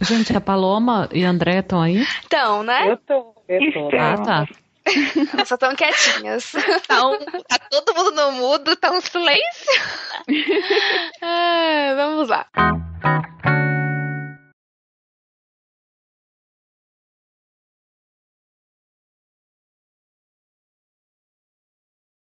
Gente, 0.00 0.32
a 0.36 0.40
Paloma 0.40 1.08
e 1.12 1.24
a 1.24 1.30
André 1.30 1.58
estão 1.58 1.82
aí? 1.82 2.06
Então, 2.24 2.62
né? 2.62 2.92
Eu 2.92 2.96
tô, 2.98 3.34
eu 3.48 3.72
tô. 3.72 3.88
Ah, 3.98 4.16
tá. 4.24 4.46
Elas 5.34 5.48
só 5.48 5.56
tão 5.56 5.74
quietinhas. 5.74 6.52
Tá, 6.86 7.04
um- 7.08 7.18
tá 7.18 7.58
todo 7.68 7.96
mundo 7.96 8.12
no 8.12 8.30
mudo, 8.30 8.76
tá 8.76 8.92
um 8.92 9.00
silêncio. 9.00 9.82
Ah, 11.20 11.94
vamos 11.98 12.28
lá. 12.28 12.46